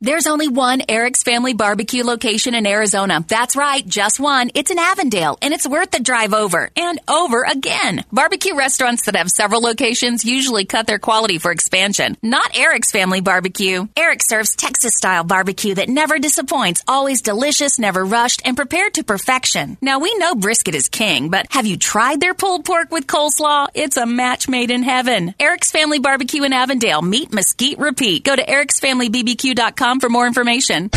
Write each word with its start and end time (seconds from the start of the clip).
There's 0.00 0.28
only 0.28 0.46
one 0.46 0.80
Eric's 0.88 1.24
Family 1.24 1.54
Barbecue 1.54 2.04
location 2.04 2.54
in 2.54 2.68
Arizona. 2.68 3.24
That's 3.26 3.56
right, 3.56 3.84
just 3.84 4.20
one. 4.20 4.52
It's 4.54 4.70
in 4.70 4.78
Avondale, 4.78 5.36
and 5.42 5.52
it's 5.52 5.66
worth 5.66 5.90
the 5.90 5.98
drive 5.98 6.32
over 6.32 6.70
and 6.76 7.00
over 7.08 7.42
again. 7.42 8.04
Barbecue 8.12 8.54
restaurants 8.54 9.06
that 9.06 9.16
have 9.16 9.28
several 9.28 9.60
locations 9.60 10.24
usually 10.24 10.66
cut 10.66 10.86
their 10.86 11.00
quality 11.00 11.38
for 11.38 11.50
expansion. 11.50 12.16
Not 12.22 12.56
Eric's 12.56 12.92
Family 12.92 13.20
Barbecue. 13.20 13.88
Eric 13.96 14.22
serves 14.22 14.54
Texas 14.54 14.94
style 14.94 15.24
barbecue 15.24 15.74
that 15.74 15.88
never 15.88 16.20
disappoints, 16.20 16.84
always 16.86 17.20
delicious, 17.20 17.80
never 17.80 18.04
rushed, 18.04 18.40
and 18.44 18.56
prepared 18.56 18.94
to 18.94 19.02
perfection. 19.02 19.78
Now, 19.80 19.98
we 19.98 20.14
know 20.14 20.36
brisket 20.36 20.76
is 20.76 20.88
king, 20.88 21.28
but 21.28 21.46
have 21.50 21.66
you 21.66 21.76
tried 21.76 22.20
their 22.20 22.34
pulled 22.34 22.64
pork 22.64 22.92
with 22.92 23.08
coleslaw? 23.08 23.66
It's 23.74 23.96
a 23.96 24.06
match 24.06 24.48
made 24.48 24.70
in 24.70 24.84
heaven. 24.84 25.34
Eric's 25.40 25.72
Family 25.72 25.98
Barbecue 25.98 26.44
in 26.44 26.52
Avondale. 26.52 27.02
Meet 27.02 27.32
Mesquite 27.32 27.80
Repeat. 27.80 28.22
Go 28.22 28.36
to 28.36 28.46
ericsfamilybbq.com 28.46 29.87
for 29.96 30.08
more 30.10 30.26
information. 30.26 30.90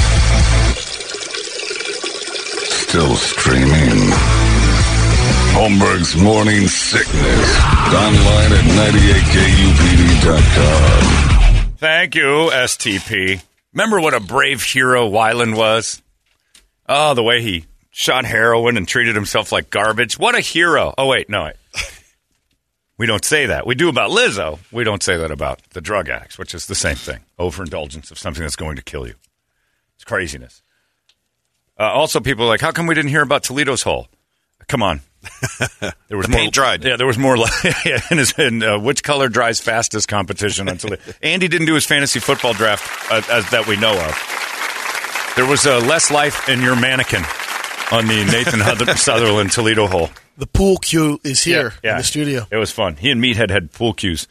Still 2.67 3.15
streaming. 3.15 4.11
Holmberg's 5.53 6.15
Morning 6.15 6.67
Sickness. 6.67 7.59
Online 7.93 8.51
at 8.51 8.65
98kupd.com. 10.27 11.73
Thank 11.77 12.15
you, 12.15 12.49
STP. 12.51 13.41
Remember 13.73 14.01
what 14.01 14.13
a 14.13 14.19
brave 14.19 14.61
hero 14.61 15.09
Weiland 15.09 15.55
was? 15.55 16.01
Oh, 16.89 17.13
the 17.13 17.23
way 17.23 17.41
he 17.41 17.65
shot 17.91 18.25
heroin 18.25 18.75
and 18.75 18.85
treated 18.87 19.15
himself 19.15 19.53
like 19.53 19.69
garbage. 19.69 20.19
What 20.19 20.35
a 20.35 20.41
hero. 20.41 20.93
Oh, 20.97 21.07
wait, 21.07 21.29
no. 21.29 21.45
Wait. 21.45 21.55
We 23.01 23.07
don't 23.07 23.25
say 23.25 23.47
that. 23.47 23.65
We 23.65 23.73
do 23.73 23.89
about 23.89 24.11
Lizzo. 24.11 24.59
We 24.71 24.83
don't 24.83 25.01
say 25.01 25.17
that 25.17 25.31
about 25.31 25.59
the 25.71 25.81
drug 25.81 26.07
addicts, 26.07 26.37
which 26.37 26.53
is 26.53 26.67
the 26.67 26.75
same 26.75 26.95
thing. 26.95 27.21
Overindulgence 27.39 28.11
of 28.11 28.19
something 28.19 28.43
that's 28.43 28.55
going 28.55 28.75
to 28.75 28.83
kill 28.83 29.07
you. 29.07 29.15
It's 29.95 30.03
craziness. 30.03 30.61
Uh, 31.79 31.85
also, 31.85 32.19
people 32.19 32.45
are 32.45 32.47
like, 32.47 32.61
how 32.61 32.71
come 32.71 32.85
we 32.85 32.93
didn't 32.93 33.09
hear 33.09 33.23
about 33.23 33.41
Toledo's 33.41 33.81
hole? 33.81 34.07
Come 34.67 34.83
on. 34.83 35.01
There 36.09 36.17
was 36.17 36.27
The 36.27 36.33
paint 36.33 36.53
dried. 36.53 36.83
Yeah, 36.83 36.95
there 36.95 37.07
was 37.07 37.17
more. 37.17 37.37
yeah, 37.85 38.01
in 38.11 38.19
his 38.19 38.33
in, 38.37 38.61
uh, 38.61 38.77
which 38.77 39.01
color 39.01 39.29
dries 39.29 39.59
fastest 39.59 40.07
competition 40.07 40.69
on 40.69 40.77
Toledo. 40.77 41.01
Andy 41.23 41.47
didn't 41.47 41.65
do 41.65 41.73
his 41.73 41.87
fantasy 41.87 42.19
football 42.19 42.53
draft 42.53 43.11
uh, 43.11 43.23
as 43.31 43.49
that 43.49 43.65
we 43.65 43.77
know 43.77 43.93
of. 43.99 45.33
There 45.35 45.47
was 45.47 45.65
uh, 45.65 45.79
less 45.87 46.11
life 46.11 46.47
in 46.49 46.61
your 46.61 46.75
mannequin 46.75 47.23
on 47.91 48.05
the 48.05 48.25
Nathan 48.25 48.95
Sutherland 48.95 49.51
Toledo 49.51 49.87
hole. 49.87 50.11
The 50.37 50.47
pool 50.47 50.77
cue 50.77 51.19
is 51.23 51.43
here 51.43 51.73
Yeah, 51.83 51.91
in 51.91 51.97
the 51.97 52.03
studio. 52.03 52.47
It 52.51 52.57
was 52.57 52.71
fun. 52.71 52.95
He 52.95 53.11
and 53.11 53.21
Meathead 53.21 53.49
had 53.49 53.71
pool 53.71 53.93
cues, 53.93 54.27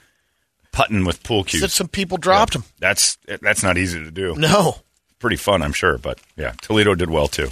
putting 0.72 1.04
with 1.04 1.22
pool 1.22 1.44
cues. 1.44 1.60
Said 1.60 1.70
some 1.70 1.88
people 1.88 2.16
dropped 2.16 2.54
him. 2.54 2.64
That's 2.78 3.16
that's 3.42 3.62
not 3.62 3.78
easy 3.78 4.02
to 4.02 4.10
do. 4.10 4.34
No. 4.36 4.76
Pretty 5.18 5.36
fun, 5.36 5.62
I'm 5.62 5.72
sure. 5.74 5.98
But 5.98 6.18
yeah, 6.36 6.52
Toledo 6.62 6.94
did 6.94 7.10
well 7.10 7.28
too. 7.28 7.48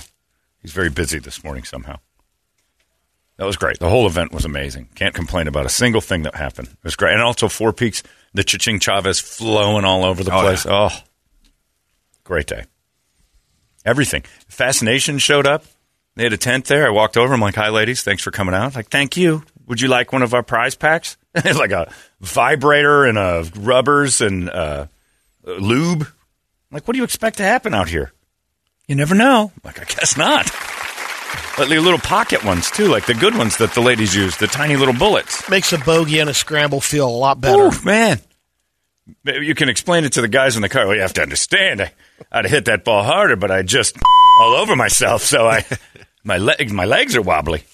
He's 0.62 0.72
very 0.72 0.90
busy 0.90 1.18
this 1.18 1.44
morning 1.44 1.64
somehow. 1.64 1.98
That 3.36 3.44
was 3.44 3.56
great. 3.56 3.78
The 3.78 3.88
whole 3.88 4.06
event 4.06 4.32
was 4.32 4.44
amazing. 4.44 4.88
Can't 4.96 5.14
complain 5.14 5.46
about 5.46 5.64
a 5.66 5.68
single 5.68 6.00
thing 6.00 6.22
that 6.22 6.34
happened. 6.34 6.68
It 6.68 6.78
was 6.82 6.96
great. 6.96 7.12
And 7.12 7.22
also 7.22 7.48
Four 7.48 7.72
Peaks, 7.72 8.02
the 8.34 8.42
Chiching 8.42 8.80
Chavez 8.82 9.20
flowing 9.20 9.84
all 9.84 10.04
over 10.04 10.24
the 10.24 10.34
Oh, 10.34 10.40
place. 10.40 10.66
Oh, 10.68 10.90
great 12.24 12.46
day. 12.48 12.64
Everything. 13.84 14.24
Fascination 14.48 15.18
showed 15.18 15.46
up. 15.46 15.64
They 16.18 16.24
had 16.24 16.32
a 16.32 16.36
tent 16.36 16.64
there. 16.64 16.84
I 16.84 16.90
walked 16.90 17.16
over. 17.16 17.32
I'm 17.32 17.40
like, 17.40 17.54
"Hi, 17.54 17.68
ladies. 17.68 18.02
Thanks 18.02 18.24
for 18.24 18.32
coming 18.32 18.52
out." 18.52 18.74
Like, 18.74 18.88
"Thank 18.88 19.16
you. 19.16 19.44
Would 19.68 19.80
you 19.80 19.86
like 19.86 20.12
one 20.12 20.22
of 20.22 20.34
our 20.34 20.42
prize 20.42 20.74
packs?" 20.74 21.16
it's 21.34 21.56
like 21.56 21.70
a 21.70 21.92
vibrator 22.20 23.04
and 23.04 23.16
a 23.16 23.48
rubbers 23.56 24.20
and 24.20 24.50
uh, 24.50 24.86
lube. 25.44 26.02
I'm 26.02 26.74
like, 26.74 26.88
what 26.88 26.94
do 26.94 26.98
you 26.98 27.04
expect 27.04 27.36
to 27.36 27.44
happen 27.44 27.72
out 27.72 27.88
here? 27.88 28.12
You 28.88 28.96
never 28.96 29.14
know. 29.14 29.52
I'm 29.54 29.60
like, 29.62 29.80
I 29.80 29.84
guess 29.84 30.16
not. 30.16 30.50
But 31.56 31.68
the 31.68 31.78
little 31.78 32.00
pocket 32.00 32.44
ones 32.44 32.68
too, 32.68 32.88
like 32.88 33.06
the 33.06 33.14
good 33.14 33.36
ones 33.36 33.58
that 33.58 33.74
the 33.74 33.80
ladies 33.80 34.14
use, 34.14 34.36
the 34.38 34.48
tiny 34.48 34.74
little 34.74 34.94
bullets. 34.94 35.48
Makes 35.48 35.72
a 35.72 35.78
bogey 35.78 36.18
and 36.18 36.28
a 36.28 36.34
scramble 36.34 36.80
feel 36.80 37.08
a 37.08 37.10
lot 37.10 37.40
better. 37.40 37.66
Ooh, 37.66 37.84
man. 37.84 38.20
Maybe 39.22 39.46
You 39.46 39.54
can 39.54 39.68
explain 39.68 40.04
it 40.04 40.14
to 40.14 40.20
the 40.20 40.28
guys 40.28 40.56
in 40.56 40.62
the 40.62 40.68
car. 40.68 40.86
Well, 40.86 40.96
you 40.96 41.02
have 41.02 41.14
to 41.14 41.22
understand. 41.22 41.80
I, 41.80 41.92
I'd 42.32 42.44
have 42.44 42.50
hit 42.50 42.64
that 42.64 42.84
ball 42.84 43.04
harder, 43.04 43.36
but 43.36 43.50
I 43.52 43.62
just 43.62 43.96
all 44.40 44.54
over 44.54 44.74
myself, 44.76 45.22
so 45.22 45.46
I 45.46 45.64
my 46.24 46.38
legs 46.38 46.72
my 46.72 46.84
legs 46.84 47.16
are 47.16 47.22
wobbly. 47.22 47.64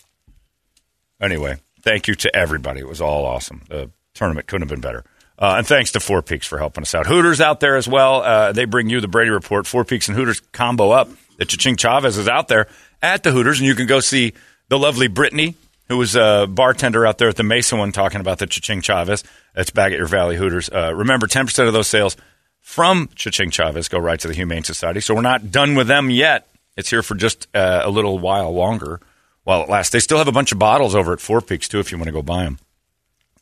Anyway, 1.21 1.57
thank 1.83 2.09
you 2.09 2.15
to 2.15 2.35
everybody. 2.35 2.81
It 2.81 2.89
was 2.89 3.01
all 3.01 3.25
awesome. 3.27 3.63
The 3.69 3.91
tournament 4.15 4.47
couldn't 4.47 4.69
have 4.69 4.71
been 4.71 4.81
better. 4.81 5.05
Uh, 5.39 5.57
and 5.59 5.67
thanks 5.67 5.93
to 5.93 6.01
Four 6.01 6.23
Peaks 6.23 6.47
for 6.47 6.59
helping 6.59 6.83
us 6.83 6.95
out. 6.95 7.07
Hooters 7.07 7.41
out 7.41 7.61
there 7.61 7.77
as 7.77 7.89
well. 7.89 8.23
Uh, 8.23 8.53
they 8.53 8.67
bring 8.67 8.89
you 8.89 9.01
the 9.01 9.09
Brady 9.09 9.31
Report. 9.31 9.67
Four 9.67 9.85
Peaks 9.85 10.09
and 10.09 10.17
Hooters 10.17 10.41
combo 10.53 10.91
up. 10.91 11.09
The 11.39 11.45
Ching 11.45 11.77
Chavez 11.77 12.17
is 12.17 12.29
out 12.29 12.47
there 12.47 12.69
at 13.03 13.25
the 13.25 13.33
Hooters, 13.33 13.59
and 13.59 13.67
you 13.67 13.75
can 13.75 13.89
go 13.89 13.99
see 13.99 14.35
the 14.69 14.79
lovely 14.79 15.09
Brittany, 15.09 15.57
who 15.89 15.99
was 15.99 16.15
a 16.15 16.47
bartender 16.49 17.05
out 17.05 17.19
there 17.19 17.29
at 17.29 17.37
the 17.37 17.43
Mesa 17.43 17.77
one 17.77 17.91
talking 17.91 18.21
about 18.21 18.39
the 18.39 18.47
Ching 18.47 18.81
Chavez. 18.81 19.25
That's 19.55 19.71
back 19.71 19.91
at 19.91 19.99
your 19.99 20.07
Valley 20.07 20.37
Hooters. 20.37 20.71
Uh, 20.71 20.95
remember, 20.95 21.27
10% 21.27 21.67
of 21.67 21.73
those 21.73 21.89
sales 21.89 22.17
from 22.61 23.09
Ching 23.17 23.51
Chavez 23.51 23.89
go 23.89 23.99
right 23.99 24.19
to 24.21 24.29
the 24.29 24.35
Humane 24.35 24.63
Society. 24.63 25.01
So 25.01 25.15
we're 25.15 25.23
not 25.23 25.51
done 25.51 25.75
with 25.75 25.89
them 25.89 26.11
yet. 26.11 26.49
It's 26.77 26.91
here 26.91 27.03
for 27.03 27.15
just 27.15 27.47
uh, 27.55 27.83
a 27.85 27.91
little 27.91 28.19
while 28.19 28.53
longer 28.53 29.01
while 29.45 29.63
it 29.63 29.69
lasts. 29.69 29.93
They 29.93 30.01
still 30.01 30.19
have 30.19 30.29
a 30.29 30.33
bunch 30.33 30.53
of 30.53 30.59
bottles 30.59 30.95
over 30.95 31.13
at 31.13 31.21
Four 31.21 31.41
Peaks, 31.41 31.69
too, 31.69 31.79
if 31.79 31.93
you 31.93 31.99
want 31.99 32.09
to 32.09 32.13
go 32.13 32.23
buy 32.23 32.45
them. 32.45 32.59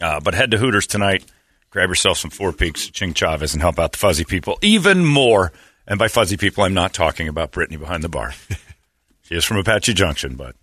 Uh, 0.01 0.21
but 0.21 0.35
head 0.35 0.51
to 0.51 0.59
Hooters 0.59 0.87
tonight, 0.87 1.25
grab 1.71 1.89
yourself 1.89 2.19
some 2.19 2.31
Four 2.31 2.53
Peaks 2.53 2.89
Ching 2.89 3.15
Chavez, 3.15 3.55
and 3.55 3.63
help 3.63 3.79
out 3.79 3.93
the 3.93 3.99
fuzzy 3.99 4.25
people 4.25 4.59
even 4.61 5.05
more. 5.05 5.53
And 5.87 5.99
by 5.99 6.09
fuzzy 6.09 6.37
people, 6.37 6.65
I'm 6.65 6.75
not 6.75 6.93
talking 6.93 7.29
about 7.29 7.53
Brittany 7.53 7.77
behind 7.77 8.05
the 8.05 8.09
bar. 8.09 8.33
she 9.23 9.35
is 9.35 9.45
from 9.45 9.57
Apache 9.57 9.95
Junction, 9.95 10.37
but 10.37 10.55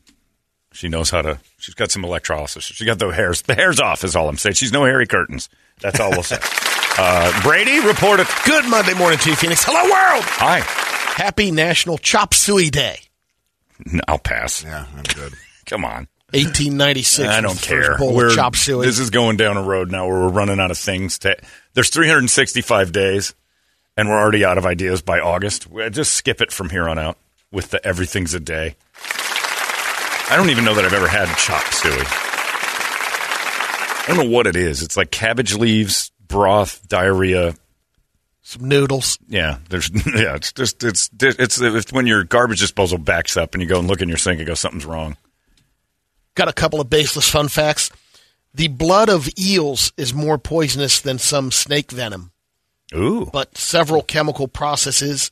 she 0.71 0.87
knows 0.87 1.09
how 1.09 1.21
to. 1.21 1.39
She's 1.57 1.75
got 1.75 1.91
some 1.91 2.05
electrolysis. 2.05 2.63
She 2.63 2.85
got 2.85 2.99
the 2.99 3.09
hairs. 3.09 3.41
The 3.41 3.55
hairs 3.55 3.79
off 3.79 4.03
is 4.03 4.15
all 4.15 4.29
I'm 4.29 4.37
saying. 4.37 4.53
She's 4.55 4.71
no 4.71 4.83
hairy 4.85 5.07
curtains. 5.07 5.49
That's 5.81 5.99
all 5.99 6.11
we'll 6.11 6.23
say. 6.23 6.39
Uh, 7.01 7.41
Brady 7.43 7.79
reported. 7.79 8.27
Good 8.45 8.65
Monday 8.69 8.93
morning 8.93 9.17
to 9.19 9.29
you, 9.29 9.35
Phoenix. 9.37 9.63
Hello, 9.63 9.81
world. 9.83 10.23
Hi. 10.25 10.59
Happy 10.59 11.49
National 11.49 11.97
Chop 11.97 12.33
Suey 12.33 12.69
Day. 12.69 12.99
I'll 14.05 14.19
pass. 14.19 14.65
Yeah, 14.65 14.85
I'm 14.97 15.03
good. 15.03 15.31
Come 15.65 15.85
on. 15.85 16.09
1896. 16.33 17.29
I 17.29 17.39
don't 17.39 17.57
care. 17.61 17.83
First 17.83 17.99
bowl 17.99 18.13
We're- 18.15 18.29
of 18.31 18.35
chop 18.35 18.55
suey. 18.57 18.85
This 18.85 18.99
is 18.99 19.11
going 19.11 19.37
down 19.37 19.55
a 19.55 19.63
road 19.63 19.91
now 19.91 20.07
where 20.09 20.19
we're 20.19 20.27
running 20.29 20.59
out 20.59 20.71
of 20.71 20.77
things. 20.77 21.19
To, 21.19 21.37
there's 21.73 21.89
365 21.89 22.91
days, 22.91 23.33
and 23.95 24.09
we're 24.09 24.19
already 24.19 24.43
out 24.43 24.57
of 24.57 24.65
ideas 24.65 25.01
by 25.01 25.21
August. 25.21 25.67
We- 25.67 25.89
Just 25.89 26.13
skip 26.15 26.41
it 26.41 26.51
from 26.51 26.69
here 26.69 26.89
on 26.89 26.99
out 26.99 27.17
with 27.49 27.69
the 27.71 27.83
everything's 27.87 28.33
a 28.33 28.41
day. 28.41 28.75
I 30.29 30.33
don't 30.35 30.49
even 30.49 30.65
know 30.65 30.73
that 30.75 30.83
I've 30.83 30.93
ever 30.93 31.07
had 31.07 31.33
chop 31.37 31.63
suey. 31.71 31.93
I 34.01 34.03
don't 34.07 34.17
know 34.17 34.29
what 34.35 34.47
it 34.47 34.57
is. 34.57 34.83
It's 34.83 34.97
like 34.97 35.11
cabbage 35.11 35.55
leaves, 35.55 36.11
broth, 36.29 36.87
diarrhea, 36.87 37.55
Some 38.41 38.69
noodles. 38.69 39.19
Yeah, 39.27 39.57
there's 39.69 39.89
yeah, 40.07 40.35
it's 40.35 40.53
just 40.53 40.81
it's 40.85 41.09
it's 41.21 41.59
it's 41.59 41.91
when 41.91 42.07
your 42.07 42.23
garbage 42.23 42.61
disposal 42.61 42.97
backs 42.97 43.35
up 43.35 43.53
and 43.53 43.61
you 43.61 43.67
go 43.67 43.79
and 43.79 43.87
look 43.89 44.01
in 44.01 44.07
your 44.07 44.17
sink 44.17 44.39
and 44.39 44.47
go 44.47 44.53
something's 44.53 44.85
wrong. 44.85 45.17
Got 46.35 46.47
a 46.47 46.53
couple 46.53 46.79
of 46.79 46.89
baseless 46.89 47.29
fun 47.29 47.49
facts. 47.49 47.91
The 48.53 48.69
blood 48.69 49.09
of 49.09 49.27
eels 49.37 49.91
is 49.97 50.13
more 50.13 50.37
poisonous 50.37 51.01
than 51.01 51.19
some 51.19 51.51
snake 51.51 51.91
venom, 51.91 52.31
Ooh, 52.95 53.25
but 53.31 53.57
several 53.57 54.01
chemical 54.01 54.47
processes, 54.47 55.31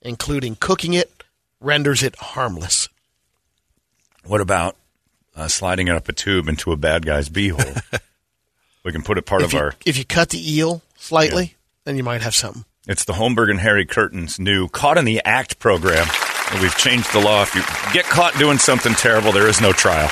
including 0.00 0.56
cooking 0.56 0.94
it, 0.94 1.24
renders 1.60 2.02
it 2.02 2.16
harmless. 2.16 2.88
what 4.24 4.40
about 4.40 4.76
uh, 5.36 5.48
sliding 5.48 5.88
it 5.88 5.94
up 5.94 6.08
a 6.08 6.12
tube 6.12 6.48
into 6.48 6.72
a 6.72 6.76
bad 6.76 7.04
guy's 7.04 7.28
beehole? 7.28 7.82
we 8.84 8.92
can 8.92 9.02
put 9.02 9.18
it 9.18 9.26
part 9.26 9.42
If 9.42 9.48
of 9.48 9.52
you, 9.52 9.58
our. 9.58 9.74
if 9.84 9.98
you 9.98 10.04
cut 10.04 10.30
the 10.30 10.56
eel 10.58 10.82
slightly, 10.96 11.56
then 11.84 11.96
you 11.96 12.02
might 12.02 12.22
have 12.22 12.34
something. 12.34 12.64
It's 12.86 13.04
the 13.04 13.12
Holmberg 13.14 13.50
and 13.50 13.60
Harry 13.60 13.84
Curtains' 13.86 14.38
new 14.38 14.68
Caught 14.68 14.98
in 14.98 15.04
the 15.04 15.20
Act 15.24 15.58
program. 15.58 16.06
And 16.50 16.60
we've 16.60 16.76
changed 16.76 17.12
the 17.12 17.20
law. 17.20 17.42
If 17.42 17.54
you 17.54 17.62
get 17.92 18.04
caught 18.06 18.34
doing 18.38 18.58
something 18.58 18.94
terrible, 18.94 19.30
there 19.32 19.46
is 19.46 19.60
no 19.60 19.72
trial. 19.72 20.08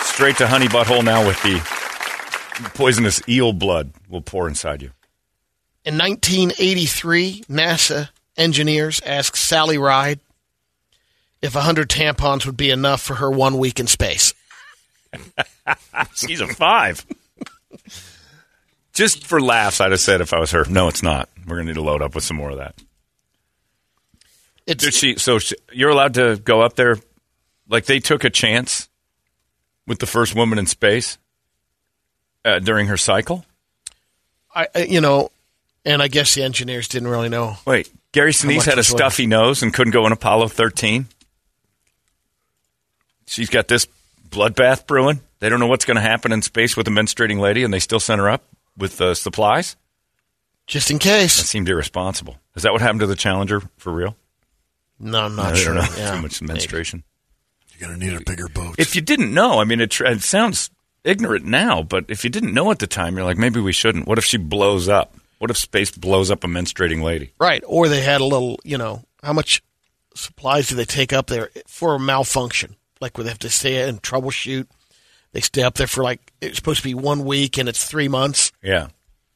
Straight 0.00 0.36
to 0.36 0.46
honey 0.46 0.66
butthole 0.68 1.02
now 1.02 1.26
with 1.26 1.42
the 1.42 1.60
poisonous 2.74 3.20
eel 3.28 3.52
blood 3.52 3.92
will 4.08 4.20
pour 4.20 4.46
inside 4.46 4.82
you. 4.82 4.90
In 5.84 5.98
1983, 5.98 7.44
NASA 7.50 8.10
engineers 8.36 9.00
asked 9.04 9.36
Sally 9.36 9.78
Ride 9.78 10.20
if 11.40 11.54
100 11.56 11.88
tampons 11.88 12.46
would 12.46 12.56
be 12.56 12.70
enough 12.70 13.02
for 13.02 13.16
her 13.16 13.30
one 13.30 13.58
week 13.58 13.80
in 13.80 13.88
space. 13.88 14.32
She's 16.14 16.40
a 16.40 16.46
five. 16.46 17.04
Just 18.92 19.26
for 19.26 19.40
laughs, 19.40 19.80
I'd 19.80 19.90
have 19.90 20.00
said 20.00 20.20
if 20.20 20.32
I 20.32 20.38
was 20.38 20.50
her, 20.50 20.64
no, 20.68 20.88
it's 20.88 21.02
not. 21.02 21.28
We're 21.46 21.56
going 21.56 21.66
to 21.66 21.72
need 21.72 21.76
to 21.76 21.82
load 21.82 22.02
up 22.02 22.14
with 22.14 22.24
some 22.24 22.36
more 22.36 22.50
of 22.50 22.58
that. 22.58 22.74
It's 24.66 24.84
Did 24.84 24.94
she? 24.94 25.16
So 25.16 25.38
she, 25.38 25.56
you're 25.72 25.90
allowed 25.90 26.14
to 26.14 26.36
go 26.36 26.60
up 26.60 26.76
there, 26.76 26.98
like 27.68 27.86
they 27.86 27.98
took 27.98 28.24
a 28.24 28.30
chance 28.30 28.88
with 29.86 29.98
the 29.98 30.06
first 30.06 30.34
woman 30.34 30.58
in 30.58 30.66
space 30.66 31.18
uh, 32.44 32.58
during 32.58 32.86
her 32.86 32.96
cycle. 32.96 33.44
I, 34.54 34.68
you 34.86 35.00
know, 35.00 35.30
and 35.84 36.02
I 36.02 36.08
guess 36.08 36.34
the 36.34 36.42
engineers 36.42 36.86
didn't 36.88 37.08
really 37.08 37.28
know. 37.28 37.56
Wait, 37.66 37.90
Gary 38.12 38.32
Sinise 38.32 38.66
had 38.66 38.78
a 38.78 38.84
stuffy 38.84 39.26
nose 39.26 39.62
and 39.62 39.72
couldn't 39.72 39.92
go 39.92 40.06
in 40.06 40.12
Apollo 40.12 40.48
13. 40.48 41.06
She's 43.26 43.48
got 43.48 43.68
this 43.68 43.86
bloodbath 44.28 44.86
brewing. 44.86 45.20
They 45.42 45.48
don't 45.48 45.58
know 45.58 45.66
what's 45.66 45.84
going 45.84 45.96
to 45.96 46.00
happen 46.00 46.30
in 46.30 46.40
space 46.40 46.76
with 46.76 46.86
a 46.86 46.92
menstruating 46.92 47.40
lady, 47.40 47.64
and 47.64 47.74
they 47.74 47.80
still 47.80 47.98
sent 47.98 48.20
her 48.20 48.30
up 48.30 48.44
with 48.78 49.00
uh, 49.00 49.12
supplies. 49.12 49.74
Just 50.68 50.88
in 50.88 51.00
case. 51.00 51.36
That 51.36 51.42
case. 51.42 51.50
seemed 51.50 51.68
irresponsible. 51.68 52.38
Is 52.54 52.62
that 52.62 52.70
what 52.70 52.80
happened 52.80 53.00
to 53.00 53.08
the 53.08 53.16
Challenger 53.16 53.60
for 53.76 53.92
real? 53.92 54.14
No, 55.00 55.22
I'm 55.24 55.34
not 55.34 55.54
I 55.54 55.56
sure. 55.56 55.74
don't 55.74 55.82
know. 55.84 55.94
Yeah, 55.98 56.14
Too 56.14 56.22
much 56.22 56.40
maybe. 56.40 56.52
menstruation. 56.52 57.02
You're 57.76 57.88
going 57.88 57.98
to 57.98 58.06
need 58.06 58.14
a 58.16 58.20
bigger 58.24 58.46
boat. 58.46 58.76
If 58.78 58.94
you 58.94 59.00
didn't 59.02 59.34
know, 59.34 59.60
I 59.60 59.64
mean, 59.64 59.80
it, 59.80 59.90
tr- 59.90 60.04
it 60.04 60.22
sounds 60.22 60.70
ignorant 61.02 61.44
now, 61.44 61.82
but 61.82 62.04
if 62.08 62.22
you 62.22 62.30
didn't 62.30 62.54
know 62.54 62.70
at 62.70 62.78
the 62.78 62.86
time, 62.86 63.16
you're 63.16 63.24
like, 63.24 63.36
maybe 63.36 63.58
we 63.58 63.72
shouldn't. 63.72 64.06
What 64.06 64.18
if 64.18 64.24
she 64.24 64.36
blows 64.36 64.88
up? 64.88 65.12
What 65.38 65.50
if 65.50 65.56
space 65.56 65.90
blows 65.90 66.30
up 66.30 66.44
a 66.44 66.46
menstruating 66.46 67.02
lady? 67.02 67.32
Right. 67.40 67.64
Or 67.66 67.88
they 67.88 68.00
had 68.02 68.20
a 68.20 68.24
little, 68.24 68.60
you 68.62 68.78
know, 68.78 69.02
how 69.24 69.32
much 69.32 69.60
supplies 70.14 70.68
do 70.68 70.76
they 70.76 70.84
take 70.84 71.12
up 71.12 71.26
there 71.26 71.50
for 71.66 71.96
a 71.96 71.98
malfunction? 71.98 72.76
Like 73.00 73.18
where 73.18 73.24
they 73.24 73.30
have 73.30 73.40
to 73.40 73.50
stay 73.50 73.88
and 73.88 74.00
troubleshoot. 74.00 74.68
They 75.32 75.40
stay 75.40 75.62
up 75.62 75.74
there 75.74 75.86
for 75.86 76.02
like, 76.02 76.32
it's 76.40 76.56
supposed 76.56 76.82
to 76.82 76.88
be 76.88 76.94
one 76.94 77.24
week 77.24 77.58
and 77.58 77.68
it's 77.68 77.84
three 77.84 78.08
months. 78.08 78.52
Yeah. 78.62 78.88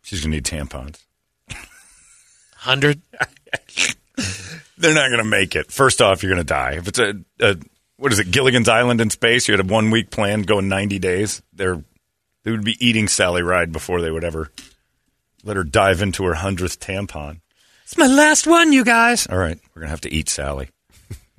She's 0.02 0.20
going 0.20 0.30
to 0.30 0.36
need 0.36 0.44
tampons. 0.44 1.04
100. 1.48 3.00
They're 4.78 4.94
not 4.94 5.08
going 5.08 5.22
to 5.22 5.24
make 5.24 5.56
it. 5.56 5.72
First 5.72 6.02
off, 6.02 6.22
you're 6.22 6.32
going 6.32 6.44
to 6.44 6.44
die. 6.44 6.72
If 6.72 6.88
it's 6.88 6.98
a, 6.98 7.14
a 7.40 7.56
what 7.96 8.12
is 8.12 8.18
it, 8.18 8.30
Gilligan's 8.30 8.68
Island 8.68 9.00
in 9.00 9.10
space, 9.10 9.48
you 9.48 9.56
had 9.56 9.64
a 9.64 9.72
one 9.72 9.90
week 9.90 10.10
plan 10.10 10.42
going 10.42 10.68
90 10.68 10.98
days. 10.98 11.42
They're 11.52 11.82
they 12.46 12.52
would 12.52 12.64
be 12.64 12.76
eating 12.78 13.08
Sally 13.08 13.42
Ride 13.42 13.72
before 13.72 14.00
they 14.00 14.10
would 14.10 14.22
ever 14.22 14.52
let 15.42 15.56
her 15.56 15.64
dive 15.64 16.00
into 16.00 16.24
her 16.24 16.34
hundredth 16.34 16.78
tampon. 16.78 17.40
It's 17.82 17.98
my 17.98 18.06
last 18.06 18.46
one, 18.46 18.72
you 18.72 18.84
guys. 18.84 19.26
All 19.26 19.36
right, 19.36 19.58
we're 19.74 19.80
going 19.80 19.88
to 19.88 19.90
have 19.90 20.00
to 20.02 20.12
eat 20.12 20.28
Sally 20.28 20.68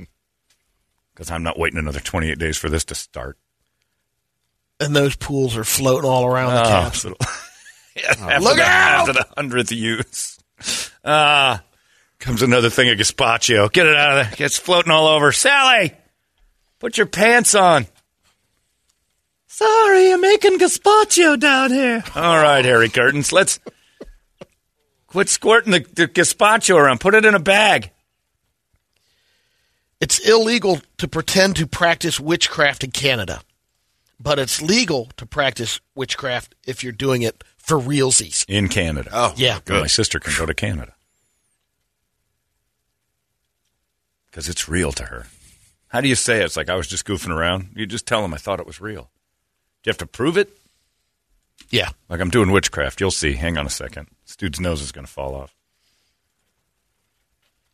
because 1.13 1.31
I'm 1.31 1.44
not 1.44 1.57
waiting 1.57 1.80
another 1.80 2.01
28 2.01 2.38
days 2.38 2.57
for 2.57 2.68
this 2.69 2.83
to 2.86 2.95
start. 2.95 3.38
And 4.79 4.95
those 4.95 5.15
pools 5.15 5.57
are 5.57 5.63
floating 5.63 6.09
all 6.09 6.25
around 6.25 6.53
the 6.53 6.62
Oh, 6.62 6.65
capsule. 6.65 7.18
After 8.07 8.39
Look 8.44 8.57
the, 8.57 8.63
out! 8.63 9.00
After 9.09 9.13
the 9.13 9.25
hundredth 9.35 9.71
use. 9.71 10.38
Ah, 11.03 11.63
comes 12.19 12.41
another 12.44 12.69
thing 12.69 12.89
of 12.89 12.97
gazpacho. 12.97 13.71
Get 13.71 13.88
it 13.88 13.95
out 13.95 14.18
of 14.19 14.38
there. 14.38 14.45
It's 14.45 14.59
floating 14.59 14.91
all 14.91 15.07
over. 15.07 15.31
Sally, 15.31 15.94
put 16.79 16.97
your 16.97 17.07
pants 17.07 17.56
on. 17.56 17.88
Sorry, 19.47 20.12
I'm 20.13 20.21
making 20.21 20.59
gazpacho 20.59 21.39
down 21.39 21.71
here. 21.71 22.03
All 22.15 22.38
right, 22.38 22.63
Harry 22.63 22.89
Curtains, 22.89 23.31
let's 23.33 23.59
quit 25.07 25.29
squirting 25.29 25.71
the, 25.71 25.79
the 25.95 26.07
gazpacho 26.07 26.75
around. 26.75 27.00
Put 27.00 27.15
it 27.15 27.25
in 27.25 27.33
a 27.33 27.39
bag. 27.39 27.89
It's 30.00 30.19
illegal 30.19 30.81
to 31.00 31.07
pretend 31.07 31.56
to 31.56 31.65
practice 31.65 32.19
witchcraft 32.19 32.83
in 32.83 32.91
Canada, 32.91 33.41
but 34.19 34.40
it's 34.40 34.62
legal 34.62 35.10
to 35.18 35.25
practice 35.25 35.80
witchcraft 35.96 36.56
if 36.66 36.84
you're 36.84 36.92
doing 36.94 37.22
it 37.22 37.44
for 37.58 37.78
realsies. 37.78 38.46
In 38.48 38.68
Canada. 38.68 39.10
Oh, 39.14 39.34
Yeah. 39.36 39.60
Good. 39.66 39.81
My 39.81 39.88
sister 39.88 40.19
can 40.19 40.34
go 40.38 40.46
to 40.46 40.54
Canada. 40.54 40.94
Because 44.30 44.50
it's 44.50 44.68
real 44.69 44.92
to 44.94 45.06
her. 45.06 45.28
How 45.90 46.02
do 46.02 46.08
you 46.08 46.16
say 46.16 46.42
it? 46.42 46.46
It's 46.46 46.58
like 46.58 46.69
I 46.69 46.75
was 46.75 46.88
just 46.88 47.06
goofing 47.06 47.36
around. 47.36 47.69
You 47.75 47.86
just 47.86 48.06
tell 48.06 48.22
them 48.22 48.34
I 48.34 48.38
thought 48.38 48.60
it 48.60 48.68
was 48.68 48.81
real. 48.81 49.10
Do 49.84 49.88
you 49.88 49.92
have 49.92 49.98
to 50.00 50.06
prove 50.06 50.38
it? 50.38 50.50
Yeah. 51.70 51.90
Like 52.10 52.20
I'm 52.20 52.30
doing 52.30 52.52
witchcraft. 52.52 53.00
You'll 53.00 53.12
see. 53.12 53.34
Hang 53.34 53.58
on 53.58 53.66
a 53.66 53.70
second. 53.70 54.08
This 54.25 54.36
dude's 54.36 54.60
nose 54.60 54.81
is 54.81 54.92
going 54.92 55.06
to 55.06 55.12
fall 55.12 55.34
off. 55.36 55.56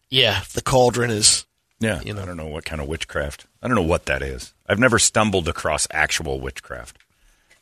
Yeah. 0.09 0.41
The 0.53 0.61
cauldron 0.61 1.09
is. 1.09 1.45
Yeah. 1.79 2.01
You 2.01 2.13
know. 2.13 2.21
I 2.21 2.25
don't 2.25 2.37
know 2.37 2.47
what 2.47 2.65
kind 2.65 2.81
of 2.81 2.87
witchcraft. 2.87 3.45
I 3.61 3.67
don't 3.67 3.75
know 3.75 3.81
what 3.81 4.05
that 4.05 4.21
is. 4.21 4.52
I've 4.67 4.79
never 4.79 4.99
stumbled 4.99 5.47
across 5.47 5.87
actual 5.91 6.39
witchcraft. 6.39 6.97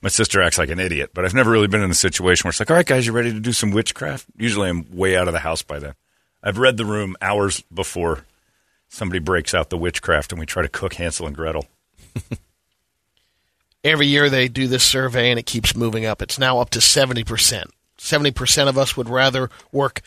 My 0.01 0.09
sister 0.09 0.41
acts 0.41 0.57
like 0.57 0.69
an 0.69 0.79
idiot, 0.79 1.11
but 1.13 1.25
I've 1.25 1.33
never 1.33 1.51
really 1.51 1.67
been 1.67 1.83
in 1.83 1.91
a 1.91 1.95
situation 1.95 2.45
where 2.45 2.49
it's 2.49 2.59
like, 2.59 2.71
all 2.71 2.75
right, 2.77 2.85
guys, 2.85 3.05
you 3.05 3.11
ready 3.13 3.31
to 3.31 3.39
do 3.39 3.53
some 3.53 3.71
witchcraft? 3.71 4.25
Usually 4.35 4.69
I'm 4.69 4.85
way 4.91 5.15
out 5.15 5.27
of 5.27 5.33
the 5.33 5.39
house 5.39 5.61
by 5.61 5.79
then. 5.79 5.93
I've 6.43 6.57
read 6.57 6.77
the 6.77 6.85
room 6.85 7.15
hours 7.21 7.61
before 7.73 8.25
somebody 8.89 9.19
breaks 9.19 9.53
out 9.53 9.69
the 9.69 9.77
witchcraft 9.77 10.31
and 10.31 10.39
we 10.39 10.45
try 10.45 10.63
to 10.63 10.69
cook 10.69 10.95
Hansel 10.95 11.27
and 11.27 11.35
Gretel. 11.35 11.67
Every 13.83 14.07
year 14.07 14.29
they 14.29 14.47
do 14.47 14.67
this 14.67 14.83
survey 14.83 15.29
and 15.29 15.39
it 15.39 15.45
keeps 15.45 15.75
moving 15.75 16.05
up. 16.05 16.21
It's 16.21 16.39
now 16.39 16.59
up 16.59 16.71
to 16.71 16.79
70%. 16.79 17.65
70% 17.97 18.67
of 18.67 18.77
us 18.77 18.97
would 18.97 19.09
rather 19.09 19.49
work 19.71 20.01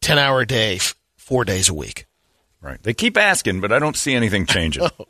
10 0.00 0.18
hour 0.18 0.44
days, 0.44 0.94
four 1.16 1.44
days 1.44 1.68
a 1.68 1.74
week. 1.74 2.06
Right. 2.60 2.82
They 2.82 2.94
keep 2.94 3.18
asking, 3.18 3.60
but 3.60 3.72
I 3.72 3.78
don't 3.78 3.96
see 3.96 4.14
anything 4.14 4.46
changing. 4.46 4.88
Oh. 4.98 5.06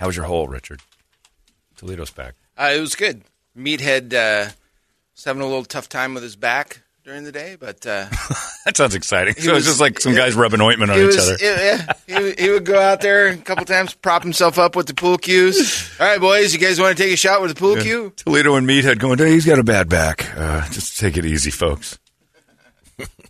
How 0.00 0.06
was 0.06 0.16
your 0.16 0.24
hole, 0.24 0.48
Richard? 0.48 0.80
Toledo's 1.76 2.10
back. 2.10 2.34
Uh, 2.56 2.72
it 2.74 2.80
was 2.80 2.94
good. 2.94 3.22
Meathead 3.56 4.14
uh, 4.14 4.50
was 5.14 5.24
having 5.24 5.42
a 5.42 5.46
little 5.46 5.64
tough 5.64 5.90
time 5.90 6.14
with 6.14 6.22
his 6.22 6.36
back 6.36 6.80
during 7.04 7.24
the 7.24 7.32
day, 7.32 7.56
but 7.60 7.84
uh, 7.86 8.06
That 8.64 8.76
sounds 8.76 8.94
exciting. 8.94 9.34
So 9.34 9.52
was- 9.52 9.58
it's 9.64 9.66
just 9.68 9.80
like 9.80 10.00
some 10.00 10.14
guys 10.14 10.34
rubbing 10.34 10.62
ointment 10.62 10.90
on 10.90 10.98
each 10.98 11.06
was, 11.06 11.18
other. 11.18 11.36
yeah, 11.40 11.92
he, 12.06 12.14
would- 12.22 12.38
he 12.40 12.50
would 12.50 12.64
go 12.64 12.80
out 12.80 13.02
there 13.02 13.28
a 13.28 13.36
couple 13.36 13.66
times, 13.66 13.92
prop 13.92 14.22
himself 14.22 14.58
up 14.58 14.74
with 14.74 14.86
the 14.86 14.94
pool 14.94 15.18
cues. 15.18 15.90
All 16.00 16.06
right, 16.06 16.20
boys, 16.20 16.54
you 16.54 16.58
guys 16.58 16.80
want 16.80 16.96
to 16.96 17.02
take 17.02 17.12
a 17.12 17.16
shot 17.16 17.42
with 17.42 17.50
the 17.54 17.58
pool 17.58 17.76
cue? 17.76 18.10
Toledo 18.16 18.54
and 18.56 18.66
Meathead 18.66 18.98
going, 18.98 19.18
hey, 19.18 19.32
he's 19.32 19.44
got 19.44 19.58
a 19.58 19.64
bad 19.64 19.90
back. 19.90 20.34
Uh, 20.34 20.66
just 20.70 20.98
take 20.98 21.18
it 21.18 21.26
easy, 21.26 21.50
folks. 21.50 21.98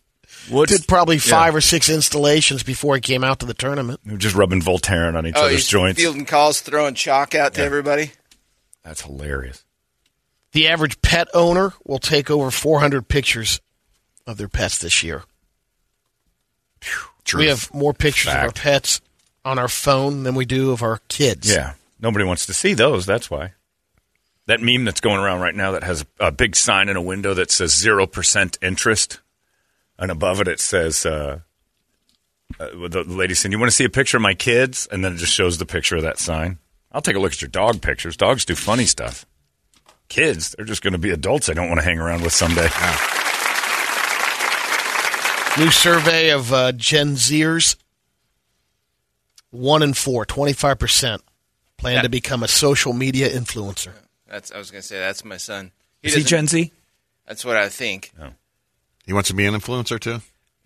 What's 0.51 0.73
Did 0.77 0.87
probably 0.89 1.19
five 1.19 1.55
or 1.55 1.61
six 1.61 1.89
installations 1.89 2.63
before 2.63 2.95
he 2.97 3.01
came 3.01 3.23
out 3.25 3.41
to 3.41 3.47
the 3.47 3.55
tournament. 3.55 4.01
just 4.19 4.35
rubbing 4.35 4.61
Voltaren 4.61 5.15
on 5.17 5.27
each 5.27 5.35
Oh, 5.37 5.43
other's 5.43 5.53
he's 5.61 5.69
joints? 5.69 6.01
fielding 6.01 6.25
calls, 6.27 6.61
throwing 6.61 6.95
chalk 6.95 7.35
out 7.35 7.55
to 7.55 7.63
everybody. 7.63 8.13
That's 8.85 9.03
hilarious. 9.03 9.65
The 10.53 10.67
average 10.69 11.01
pet 11.03 11.29
owner 11.35 11.75
will 11.85 11.99
take 12.01 12.31
over 12.31 12.51
400 12.51 13.07
pictures 13.09 13.61
of 14.27 14.37
their 14.37 14.49
pets 14.49 14.79
this 14.79 15.03
year. 15.05 15.23
Truth. 17.25 17.35
We 17.41 17.47
have 17.49 17.73
more 17.75 17.93
pictures 17.95 18.33
of 18.33 18.39
our 18.41 18.51
pets 18.51 19.01
on 19.45 19.59
our 19.59 19.69
phone 19.69 20.23
than 20.25 20.35
we 20.35 20.45
do 20.47 20.73
of 20.73 20.83
our 20.83 21.01
kids. 21.09 21.53
Yeah. 21.53 21.75
Nobody 22.01 22.25
wants 22.25 22.47
to 22.47 22.55
see 22.55 22.75
those. 22.75 23.07
That's 23.07 23.31
why. 23.31 23.53
That 24.47 24.61
meme 24.61 24.85
that's 24.85 25.01
going 25.01 25.21
around 25.21 25.41
right 25.41 25.55
now 25.55 25.73
that 25.73 25.85
has 25.85 26.05
a, 26.19 26.27
a 26.29 26.33
big 26.33 26.57
sign 26.57 26.89
in 26.89 26.97
a 26.97 27.03
window 27.03 27.35
that 27.35 27.51
says 27.51 27.73
0% 27.73 28.59
interest. 28.63 29.21
And 30.01 30.11
above 30.11 30.41
it, 30.41 30.49
it 30.49 30.59
says, 30.61 31.05
uh, 31.07 31.41
uh, 32.59 32.67
the 32.89 33.05
lady 33.07 33.35
saying, 33.35 33.53
You 33.53 33.59
want 33.59 33.71
to 33.71 33.77
see 33.77 33.85
a 33.85 33.91
picture 33.91 34.17
of 34.17 34.23
my 34.23 34.35
kids? 34.35 34.89
And 34.91 35.05
then 35.05 35.13
it 35.13 35.17
just 35.19 35.33
shows 35.33 35.59
the 35.59 35.67
picture 35.67 35.95
of 35.97 36.03
that 36.03 36.19
sign. 36.19 36.59
I'll 36.91 37.03
take 37.03 37.15
a 37.17 37.21
look 37.21 37.33
at 37.33 37.41
your 37.43 37.51
dog 37.51 37.81
pictures. 37.83 38.17
Dogs 38.17 38.45
do 38.45 38.55
funny 38.57 38.87
stuff. 38.87 39.27
kids. 40.09 40.55
They're 40.57 40.65
just 40.67 40.83
going 40.83 40.95
to 40.95 40.99
be 40.99 41.11
adults 41.11 41.49
I 41.49 41.53
don't 41.53 41.69
want 41.69 41.79
to 41.79 41.85
hang 41.85 41.99
around 42.01 42.23
with 42.23 42.33
someday. 42.33 42.69
New 45.59 45.71
survey 45.71 46.31
of 46.31 46.53
uh, 46.53 46.73
Gen 46.73 47.15
Zers. 47.17 47.77
One 49.51 49.83
in 49.83 49.95
four, 49.95 50.25
25%, 50.25 51.21
plan 51.77 51.97
Yeah. 51.97 52.03
to 52.03 52.09
become 52.09 52.43
a 52.45 52.49
social 52.49 52.93
media 52.93 53.29
influencer. 53.29 53.93
That's 54.29 54.53
I 54.53 54.59
was 54.59 54.71
gonna 54.71 54.83
say 54.83 54.99
that's 55.01 55.25
my 55.25 55.37
son. 55.39 55.73
Is 56.05 56.15
he 56.15 56.23
Gen 56.23 56.47
Z? 56.47 56.73
That's 57.27 57.45
what 57.45 57.57
I 57.57 57.69
think. 57.69 58.13
He 59.11 59.13
wants 59.13 59.29
to 59.31 59.35
be 59.35 59.45
an 59.45 59.55
influencer 59.55 59.99
too. 59.99 60.21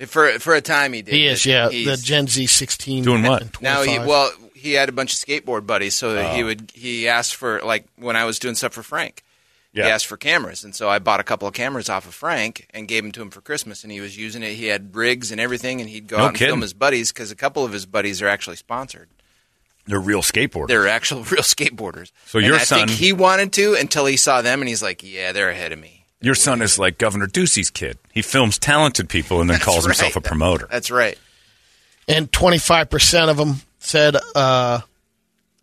For 0.06 0.38
for 0.38 0.52
a 0.54 0.60
time 0.60 0.92
he 0.92 1.00
did. 1.00 1.14
He 1.14 1.26
is, 1.26 1.46
yeah. 1.46 1.70
he's- 1.70 1.98
The 1.98 2.04
Gen 2.06 2.26
Z 2.26 2.46
16. 2.46 3.04
Doing 3.04 3.22
what? 3.22 3.54
25. 3.54 3.62
Now 3.62 3.80
he 3.82 3.98
well 3.98 4.30
he 4.54 4.74
had 4.74 4.90
a 4.90 4.92
bunch 4.92 5.14
of 5.14 5.18
skateboard 5.18 5.66
buddies, 5.66 5.94
so 5.94 6.10
Oh. 6.18 6.34
he 6.34 6.44
would 6.44 6.70
he 6.74 7.08
asked 7.08 7.36
for 7.36 7.62
like 7.62 7.86
when 7.96 8.16
I 8.16 8.26
was 8.26 8.38
doing 8.38 8.54
stuff 8.54 8.74
for 8.74 8.82
Frank. 8.82 9.22
Yeah. 9.72 9.84
He 9.86 9.90
asked 9.90 10.04
for 10.06 10.18
cameras, 10.18 10.62
and 10.62 10.74
so 10.74 10.90
I 10.90 10.98
bought 10.98 11.20
a 11.20 11.24
couple 11.24 11.48
of 11.48 11.54
cameras 11.54 11.88
off 11.88 12.06
of 12.06 12.12
Frank 12.14 12.66
and 12.74 12.86
gave 12.86 13.02
them 13.02 13.12
to 13.12 13.22
him 13.22 13.30
for 13.30 13.40
Christmas, 13.40 13.82
and 13.82 13.90
he 13.90 14.00
was 14.02 14.14
using 14.18 14.42
it. 14.42 14.56
He 14.56 14.66
had 14.66 14.94
rigs 14.94 15.32
and 15.32 15.40
everything, 15.40 15.80
and 15.80 15.88
he'd 15.88 16.06
go 16.06 16.18
No 16.18 16.24
out 16.24 16.28
and 16.28 16.38
film 16.38 16.60
his 16.60 16.74
buddies 16.74 17.10
because 17.12 17.30
a 17.30 17.34
couple 17.34 17.64
of 17.64 17.72
his 17.72 17.86
buddies 17.86 18.20
are 18.20 18.28
actually 18.28 18.56
sponsored. 18.56 19.08
They're 19.86 19.98
real 19.98 20.20
skateboarders. 20.22 20.68
They're 20.68 20.86
actual 20.86 21.24
real 21.30 21.42
skateboarders. 21.42 22.12
So 22.26 22.40
And 22.40 22.46
your 22.46 22.56
I 22.56 22.64
son- 22.64 22.88
think 22.88 22.90
he 22.98 23.12
wanted 23.14 23.52
to 23.54 23.74
until 23.74 24.04
he 24.06 24.16
saw 24.18 24.42
them, 24.42 24.60
and 24.60 24.68
he's 24.68 24.82
like, 24.82 25.02
"Yeah, 25.02 25.32
they're 25.32 25.50
ahead 25.50 25.72
of 25.72 25.78
me." 25.78 26.03
Your 26.24 26.34
son 26.34 26.62
is 26.62 26.78
like 26.78 26.96
Governor 26.96 27.26
Ducey's 27.26 27.68
kid. 27.70 27.98
He 28.10 28.22
films 28.22 28.58
talented 28.58 29.10
people 29.10 29.42
and 29.42 29.50
then 29.50 29.60
calls 29.60 29.84
That's 29.84 30.00
himself 30.00 30.16
a 30.24 30.26
promoter. 30.26 30.66
That's 30.70 30.90
right. 30.90 31.18
and 32.08 32.32
25% 32.32 33.28
of 33.28 33.36
them 33.36 33.56
said 33.78 34.16
uh, 34.34 34.80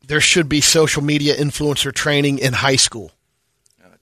there 0.05 0.21
should 0.21 0.47
be 0.47 0.61
social 0.61 1.01
media 1.01 1.35
influencer 1.35 1.91
training 1.91 2.37
in 2.37 2.53
high 2.53 2.75
school. 2.75 3.11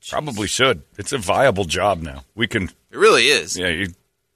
Probably 0.10 0.48
should. 0.48 0.82
It's 0.98 1.14
a 1.14 1.18
viable 1.18 1.66
job 1.66 2.02
now. 2.02 2.24
We 2.36 2.48
can 2.48 2.64
It 2.92 2.98
really 2.98 3.24
is. 3.28 3.58
Yeah, 3.58 3.68
you, 3.68 3.88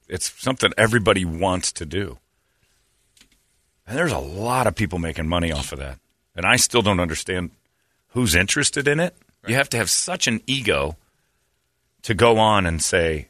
it's 0.07 0.31
something 0.41 0.71
everybody 0.77 1.25
wants 1.25 1.71
to 1.73 1.85
do. 1.85 2.19
And 3.85 3.97
there's 3.97 4.11
a 4.13 4.19
lot 4.19 4.65
of 4.65 4.75
people 4.75 4.97
making 4.97 5.27
money 5.27 5.51
off 5.51 5.73
of 5.73 5.79
that. 5.79 5.99
And 6.35 6.45
I 6.45 6.55
still 6.55 6.81
don't 6.81 6.99
understand 7.01 7.51
who's 8.09 8.33
interested 8.33 8.87
in 8.87 9.01
it. 9.01 9.13
You 9.45 9.55
have 9.55 9.69
to 9.69 9.77
have 9.77 9.89
such 9.89 10.27
an 10.27 10.41
ego 10.47 10.95
to 12.03 12.13
go 12.13 12.37
on 12.37 12.65
and 12.65 12.81
say, 12.81 13.29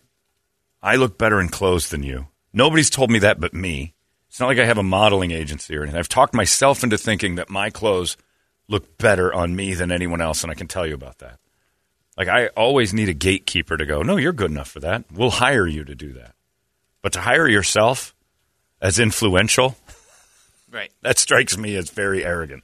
I 0.81 0.95
look 0.95 1.17
better 1.17 1.39
in 1.39 1.49
clothes 1.49 1.89
than 1.89 2.03
you. 2.03 2.27
Nobody's 2.51 2.89
told 2.89 3.09
me 3.09 3.19
that 3.19 3.39
but 3.39 3.53
me. 3.53 3.93
It's 4.29 4.39
not 4.39 4.47
like 4.47 4.59
I 4.59 4.65
have 4.65 4.77
a 4.77 4.83
modeling 4.83 5.31
agency 5.31 5.75
or 5.77 5.83
anything. 5.83 5.99
I've 5.99 6.09
talked 6.09 6.33
myself 6.33 6.83
into 6.83 6.97
thinking 6.97 7.35
that 7.35 7.49
my 7.49 7.69
clothes 7.69 8.17
look 8.67 8.97
better 8.97 9.33
on 9.33 9.55
me 9.55 9.73
than 9.75 9.91
anyone 9.91 10.21
else, 10.21 10.43
and 10.43 10.51
I 10.51 10.55
can 10.55 10.67
tell 10.67 10.87
you 10.87 10.95
about 10.95 11.19
that. 11.19 11.39
Like 12.17 12.27
I 12.27 12.47
always 12.47 12.93
need 12.93 13.09
a 13.09 13.13
gatekeeper 13.13 13.77
to 13.77 13.85
go, 13.85 14.01
no, 14.01 14.17
you're 14.17 14.33
good 14.33 14.51
enough 14.51 14.69
for 14.69 14.79
that. 14.81 15.05
We'll 15.11 15.29
hire 15.31 15.67
you 15.67 15.83
to 15.85 15.95
do 15.95 16.13
that. 16.13 16.33
But 17.01 17.13
to 17.13 17.21
hire 17.21 17.47
yourself 17.47 18.13
as 18.81 18.99
influential, 18.99 19.77
Right. 20.71 20.91
that 21.01 21.19
strikes 21.19 21.55
me 21.57 21.75
as 21.75 21.91
very 21.91 22.25
arrogant. 22.25 22.63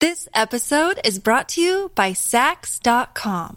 This 0.00 0.28
episode 0.34 0.98
is 1.04 1.18
brought 1.18 1.50
to 1.50 1.60
you 1.60 1.90
by 1.94 2.12
Saks.com. 2.12 3.56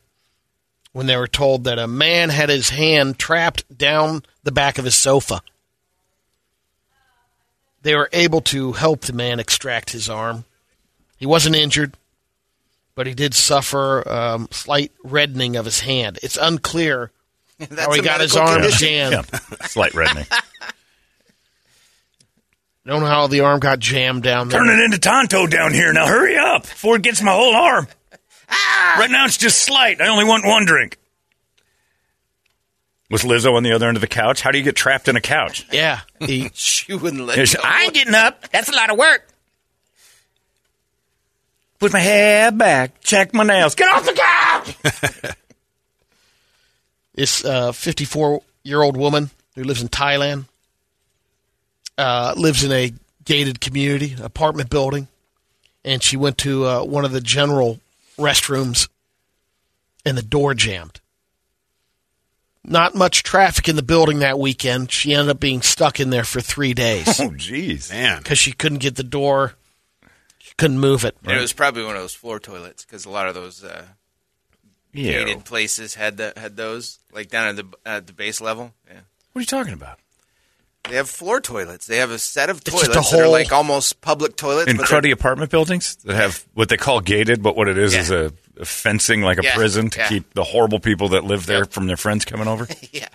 when 0.93 1.05
they 1.05 1.15
were 1.17 1.27
told 1.27 1.63
that 1.63 1.79
a 1.79 1.87
man 1.87 2.29
had 2.29 2.49
his 2.49 2.69
hand 2.69 3.17
trapped 3.17 3.77
down 3.77 4.23
the 4.43 4.51
back 4.51 4.77
of 4.77 4.85
his 4.85 4.95
sofa. 4.95 5.41
They 7.81 7.95
were 7.95 8.09
able 8.13 8.41
to 8.41 8.73
help 8.73 9.01
the 9.01 9.13
man 9.13 9.39
extract 9.39 9.91
his 9.91 10.09
arm. 10.09 10.45
He 11.17 11.25
wasn't 11.25 11.55
injured, 11.55 11.93
but 12.93 13.07
he 13.07 13.13
did 13.13 13.33
suffer 13.33 14.07
um, 14.07 14.47
slight 14.51 14.91
reddening 15.03 15.55
of 15.55 15.65
his 15.65 15.79
hand. 15.81 16.19
It's 16.21 16.37
unclear 16.37 17.11
That's 17.59 17.85
how 17.85 17.93
he 17.93 18.01
got 18.01 18.21
his 18.21 18.35
arm 18.35 18.61
condition. 18.61 18.87
jammed. 18.87 19.13
Yeah, 19.31 19.39
slight 19.67 19.93
reddening. 19.93 20.25
Don't 22.85 23.01
know 23.01 23.05
how 23.07 23.27
the 23.27 23.41
arm 23.41 23.59
got 23.59 23.77
jammed 23.79 24.23
down 24.23 24.49
there. 24.49 24.59
Turn 24.59 24.69
it 24.69 24.83
into 24.83 24.97
Tonto 24.97 25.45
down 25.45 25.71
here. 25.71 25.93
Now 25.93 26.07
hurry 26.07 26.35
up 26.37 26.63
before 26.63 26.95
it 26.95 27.03
gets 27.03 27.21
my 27.21 27.31
whole 27.31 27.55
arm. 27.55 27.87
Right 28.51 29.09
now 29.09 29.25
it's 29.25 29.37
just 29.37 29.59
slight. 29.61 30.01
I 30.01 30.07
only 30.07 30.25
want 30.25 30.45
one 30.45 30.65
drink. 30.65 30.97
Was 33.09 33.23
Lizzo 33.23 33.55
on 33.55 33.63
the 33.63 33.73
other 33.73 33.87
end 33.87 33.97
of 33.97 34.01
the 34.01 34.07
couch? 34.07 34.41
How 34.41 34.51
do 34.51 34.57
you 34.57 34.63
get 34.63 34.75
trapped 34.75 35.07
in 35.07 35.15
a 35.15 35.21
couch? 35.21 35.65
Yeah, 35.71 35.99
he 36.19 36.49
She 36.53 36.93
wouldn't 36.93 37.25
let 37.25 37.37
Yes, 37.37 37.55
go. 37.55 37.61
I 37.63 37.83
ain't 37.83 37.93
getting 37.93 38.13
up. 38.15 38.49
That's 38.51 38.69
a 38.69 38.75
lot 38.75 38.89
of 38.89 38.97
work. 38.97 39.27
Put 41.79 41.93
my 41.93 41.99
head 41.99 42.57
back. 42.57 43.01
Check 43.01 43.33
my 43.33 43.43
nails. 43.43 43.75
Get 43.75 43.91
off 43.91 44.05
the 44.05 44.13
couch. 44.13 45.35
This 47.13 47.41
54 47.41 48.41
year 48.63 48.81
old 48.81 48.95
woman 48.95 49.31
who 49.55 49.63
lives 49.65 49.81
in 49.81 49.89
Thailand 49.89 50.45
uh, 51.97 52.33
lives 52.37 52.63
in 52.63 52.71
a 52.71 52.93
gated 53.25 53.59
community, 53.59 54.15
apartment 54.21 54.69
building, 54.69 55.07
and 55.83 56.01
she 56.01 56.15
went 56.17 56.37
to 56.39 56.65
uh, 56.65 56.83
one 56.83 57.03
of 57.05 57.11
the 57.11 57.19
general 57.21 57.79
restrooms 58.21 58.87
and 60.05 60.17
the 60.17 60.21
door 60.23 60.53
jammed. 60.53 60.99
Not 62.63 62.93
much 62.93 63.23
traffic 63.23 63.67
in 63.67 63.75
the 63.75 63.81
building 63.81 64.19
that 64.19 64.37
weekend. 64.37 64.91
She 64.91 65.13
ended 65.13 65.29
up 65.29 65.39
being 65.39 65.61
stuck 65.63 65.99
in 65.99 66.11
there 66.11 66.23
for 66.23 66.41
three 66.41 66.73
days 66.75 67.07
Oh, 67.19 67.29
jeez. 67.31 67.89
Man, 67.91 68.19
because 68.19 68.37
she 68.37 68.51
couldn't 68.51 68.77
get 68.79 68.95
the 68.95 69.03
door. 69.03 69.55
She 70.37 70.53
couldn't 70.57 70.79
move 70.79 71.03
it. 71.03 71.15
And 71.23 71.31
it 71.37 71.41
was 71.41 71.53
probably 71.53 71.83
one 71.83 71.95
of 71.95 72.01
those 72.01 72.13
floor 72.13 72.39
toilets 72.39 72.85
because 72.85 73.05
a 73.05 73.09
lot 73.09 73.27
of 73.27 73.33
those 73.33 73.63
uh, 73.63 73.85
Yeah. 74.93 75.11
gated 75.23 75.43
places 75.45 75.95
had 75.95 76.17
the, 76.17 76.33
had 76.37 76.55
those 76.55 76.99
like 77.11 77.29
down 77.29 77.47
at 77.47 77.55
the 77.55 77.65
at 77.83 78.05
the 78.07 78.13
base 78.13 78.39
level. 78.39 78.73
Yeah, 78.87 78.99
What 79.33 79.39
are 79.39 79.41
you 79.41 79.45
talking 79.47 79.73
about? 79.73 79.97
They 80.89 80.95
have 80.95 81.09
floor 81.09 81.39
toilets. 81.39 81.85
They 81.87 81.97
have 81.97 82.11
a 82.11 82.19
set 82.19 82.49
of 82.49 82.57
It's 82.57 82.71
just 82.71 82.83
a 82.83 82.87
toilets 82.87 83.11
that 83.11 83.19
are 83.21 83.27
like 83.27 83.51
almost 83.51 84.01
public 84.01 84.35
toilets. 84.35 84.69
In 84.69 84.77
but 84.77 84.89
they're- 84.89 85.01
cruddy 85.01 85.11
apartment 85.11 85.51
buildings 85.51 85.95
that 86.03 86.15
have 86.15 86.45
what 86.53 86.69
they 86.69 86.77
call 86.77 86.99
gated, 87.01 87.41
but 87.43 87.55
what 87.55 87.67
it 87.67 87.77
is 87.77 87.93
Yeah. 87.93 87.99
is 88.01 88.11
a, 88.11 88.33
a 88.59 88.65
fencing 88.65 89.21
like 89.21 89.37
a 89.39 89.43
Yeah, 89.43 89.55
prison 89.55 89.89
to 89.91 89.99
yeah. 89.99 90.07
keep 90.09 90.33
the 90.33 90.43
horrible 90.43 90.79
people 90.79 91.09
that 91.09 91.23
live 91.23 91.45
there 91.45 91.65
from 91.65 91.87
their 91.87 91.97
friends 91.97 92.25
coming 92.25 92.47
over. 92.47 92.67
yeah. 92.91 93.07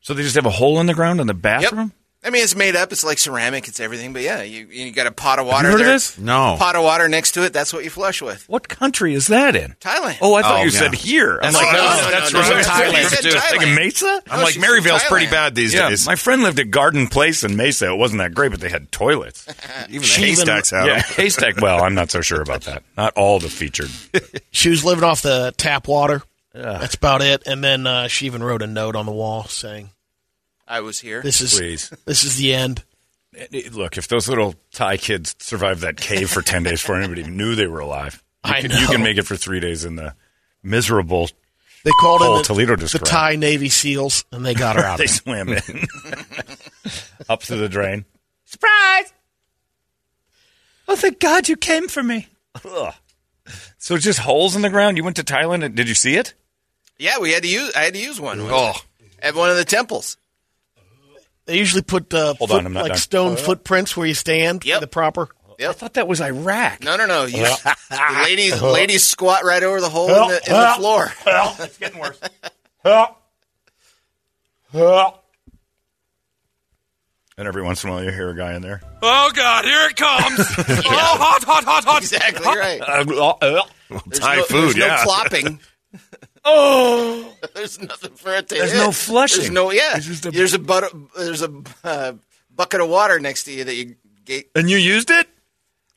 So 0.00 0.14
they 0.14 0.22
just 0.22 0.36
have 0.36 0.46
a 0.46 0.50
hole 0.50 0.78
in 0.80 0.86
the 0.86 0.94
ground 0.94 1.20
in 1.20 1.26
the 1.26 1.34
bathroom? 1.34 1.92
I 2.24 2.30
mean, 2.30 2.42
it's 2.42 2.56
made 2.56 2.74
up. 2.74 2.90
It's 2.90 3.04
like 3.04 3.16
ceramic. 3.18 3.68
It's 3.68 3.78
everything. 3.78 4.12
But 4.12 4.22
yeah, 4.22 4.42
you 4.42 4.66
you 4.66 4.90
got 4.90 5.06
a 5.06 5.12
pot 5.12 5.38
of 5.38 5.46
water. 5.46 5.68
heard 5.68 5.74
of 5.80 5.86
there. 5.86 5.94
this? 5.94 6.18
No. 6.18 6.56
Pot 6.58 6.74
of 6.74 6.82
water 6.82 7.08
next 7.08 7.32
to 7.32 7.44
it. 7.44 7.52
That's 7.52 7.72
what 7.72 7.84
you 7.84 7.90
flush 7.90 8.20
with. 8.20 8.48
What 8.48 8.68
country 8.68 9.14
is 9.14 9.28
that 9.28 9.54
in? 9.54 9.76
Thailand. 9.80 10.18
Oh, 10.20 10.34
I 10.34 10.42
thought 10.42 10.56
Oh, 10.60 10.64
you 10.64 10.70
yeah. 10.70 10.78
said 10.80 10.94
here. 10.94 11.36
I'm 11.36 11.52
That's 11.52 11.56
like, 11.56 11.66
what- 11.66 11.76
oh, 11.76 11.82
no, 11.84 12.02
no, 12.02 12.10
that's 12.10 12.32
no, 12.32 12.40
no, 12.40 12.48
right. 12.48 12.66
no, 12.66 12.72
Thailand. 12.72 13.02
you 13.02 13.08
said 13.08 13.22
Dude, 13.22 13.32
Thailand. 13.34 13.50
Thinking 13.50 13.74
Mesa? 13.76 14.22
I'm 14.30 14.38
No, 14.38 14.44
like 14.44 14.54
she's 14.54 14.62
Maryvale's 14.62 15.04
pretty 15.04 15.26
Thailand. 15.26 15.30
bad 15.30 15.54
these 15.54 15.72
Yeah, 15.74 15.88
days. 15.90 16.06
my 16.06 16.16
friend 16.16 16.42
lived 16.42 16.58
at 16.58 16.70
Garden 16.72 17.06
Place 17.06 17.44
in 17.44 17.56
Mesa. 17.56 17.88
It 17.92 17.96
wasn't 17.96 18.18
that 18.18 18.34
great, 18.34 18.50
but 18.50 18.60
they 18.60 18.68
had 18.68 18.90
toilets. 18.90 19.46
Even 19.88 20.00
the 20.02 20.06
She 20.08 20.22
even- 20.22 20.28
haystacks 20.34 20.70
have 20.70 20.86
yeah, 20.86 21.00
haystack. 21.02 21.56
Well, 21.60 21.84
I'm 21.84 21.94
not 21.94 22.10
so 22.10 22.20
sure 22.20 22.40
about 22.42 22.62
that. 22.62 22.82
Not 22.96 23.12
all 23.16 23.38
the 23.38 23.48
featured. 23.48 23.90
She 24.50 24.70
was 24.70 24.84
living 24.84 25.04
off 25.04 25.22
the 25.22 25.54
tap 25.56 25.86
water. 25.86 26.22
That's 26.52 26.96
about 26.96 27.22
it. 27.22 27.44
And 27.46 27.62
then 27.62 27.86
uh, 27.86 28.08
she 28.08 28.26
even 28.26 28.42
wrote 28.42 28.62
a 28.62 28.66
note 28.66 28.96
on 28.96 29.06
the 29.06 29.12
wall 29.12 29.44
saying, 29.44 29.90
I 30.68 30.80
was 30.80 31.00
here. 31.00 31.22
"This 31.22 31.40
is 31.40 31.54
Please. 31.58 31.90
this 32.04 32.24
is 32.24 32.36
the 32.36 32.54
end." 32.54 32.84
Eh, 33.36 33.62
look, 33.72 33.96
if 33.98 34.08
those 34.08 34.28
little 34.28 34.54
Thai 34.72 34.96
kids 34.96 35.34
survived 35.38 35.80
that 35.80 35.96
cave 35.96 36.30
for 36.30 36.42
ten 36.42 36.62
days 36.62 36.80
before 36.80 36.96
anybody 36.96 37.22
even 37.22 37.36
knew 37.36 37.54
they 37.54 37.66
were 37.66 37.80
alive, 37.80 38.22
you 38.44 38.52
I 38.52 38.60
can, 38.60 38.70
know. 38.70 38.78
you 38.78 38.86
can 38.86 39.02
make 39.02 39.16
it 39.18 39.26
for 39.26 39.36
three 39.36 39.60
days 39.60 39.84
in 39.84 39.96
the 39.96 40.14
miserable. 40.62 41.28
They 41.84 41.90
called 42.00 42.20
Whole 42.20 42.32
in 42.36 42.38
the, 42.42 42.44
Toledo 42.44 42.76
the. 42.76 42.98
Thai 42.98 43.36
Navy 43.36 43.68
SEALs, 43.68 44.24
and 44.32 44.44
they 44.44 44.54
got 44.54 44.76
her 44.76 44.82
out. 44.82 44.98
They 44.98 45.06
swam 45.06 45.48
in 45.48 45.58
up 47.28 47.40
to 47.42 47.56
the 47.56 47.68
drain. 47.68 48.04
Surprise! 48.44 49.12
Oh, 50.88 50.96
thank 50.96 51.20
God 51.20 51.48
you 51.48 51.56
came 51.56 51.88
for 51.88 52.02
me. 52.02 52.26
Ugh. 52.64 52.94
So 53.78 53.96
just 53.96 54.18
holes 54.18 54.56
in 54.56 54.62
the 54.62 54.70
ground. 54.70 54.96
You 54.98 55.04
went 55.04 55.16
to 55.16 55.24
Thailand. 55.24 55.64
and 55.64 55.74
Did 55.74 55.88
you 55.88 55.94
see 55.94 56.16
it? 56.16 56.34
yeah, 56.98 57.18
we 57.18 57.32
had 57.32 57.42
to 57.44 57.48
use. 57.48 57.72
I 57.74 57.84
had 57.84 57.94
to 57.94 58.00
use 58.00 58.20
one. 58.20 58.40
Oh, 58.40 58.74
At 59.22 59.34
one 59.34 59.48
of 59.50 59.56
the 59.56 59.64
temples. 59.64 60.16
They 61.48 61.56
usually 61.56 61.80
put 61.80 62.12
uh, 62.12 62.34
Hold 62.34 62.50
foot- 62.50 62.58
on, 62.58 62.66
I'm 62.66 62.74
not 62.74 62.82
like 62.82 62.92
done. 62.92 62.98
stone 62.98 63.36
footprints 63.36 63.96
where 63.96 64.06
you 64.06 64.12
stand. 64.12 64.66
Yep. 64.66 64.82
The 64.82 64.86
proper. 64.86 65.30
I 65.58 65.72
thought 65.72 65.94
that 65.94 66.06
was 66.06 66.20
Iraq. 66.20 66.84
No, 66.84 66.96
no, 66.96 67.06
no. 67.06 67.24
You, 67.24 67.38
the 67.42 68.20
ladies, 68.22 68.60
ladies 68.62 69.06
squat 69.06 69.44
right 69.44 69.62
over 69.62 69.80
the 69.80 69.88
hole 69.88 70.10
in 70.10 70.28
the, 70.28 70.42
in 70.46 70.52
the 70.52 70.74
floor. 70.76 71.10
it's 71.26 71.78
getting 71.78 71.98
worse. 71.98 72.20
And 77.38 77.48
every 77.48 77.62
once 77.62 77.82
in 77.82 77.88
a 77.88 77.94
while, 77.94 78.04
you 78.04 78.10
hear 78.10 78.28
a 78.28 78.36
guy 78.36 78.54
in 78.54 78.60
there. 78.60 78.82
Oh 79.00 79.30
God, 79.34 79.64
here 79.64 79.88
it 79.88 79.96
comes! 79.96 80.38
Oh, 80.38 80.82
hot, 80.84 81.44
hot, 81.44 81.64
hot, 81.64 81.84
hot. 81.84 82.02
Exactly 82.02 82.44
right. 82.44 82.82
There's 83.88 84.18
Thai 84.18 84.36
no, 84.36 84.42
food, 84.44 84.62
there's 84.64 84.76
no 84.76 84.86
yeah. 84.86 85.04
Plopping. 86.54 87.32
Oh, 87.34 87.48
There's 87.54 87.80
nothing 87.80 88.12
for 88.14 88.34
it 88.34 88.48
to 88.48 88.54
There's 88.56 88.72
hit. 88.72 88.78
no 88.78 88.92
flushing. 88.92 89.38
There's 89.40 89.50
no 89.50 89.70
yeah. 89.70 89.96
It's 89.96 90.06
just 90.06 90.26
a- 90.26 90.30
there's 90.30 90.54
a 90.54 90.58
but, 90.58 90.92
there's 91.16 91.42
a 91.42 91.52
uh, 91.84 92.12
bucket 92.54 92.80
of 92.80 92.88
water 92.88 93.18
next 93.20 93.44
to 93.44 93.52
you 93.52 93.64
that 93.64 93.74
you 93.74 93.96
get. 94.24 94.50
and 94.54 94.68
you 94.70 94.76
used 94.78 95.10
it? 95.10 95.28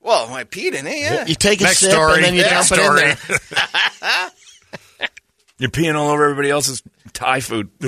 Well, 0.04 0.34
I 0.34 0.44
peed 0.46 0.74
in 0.74 0.88
it. 0.88 0.98
Yeah. 0.98 1.26
You 1.28 1.36
take 1.36 1.62
a 1.62 1.66
Next 1.66 1.80
sip 1.80 1.92
story. 1.92 2.16
and 2.16 2.24
then 2.24 2.34
you 2.36 2.42
Next 2.42 2.70
dump 2.70 2.82
it 2.82 3.02
in 3.04 3.18
story. 3.18 3.38
there. 4.02 4.30
You're 5.60 5.70
peeing 5.70 5.94
all 5.96 6.10
over 6.10 6.24
everybody 6.24 6.50
else's 6.50 6.82
Thai 7.14 7.40
food. 7.40 7.70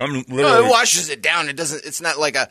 I'm 0.00 0.12
No, 0.12 0.18
it 0.18 0.28
literally. 0.28 0.68
washes 0.68 1.08
it 1.08 1.22
down. 1.22 1.48
It 1.48 1.54
doesn't. 1.56 1.84
It's 1.84 2.00
not 2.00 2.18
like 2.18 2.34
a. 2.34 2.48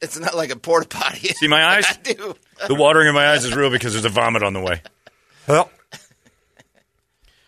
It's 0.00 0.18
not 0.18 0.34
like 0.34 0.50
a 0.50 0.56
porta 0.56 0.88
potty. 0.88 1.28
See 1.28 1.48
my 1.48 1.62
eyes? 1.76 1.84
I 1.88 1.94
do. 2.02 2.34
The 2.68 2.74
watering 2.74 3.08
in 3.08 3.14
my 3.14 3.32
eyes 3.32 3.44
is 3.44 3.54
real 3.54 3.70
because 3.70 3.92
there's 3.92 4.04
a 4.06 4.08
vomit 4.08 4.42
on 4.42 4.54
the 4.54 4.60
way. 4.60 4.80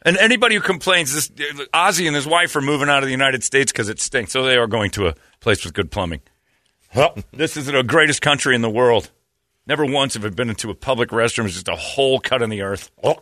And 0.04 0.16
anybody 0.18 0.54
who 0.54 0.60
complains, 0.60 1.14
this 1.14 1.28
Ozzy 1.72 2.06
and 2.06 2.14
his 2.14 2.26
wife 2.26 2.54
are 2.56 2.60
moving 2.60 2.88
out 2.88 3.02
of 3.02 3.06
the 3.06 3.12
United 3.12 3.42
States 3.42 3.72
because 3.72 3.88
it 3.88 4.00
stinks. 4.00 4.32
So 4.32 4.42
they 4.44 4.56
are 4.56 4.66
going 4.66 4.90
to 4.92 5.08
a 5.08 5.14
place 5.40 5.64
with 5.64 5.72
good 5.72 5.90
plumbing. 5.90 6.20
Well, 6.94 7.16
this 7.32 7.56
is 7.56 7.66
the 7.66 7.82
greatest 7.82 8.20
country 8.20 8.54
in 8.54 8.60
the 8.62 8.70
world. 8.70 9.10
Never 9.66 9.86
once 9.86 10.14
have 10.14 10.24
I 10.24 10.28
been 10.28 10.50
into 10.50 10.70
a 10.70 10.74
public 10.74 11.08
restroom. 11.08 11.46
It's 11.46 11.54
just 11.54 11.68
a 11.68 11.74
hole 11.76 12.20
cut 12.20 12.42
in 12.42 12.50
the 12.50 12.62
earth. 12.62 12.90
Oh, 13.02 13.16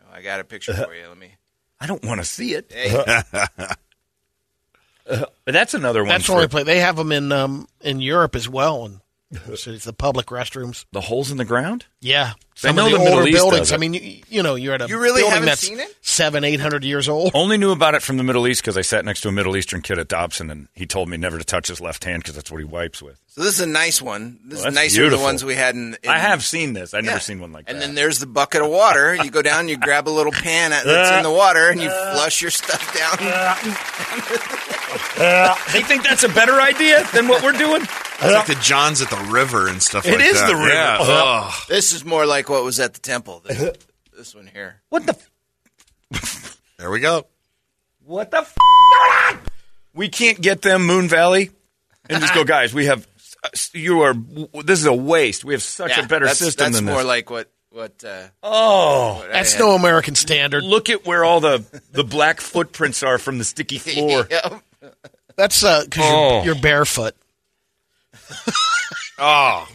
Oh, 0.00 0.14
I 0.14 0.22
got 0.22 0.40
a 0.40 0.44
picture 0.44 0.74
for 0.74 0.94
you. 0.94 1.08
Let 1.08 1.18
me. 1.18 1.32
I 1.80 1.86
don't 1.86 2.04
want 2.04 2.20
to 2.20 2.24
see 2.24 2.54
it. 2.54 2.70
Hey, 2.72 3.22
But 5.04 5.32
that's 5.46 5.74
another 5.74 6.02
one. 6.02 6.10
That's 6.10 6.24
the 6.26 6.32
for 6.32 6.36
only 6.36 6.48
place 6.48 6.64
they 6.64 6.78
have 6.78 6.96
them 6.96 7.10
in 7.10 7.32
um, 7.32 7.66
in 7.80 8.00
Europe 8.00 8.36
as 8.36 8.48
well, 8.48 8.84
and 8.84 9.00
so 9.56 9.70
it's 9.70 9.84
the 9.84 9.92
public 9.92 10.26
restrooms. 10.26 10.84
the 10.92 11.00
holes 11.00 11.30
in 11.30 11.36
the 11.38 11.44
ground. 11.44 11.86
Yeah, 12.00 12.32
I 12.34 12.38
some 12.56 12.76
know 12.76 12.86
of 12.86 12.92
the, 12.92 12.98
the 12.98 13.04
Middle 13.04 13.18
older 13.18 13.28
East 13.28 13.38
buildings. 13.38 13.72
I 13.72 13.76
mean, 13.76 13.94
you, 13.94 14.22
you 14.28 14.42
know, 14.42 14.56
you're 14.56 14.74
at 14.74 14.82
a 14.82 14.88
You 14.88 14.98
really 14.98 15.20
building 15.22 15.30
haven't 15.34 15.46
that's 15.46 15.60
seen 15.60 15.78
it? 15.80 15.96
seven, 16.00 16.42
eight 16.44 16.60
hundred 16.60 16.84
years 16.84 17.08
old. 17.08 17.30
Only 17.34 17.56
knew 17.58 17.70
about 17.70 17.94
it 17.94 18.02
from 18.02 18.16
the 18.16 18.24
Middle 18.24 18.46
East 18.48 18.62
because 18.62 18.76
I 18.76 18.82
sat 18.82 19.04
next 19.04 19.20
to 19.22 19.28
a 19.28 19.32
Middle 19.32 19.56
Eastern 19.56 19.80
kid 19.82 19.98
at 19.98 20.08
Dobson, 20.08 20.50
and 20.50 20.68
he 20.74 20.86
told 20.86 21.08
me 21.08 21.16
never 21.16 21.38
to 21.38 21.44
touch 21.44 21.68
his 21.68 21.80
left 21.80 22.04
hand 22.04 22.22
because 22.22 22.34
that's 22.34 22.50
what 22.50 22.58
he 22.58 22.64
wipes 22.64 23.00
with. 23.00 23.20
so 23.28 23.42
this 23.42 23.54
is 23.54 23.60
a 23.60 23.66
nice 23.66 24.02
one. 24.02 24.40
This 24.44 24.58
Well, 24.58 24.68
is 24.68 24.74
that's 24.74 24.74
nicer 24.74 25.08
than 25.10 25.18
the 25.18 25.24
ones 25.24 25.44
we 25.44 25.54
had 25.54 25.76
in. 25.76 25.96
in 26.02 26.10
I 26.10 26.18
have 26.18 26.42
seen 26.44 26.72
this. 26.72 26.92
I've 26.92 27.04
Yeah. 27.04 27.10
never 27.12 27.20
seen 27.20 27.40
one 27.40 27.52
like 27.52 27.64
and 27.68 27.78
that. 27.78 27.84
And 27.84 27.90
then 27.90 27.94
there's 27.94 28.18
the 28.18 28.26
bucket 28.26 28.62
of 28.62 28.68
water. 28.70 29.14
You 29.14 29.30
go 29.30 29.42
down, 29.42 29.68
you 29.68 29.76
grab 29.78 30.08
a 30.08 30.10
little 30.10 30.32
pan 30.32 30.70
that's 30.70 31.16
in 31.16 31.22
the 31.22 31.30
water, 31.30 31.68
and 31.70 31.80
you 31.80 31.88
flush 31.88 32.42
your 32.42 32.50
stuff 32.50 32.92
down. 32.94 33.16
they 35.72 35.82
think 35.82 36.02
that's 36.02 36.24
a 36.24 36.28
better 36.28 36.60
idea 36.60 37.06
than 37.14 37.28
what 37.28 37.42
we're 37.42 37.52
doing. 37.52 37.82
It's 38.24 38.32
like 38.32 38.46
the 38.46 38.62
Johns 38.62 39.02
at 39.02 39.10
the 39.10 39.28
river 39.32 39.68
and 39.68 39.82
stuff 39.82 40.06
It 40.06 40.12
like 40.12 40.20
is 40.26 40.40
that. 40.40 40.46
the 40.48 40.54
river. 40.56 40.68
Yeah. 40.68 40.98
Ugh. 41.00 41.52
This 41.68 41.92
is 41.92 42.04
more 42.04 42.24
like 42.26 42.48
what 42.48 42.62
was 42.64 42.78
at 42.80 42.94
the 42.94 43.00
temple. 43.00 43.42
This, 43.44 43.76
this 44.16 44.34
one 44.34 44.46
here. 44.52 44.80
What 44.90 45.06
the? 45.06 45.16
F- 46.14 46.60
There 46.78 46.90
we 46.90 47.00
go. 47.00 47.26
what 48.04 48.30
the? 48.30 48.38
F- 48.38 48.56
we 49.94 50.08
can't 50.08 50.40
get 50.40 50.62
them 50.62 50.86
Moon 50.86 51.08
Valley, 51.08 51.50
and 52.08 52.20
just 52.20 52.34
go, 52.34 52.44
guys. 52.56 52.72
We 52.72 52.86
have. 52.86 53.06
You 53.72 54.02
are. 54.02 54.14
This 54.64 54.78
is 54.78 54.86
a 54.86 54.92
waste. 54.94 55.44
We 55.44 55.54
have 55.54 55.62
such 55.62 55.98
a 55.98 56.06
better 56.06 56.26
that's, 56.26 56.38
system 56.38 56.66
That's 56.66 56.76
than 56.76 56.84
more 56.86 56.98
this. 56.98 57.06
like 57.06 57.28
what 57.30 57.50
what. 57.70 58.04
Uh, 58.04 58.28
oh, 58.42 59.16
what 59.18 59.32
That's 59.32 59.58
no 59.58 59.72
American 59.72 60.14
standard. 60.14 60.62
look 60.62 60.88
at 60.90 61.04
where 61.06 61.24
all 61.24 61.40
the 61.40 61.64
the 61.92 62.04
black 62.04 62.40
footprints 62.40 63.02
are 63.02 63.18
from 63.18 63.38
the 63.38 63.44
sticky 63.44 63.78
floor. 63.78 64.26
Yeah. 64.30 64.58
That's 65.36 65.60
because 65.62 65.88
Oh. 65.98 66.36
you're, 66.44 66.54
you're 66.54 66.62
barefoot. 66.62 67.14
Oh. 69.18 69.68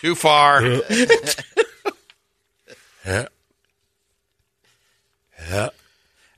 Too 0.00 0.14
far. 0.14 0.62
Yeah. 3.06 3.26
Yeah. 5.50 5.68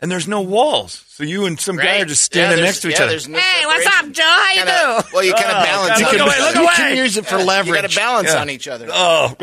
And 0.01 0.11
there's 0.11 0.29
no 0.29 0.41
walls, 0.41 1.05
so 1.09 1.25
you 1.25 1.45
and 1.47 1.59
some 1.61 1.77
guy 1.77 2.01
are 2.01 2.05
just 2.05 2.23
standing 2.23 2.59
Yeah, 2.59 2.65
next 2.65 2.81
to 2.81 2.89
there's- 2.89 2.95
each 2.95 2.99
yeah, 3.01 3.05
other. 3.05 3.13
there's 3.13 3.29
no 3.29 3.39
Hey, 3.39 3.67
what's 3.67 3.83
separation. 3.85 4.09
up, 4.09 4.15
Joe? 4.15 4.23
How 4.25 4.51
you 4.51 4.57
Kinda- 4.65 5.03
do? 5.03 5.09
Well, 5.15 5.25
you 5.25 5.35
kind 5.35 5.47
of 5.47 5.57
Oh, 5.57 5.65
balance. 5.65 5.89
God, 5.89 5.97
on 5.99 6.03
look 6.05 6.15
each 6.15 6.21
away, 6.21 6.31
other. 6.37 6.45
look 6.47 6.55
you 6.55 6.63
away. 6.63 6.75
can 6.77 6.97
use 6.97 7.17
it 7.17 7.27
for 7.27 7.39
You 7.39 7.45
leverage. 7.45 7.83
got 7.83 7.91
to 7.91 7.97
balance 7.97 8.29
Yeah. 8.29 8.41
on 8.41 8.51
each 8.51 8.69
other. 8.69 8.87
Oh, 8.91 9.35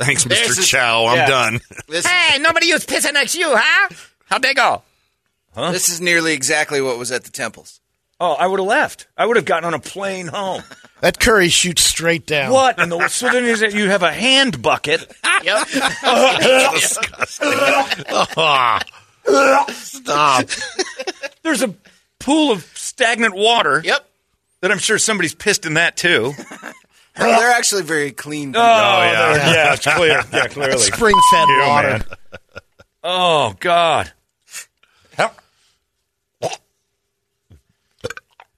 Thanks, 0.00 0.24
There's 0.24 0.40
Mr. 0.52 0.56
this- 0.56 0.68
Chow. 0.68 1.06
I'm 1.06 1.16
Yeah. 1.18 1.26
done. 1.28 1.60
This, 1.88 2.04
Hey, 2.06 2.38
nobody 2.38 2.66
used 2.66 2.88
pissing 2.88 3.12
next 3.14 3.34
you, 3.34 3.54
huh? 3.56 3.88
How'd 4.26 4.42
they 4.42 4.52
go? 4.54 4.82
this 5.54 5.88
is 5.88 6.00
nearly 6.00 6.32
exactly 6.32 6.80
what 6.80 6.98
was 6.98 7.10
at 7.12 7.24
the 7.24 7.30
temples. 7.30 7.80
Oh, 8.20 8.34
I 8.34 8.46
would 8.46 8.60
have 8.60 8.68
left. 8.68 9.08
I 9.16 9.26
would 9.26 9.34
have 9.36 9.44
gotten 9.44 9.64
on 9.64 9.74
a 9.74 9.80
plane 9.80 10.28
home. 10.28 10.62
That 11.00 11.18
curry 11.18 11.48
shoots 11.48 11.82
straight 11.82 12.26
down. 12.26 12.52
What? 12.52 12.78
And 12.78 12.92
the, 12.92 13.08
so 13.08 13.30
then 13.30 13.46
is 13.46 13.62
it 13.62 13.72
you 13.72 13.88
have 13.88 14.02
a 14.02 14.12
hand 14.12 14.60
bucket. 14.60 15.10
Yep. 15.42 15.68
Stop. 19.70 20.48
There's 21.42 21.62
a 21.62 21.74
pool 22.18 22.52
of 22.52 22.62
stagnant 22.74 23.34
water 23.34 23.80
yep. 23.82 24.06
that 24.60 24.70
I'm 24.70 24.76
sure 24.76 24.98
somebody's 24.98 25.34
pissed 25.34 25.64
in 25.64 25.72
that 25.74 25.96
too. 25.96 26.34
Well, 27.18 27.40
they're 27.40 27.52
actually 27.52 27.84
very 27.84 28.12
clean. 28.12 28.54
Oh, 28.54 28.60
oh 28.60 28.62
yeah, 28.62 29.50
yeah, 29.50 29.72
it's 29.72 29.86
clear. 29.86 30.22
Yeah, 30.30 30.48
clearly. 30.48 30.76
Spring 30.76 31.16
fed 31.32 31.48
water. 31.48 31.88
man. 31.88 32.04
Oh 33.02 33.56
God. 33.60 34.12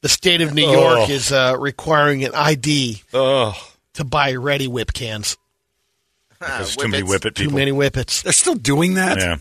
The 0.03 0.09
state 0.09 0.41
of 0.43 0.53
New 0.53 0.69
York 0.71 1.09
is 1.09 1.33
uh, 1.33 1.57
requiring 1.59 2.25
an 2.25 2.33
ID 2.35 3.03
Oh, 3.15 3.55
to 3.95 4.05
buy 4.05 4.33
Reddi-wip 4.35 4.93
cans. 4.93 5.37
there's 6.41 6.77
too 6.77 6.89
many 6.89 7.03
whippets. 7.03 7.09
whippet 7.25 7.35
Too 7.37 7.45
people. 7.45 7.59
many 7.59 7.71
whippets. 7.73 8.23
They're 8.23 8.33
still 8.33 8.55
doing 8.57 8.95
that? 8.95 9.19
Yeah. 9.19 9.37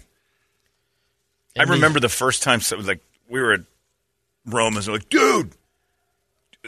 I 1.58 1.64
remember 1.64 2.00
the 2.00 2.10
first 2.10 2.44
time, 2.44 2.62
so 2.62 2.78
like 2.78 3.02
we 3.30 3.42
were 3.42 3.54
at 3.54 3.62
Rome, 4.46 4.76
and 4.78 4.86
they're 4.86 4.94
like, 4.94 5.10
dude, 5.10 5.52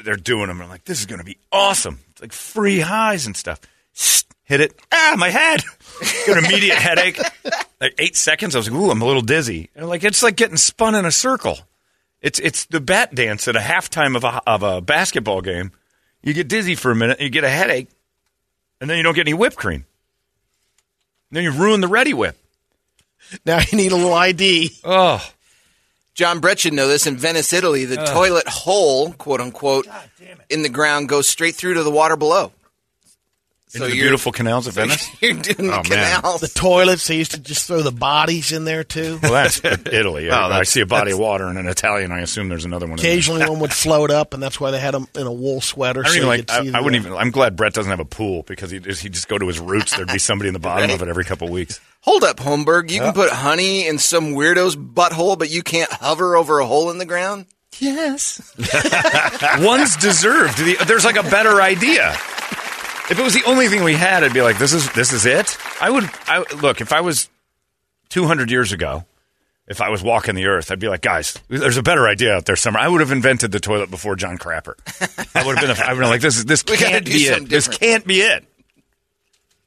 they're 0.03 0.15
doing 0.15 0.47
them. 0.47 0.57
And 0.57 0.63
I'm 0.63 0.69
like, 0.69 0.83
this 0.85 0.99
is 0.99 1.05
going 1.05 1.19
to 1.19 1.25
be 1.25 1.37
awesome. 1.51 1.99
It's 2.11 2.21
like 2.21 2.33
free 2.33 2.79
highs 2.79 3.25
and 3.27 3.37
stuff. 3.37 3.59
Hit 4.45 4.59
it. 4.59 4.73
Ah, 4.91 5.15
my 5.17 5.29
head. 5.29 5.63
Got 6.27 6.37
an 6.39 6.45
immediate 6.45 6.77
headache. 6.77 7.17
Like 7.79 7.95
eight 7.99 8.15
seconds, 8.17 8.55
I 8.55 8.59
was 8.59 8.69
like, 8.69 8.77
ooh, 8.79 8.89
I'm 8.91 9.01
a 9.01 9.05
little 9.05 9.21
dizzy. 9.21 9.69
And 9.75 9.87
like 9.87 10.03
it's 10.03 10.21
like 10.23 10.35
getting 10.35 10.57
spun 10.57 10.95
in 10.95 11.05
a 11.05 11.11
circle. 11.11 11.59
It's 12.23 12.39
it's 12.39 12.65
the 12.65 12.79
bat 12.79 13.13
dance 13.13 13.47
at 13.47 13.55
a 13.55 13.59
halftime 13.59 14.15
of 14.15 14.23
a 14.23 14.41
of 14.49 14.63
a 14.63 14.81
basketball 14.81 15.41
game. 15.41 15.71
You 16.23 16.33
get 16.33 16.47
dizzy 16.47 16.73
for 16.73 16.89
a 16.89 16.95
minute, 16.95 17.19
you 17.19 17.29
get 17.29 17.43
a 17.43 17.49
headache, 17.49 17.89
and 18.79 18.89
then 18.89 18.97
you 18.97 19.03
don't 19.03 19.13
get 19.13 19.27
any 19.27 19.33
whipped 19.33 19.57
cream. 19.57 19.85
then 21.31 21.43
you 21.43 21.51
ruin 21.51 21.81
the 21.81 21.87
Reddi-wip. 21.87 22.37
Now 23.45 23.59
you 23.59 23.77
need 23.77 23.91
a 23.91 23.95
little 23.95 24.13
ID. 24.13 24.71
Oh. 24.85 25.21
John 26.13 26.39
Brett 26.39 26.59
should 26.59 26.73
know 26.73 26.87
this. 26.87 27.07
In 27.07 27.17
Venice, 27.17 27.51
Italy, 27.51 27.85
the 27.85 27.97
toilet 28.05 28.47
hole, 28.47 29.11
quote 29.13 29.41
unquote, 29.41 29.87
in 30.49 30.61
the 30.61 30.69
ground 30.69 31.09
goes 31.09 31.27
straight 31.27 31.55
through 31.55 31.73
to 31.73 31.83
the 31.83 31.91
water 31.91 32.15
below. 32.15 32.51
Into 33.75 33.87
the 33.87 33.93
beautiful 33.93 34.31
canals 34.31 34.67
of 34.67 34.75
Venice. 34.75 35.09
You're 35.21 35.33
doing 35.33 35.69
oh, 35.71 35.81
the 35.81 35.89
Oh, 35.89 35.89
man. 35.89 36.21
canals. 36.21 36.41
The 36.41 36.47
toilets, 36.47 37.07
they 37.07 37.15
used 37.17 37.31
to 37.31 37.39
just 37.39 37.65
throw 37.65 37.81
the 37.81 37.91
bodies 37.91 38.51
in 38.51 38.65
there 38.65 38.83
too. 38.83 39.19
Well, 39.21 39.31
that's 39.33 39.63
Italy. 39.63 40.29
Oh, 40.29 40.35
I 40.35 40.61
see 40.63 40.81
a 40.81 40.85
body 40.85 41.11
of 41.11 41.19
water 41.19 41.49
in 41.49 41.57
an 41.57 41.67
Italian. 41.67 42.11
I 42.11 42.19
assume 42.21 42.49
there's 42.49 42.65
another 42.65 42.85
one. 42.85 42.99
in 42.99 43.03
there. 43.03 43.11
Occasionally 43.11 43.49
one 43.49 43.59
would 43.59 43.73
float 43.73 44.11
up, 44.11 44.33
and 44.35 44.43
that's 44.43 44.59
why 44.59 44.69
they 44.71 44.79
had 44.79 44.93
them 44.93 45.07
in 45.15 45.25
a 45.25 45.31
wool 45.31 45.59
sweater. 45.59 46.03
I 46.05 46.09
so 46.09 46.15
even 46.17 46.27
like. 46.27 46.47
could 46.47 46.65
see 46.67 46.73
I, 46.73 46.77
I 46.77 46.81
wouldn't 46.81 47.03
even. 47.03 47.17
I'm 47.17 47.31
glad 47.31 47.55
Brett 47.55 47.73
doesn't 47.73 47.89
have 47.89 47.99
a 47.99 48.05
pool 48.05 48.43
because 48.43 48.69
he 48.69 48.77
he 48.79 49.09
just 49.09 49.27
go 49.27 49.37
to 49.37 49.47
his 49.47 49.59
roots. 49.59 49.95
There'd 49.95 50.07
be 50.11 50.19
somebody 50.19 50.49
in 50.49 50.53
the 50.53 50.59
bottom 50.59 50.91
of 50.91 51.01
it 51.01 51.07
every 51.07 51.23
couple 51.25 51.49
weeks. 51.49 51.79
Hold 52.01 52.23
up, 52.23 52.37
Holmberg. 52.37 52.91
You 52.91 52.99
can 52.99 53.13
put 53.13 53.31
honey 53.31 53.87
in 53.87 53.97
some 53.97 54.33
weirdo's 54.33 54.75
butthole, 54.75 55.39
but 55.39 55.49
you 55.49 55.63
can't 55.63 55.91
hover 55.91 56.35
over 56.35 56.59
a 56.59 56.65
hole 56.67 56.91
in 56.91 56.97
the 56.99 57.05
ground? 57.05 57.45
Yes. 57.79 58.39
One's 59.59 59.95
deserved. 59.97 60.57
The, 60.59 60.83
there's 60.85 61.05
like 61.05 61.15
a 61.15 61.23
better 61.23 61.59
idea. 61.61 62.15
If 63.13 63.19
it 63.19 63.23
was 63.23 63.35
the 63.35 63.43
only 63.45 63.67
thing 63.67 63.83
we 63.83 63.93
had, 63.93 64.23
I'd 64.23 64.33
be 64.33 64.41
like, 64.41 64.57
this 64.57 64.73
is 64.73 64.91
this 64.93 65.13
is 65.13 65.27
it. 65.27 65.55
I 65.79 65.91
would. 65.91 66.09
I 66.25 66.43
look 66.63 66.81
if 66.81 66.91
I 66.91 67.01
was 67.01 67.29
200 68.09 68.49
years 68.49 68.71
ago. 68.71 69.05
If 69.67 69.81
I 69.81 69.89
was 69.89 70.01
walking 70.01 70.33
the 70.33 70.47
earth, 70.47 70.71
I'd 70.71 70.79
be 70.79 70.89
like, 70.89 71.01
guys, 71.01 71.37
there's 71.47 71.77
a 71.77 71.83
better 71.83 72.07
idea 72.07 72.33
out 72.33 72.45
there 72.47 72.55
somewhere. 72.55 72.81
I 72.81 72.87
would 72.87 73.01
have 73.01 73.11
invented 73.11 73.51
the 73.51 73.59
toilet 73.59 73.91
before 73.91 74.15
John 74.15 74.39
Crapper. 74.39 74.73
I 75.35 75.45
would 75.45 75.59
have 75.59 75.67
been. 75.67 75.85
I 75.85 75.93
would 75.93 75.97
have 75.97 75.97
been 75.99 76.09
like, 76.09 76.21
this 76.21 76.37
is 76.37 76.45
this 76.45 76.65
We 76.69 76.75
can't 76.75 77.05
be 77.05 77.11
it. 77.11 77.33
something 77.33 77.47
This 77.49 77.67
can't 77.67 78.03
be 78.03 78.21
it. 78.21 78.45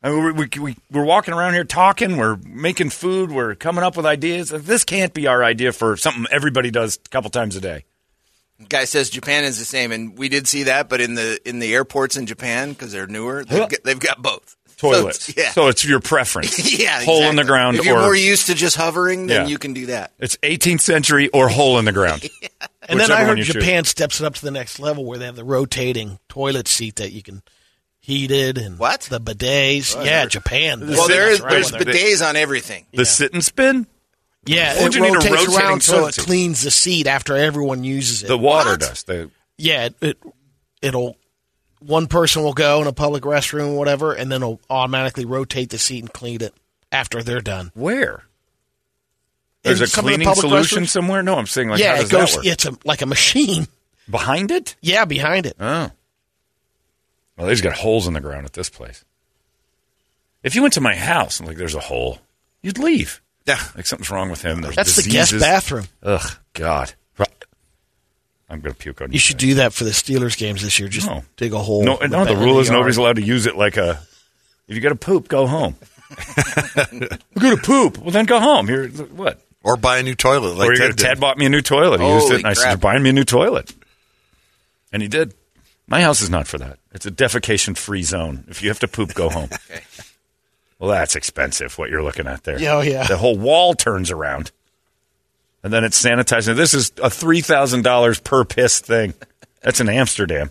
I 0.03 0.11
mean, 0.11 0.25
we, 0.25 0.33
we, 0.33 0.61
we, 0.61 0.77
we're 0.91 1.05
walking 1.05 1.33
around 1.33 1.55
here 1.55 1.63
talking, 1.63 2.17
we're 2.17 2.37
making 2.45 2.91
food, 2.91 3.31
we're 3.31 3.55
coming 3.55 3.85
up 3.85 3.97
with 3.97 4.07
ideas. 4.07 4.51
This 4.51 4.83
can't 4.83 5.15
be 5.15 5.29
our 5.29 5.45
idea 5.45 5.73
for 5.73 5.97
something 5.97 6.27
everybody 6.33 6.73
does 6.73 6.99
a 7.07 7.09
couple 7.11 7.31
times 7.31 7.55
a 7.55 7.61
day. 7.61 7.85
Guy 8.69 8.85
says 8.85 9.11
Japan 9.11 9.45
is 9.45 9.59
the 9.59 9.65
same, 9.65 9.93
and 9.93 10.17
we 10.17 10.29
did 10.29 10.49
see 10.49 10.65
that, 10.65 10.89
but 10.89 11.01
in 11.01 11.15
the 11.15 11.39
in 11.49 11.59
the 11.59 11.75
airports 11.75 12.17
in 12.17 12.27
Japan 12.27 12.71
because 12.71 12.91
they're 12.93 13.07
newer, 13.07 13.45
they've 13.45 13.69
got, 13.69 13.83
they've 13.85 13.99
got 14.01 14.23
both 14.23 14.57
So 14.79 14.93
Toilets. 14.93 15.29
it's- 15.29 15.45
yeah, 15.47 15.53
So 15.53 15.69
it's 15.69 15.85
your 15.85 16.01
preference. 16.01 16.73
yeah, 16.79 17.03
Hole 17.05 17.25
in 17.25 17.37
the 17.37 17.45
ground 17.45 17.77
If 17.77 17.85
you're 17.85 17.99
or 17.99 18.03
more 18.03 18.15
used 18.17 18.47
to 18.47 18.55
just 18.55 18.77
hovering, 18.77 19.27
then 19.27 19.43
Yeah. 19.43 19.49
you 19.49 19.59
can 19.59 19.75
do 19.75 19.87
that. 19.87 20.13
it's 20.19 20.37
18th 20.43 20.81
century 20.81 21.29
or 21.29 21.49
hole 21.49 21.79
in 21.79 21.85
the 21.85 21.93
ground. 21.93 22.27
And 22.89 23.01
then 23.01 23.11
I 23.11 23.25
heard 23.25 23.37
you 23.39 23.43
choose. 23.43 23.55
Japan 23.55 23.83
steps 23.83 24.21
it 24.21 24.25
up 24.27 24.35
to 24.35 24.45
the 24.45 24.53
next 24.53 24.79
level 24.79 25.05
where 25.05 25.19
they 25.19 25.25
have 25.27 25.35
the 25.35 25.43
rotating 25.43 26.21
toilet 26.29 26.69
seat 26.69 26.95
that 26.97 27.11
you 27.11 27.21
can 27.21 27.43
heated 27.99 28.59
and 28.59 28.79
What? 28.79 29.01
the 29.03 29.21
bidets. 29.21 29.97
Oh, 29.99 30.05
yeah, 30.05 30.27
Japan. 30.27 30.87
Well, 30.87 31.09
there 31.09 31.29
is, 31.31 31.41
right. 31.41 31.51
there's 31.51 31.73
Right. 31.73 31.83
bidets 31.83 32.25
on 32.25 32.37
everything. 32.37 32.87
The 32.95 33.05
sit 33.05 33.33
and 33.33 33.45
spin, 33.45 33.89
yeah, 34.47 34.75
it 34.77 34.97
a 34.97 35.01
rotates 35.01 35.57
around 35.57 35.83
so 35.83 36.07
it 36.07 36.17
cleans 36.17 36.63
the 36.63 36.71
seat 36.71 37.07
after 37.07 37.37
everyone 37.37 37.85
uses 37.85 38.23
it. 38.23 38.29
the 38.29 38.39
water 38.39 38.77
does. 38.77 39.03
The, 39.05 39.31
yeah, 39.59 39.87
it, 39.87 39.95
it 40.01 40.19
it'll 40.83 41.17
one 41.81 42.07
person 42.07 42.43
will 42.43 42.55
go 42.55 42.81
in 42.81 42.87
a 42.87 42.93
public 42.93 43.25
restroom 43.25 43.75
or 43.75 43.79
whatever, 43.79 44.13
and 44.13 44.31
then 44.31 44.43
it'll 44.43 44.61
automatically 44.71 45.25
rotate 45.25 45.71
the 45.71 45.79
seat 45.79 46.01
and 46.01 46.13
clean 46.13 46.43
it 46.43 46.55
after 46.91 47.23
they're 47.23 47.41
done. 47.41 47.71
where? 47.75 48.23
There's 49.63 49.81
a 49.81 49.87
some 49.89 50.05
of 50.05 50.13
the 50.13 50.17
cleaning 50.19 50.35
solution 50.35 50.83
restrooms- 50.85 50.89
somewhere? 50.89 51.23
No, 51.25 51.35
I'm 51.37 51.47
saying 51.47 51.69
like 51.71 51.81
how 51.81 51.87
yeah, 51.87 51.97
does 51.97 52.09
it 52.09 52.13
goes. 52.13 52.31
that 52.31 52.37
work? 52.39 52.47
It's 52.47 52.65
a 52.67 52.79
like 52.85 53.03
a 53.03 53.07
machine. 53.07 53.67
Behind 54.09 54.53
it? 54.53 54.77
Yeah, 54.81 55.05
behind 55.05 55.47
it. 55.47 55.57
Oh. 55.59 55.91
Well, 57.37 57.47
they've 57.49 57.61
got 57.61 57.75
holes 57.75 58.07
in 58.07 58.15
the 58.15 58.21
ground 58.21 58.47
at 58.47 58.53
this 58.53 58.71
place. 58.71 59.05
If 60.45 60.55
you 60.55 60.63
went 60.63 60.75
to 60.75 60.81
my 60.81 60.95
house 60.95 61.41
and 61.41 61.49
like 61.49 61.57
there's 61.57 61.75
a 61.75 61.81
hole, 61.81 62.21
you'd 62.63 62.79
leave. 62.79 63.21
Yeah. 63.47 63.61
Like 63.77 63.87
something's 63.87 64.11
wrong 64.11 64.31
with 64.31 64.43
him. 64.43 64.61
There's 64.61 64.77
That's 64.77 64.97
the 64.97 65.09
guest 65.11 65.39
bathroom. 65.39 65.87
Ugh, 66.03 66.37
God. 66.53 66.93
I'm 68.49 68.61
gonna 68.61 68.75
puke 68.75 69.01
on 69.03 69.09
you. 69.11 69.15
You 69.15 69.19
should 69.19 69.39
do 69.39 69.55
that 69.55 69.73
for 69.73 69.83
the 69.83 69.91
Steelers 69.91 70.37
games 70.39 70.63
this 70.63 70.79
year. 70.79 70.89
Just 70.89 71.09
No. 71.09 71.25
dig 71.37 71.53
a 71.53 71.59
hole. 71.59 71.85
No, 71.85 71.97
no. 71.97 72.25
The 72.25 72.37
rule 72.37 72.61
is 72.61 72.71
nobody's 72.71 72.97
allowed 72.97 73.17
to 73.17 73.23
use 73.23 73.47
it 73.47 73.57
like 73.57 73.77
a. 73.77 73.99
If 74.69 74.75
you 74.77 74.81
got 74.81 74.91
to 74.91 74.95
poop, 74.95 75.27
go 75.27 75.47
home. 75.49 75.75
We're 76.93 77.19
gonna 77.41 77.57
poop. 77.57 77.99
Well, 77.99 78.13
then 78.13 78.25
go 78.27 78.39
home. 78.39 78.69
You're 78.69 78.87
what? 78.89 79.41
Or 79.65 79.77
buy 79.77 79.99
a 79.99 80.03
new 80.05 80.15
toilet. 80.15 80.57
Like 80.57 80.69
or 80.69 80.73
you're 80.75 80.79
gonna, 80.79 80.93
Ted. 80.95 80.99
Ted 81.09 81.21
bought 81.21 81.39
me 81.39 81.47
a 81.47 81.49
new 81.49 81.61
toilet. 81.61 82.01
He 82.01 82.07
used 82.09 82.27
it, 82.27 82.29
Holy 82.29 82.37
and 82.39 82.47
I 82.47 82.53
said, 82.53 82.69
"You're 82.69 82.79
buying 82.79 83.03
me 83.03 83.11
a 83.11 83.13
new 83.13 83.25
toilet," 83.25 83.75
and 84.93 85.03
he 85.03 85.09
did. 85.09 85.35
My 85.89 86.03
house 86.03 86.21
is 86.21 86.31
not 86.31 86.47
for 86.47 86.59
that. 86.59 86.79
It's 86.93 87.07
a 87.07 87.11
defecation-free 87.13 88.03
zone. 88.03 88.45
If 88.49 88.63
you 88.63 88.69
have 88.71 88.81
to 88.81 88.89
poop, 88.89 89.15
go 89.15 89.29
home. 89.29 89.51
Well, 90.79 90.91
that's 90.91 91.17
expensive. 91.17 91.79
What 91.79 91.91
you're 91.91 92.03
looking 92.03 92.27
at 92.27 92.45
there? 92.45 92.59
Oh, 92.71 92.81
yeah. 92.83 93.07
The 93.07 93.17
whole 93.17 93.39
wall 93.39 93.75
turns 93.75 94.11
around, 94.11 94.53
and 95.63 95.73
then 95.73 95.85
it's 95.85 96.03
sanitized. 96.03 96.49
Now, 96.49 96.55
this 96.55 96.75
is 96.75 96.93
a 97.03 97.09
three 97.11 97.41
thousand 97.41 97.83
dollars 97.83 98.21
per 98.21 98.45
piss 98.45 98.81
thing. 98.81 99.15
That's 99.63 99.81
in 99.81 99.89
Amsterdam. 99.89 100.51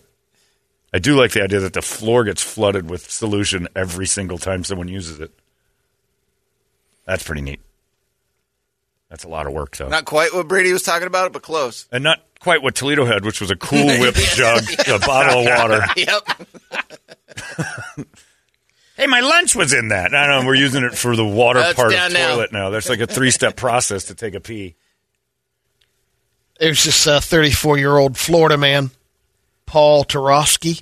I 0.94 1.00
do 1.00 1.16
like 1.16 1.32
the 1.32 1.44
idea 1.44 1.60
that 1.60 1.74
the 1.74 1.82
floor 1.82 2.24
gets 2.24 2.42
flooded 2.42 2.90
with 2.90 3.10
solution 3.12 3.68
every 3.76 4.08
single 4.08 4.38
time 4.38 4.64
someone 4.64 4.88
uses 4.88 5.20
it. 5.20 5.32
That's 7.06 7.24
pretty 7.24 7.42
neat. 7.42 7.60
That's 9.10 9.26
a 9.26 9.28
lot 9.28 9.46
of 9.46 9.54
work, 9.54 9.76
though. 9.78 9.90
Not 9.90 10.06
quite 10.06 10.34
what 10.34 10.48
Brady 10.48 10.72
was 10.74 10.82
talking 10.84 11.06
about, 11.08 11.34
but 11.34 11.42
close. 11.44 11.88
and 11.92 12.04
not 12.04 12.24
quite 12.40 12.64
what 12.64 12.76
Toledo 12.76 13.06
had, 13.06 13.24
which 13.26 13.42
was 13.42 13.52
a 13.52 13.56
Cool 13.56 13.86
Whip 14.00 14.16
jug, 14.16 14.64
a 14.88 14.98
bottle 15.00 15.42
of 15.42 15.46
water. 15.46 15.82
Yep. 15.96 18.08
Hey, 18.96 19.08
my 19.08 19.20
lunch 19.20 19.56
was 19.56 19.74
in 19.74 19.90
that. 19.90 20.14
I 20.14 20.26
don't 20.28 20.42
know. 20.42 20.48
We're 20.48 20.56
using 20.56 20.84
it 20.84 20.98
for 20.98 21.16
the 21.16 21.26
water 21.26 21.60
That's 21.60 21.76
part 21.76 21.90
of 21.90 21.94
down 21.94 22.14
now. 22.14 22.30
toilet 22.36 22.52
now. 22.54 22.70
There's 22.70 22.88
like 22.90 23.02
a 23.02 23.08
three 23.08 23.32
step 23.32 23.56
process 23.58 24.06
to 24.06 24.16
take 24.16 24.34
a 24.36 24.40
pee. 24.40 24.76
There's 26.60 26.84
this 26.86 27.06
34 27.06 27.78
year 27.78 27.98
old 27.98 28.18
Florida 28.18 28.58
man, 28.58 28.92
Paul 29.66 30.06
Tarofsky. 30.06 30.82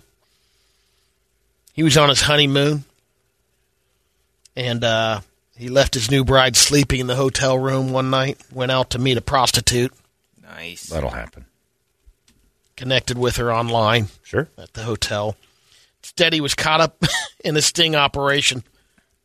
He 1.73 1.82
was 1.82 1.97
on 1.97 2.10
his 2.10 2.21
honeymoon, 2.21 2.84
and 4.56 4.84
uh, 4.84 5.21
he 5.58 5.69
left 5.69 5.95
his 5.95 6.12
new 6.12 6.23
bride 6.23 6.56
sleeping 6.56 6.99
in 6.99 7.08
the 7.08 7.15
hotel 7.15 7.58
room 7.58 7.91
one 7.91 8.12
night. 8.12 8.38
Went 8.52 8.71
out 8.71 8.91
to 8.91 8.99
meet 8.99 9.17
a 9.17 9.21
prostitute, 9.21 9.91
Nice. 10.43 10.84
That'll 10.89 11.10
happen. 11.10 11.45
connected 12.78 13.17
with 13.17 13.38
her 13.38 13.52
online 13.52 14.10
Sure. 14.21 14.49
at 14.56 14.73
the 14.73 14.84
hotel. 14.84 15.36
Instead, 16.04 16.34
he 16.34 16.42
was 16.42 16.54
caught 16.56 16.82
up 16.82 17.02
in 17.44 17.56
a 17.58 17.62
sting 17.62 17.96
operation 17.96 18.63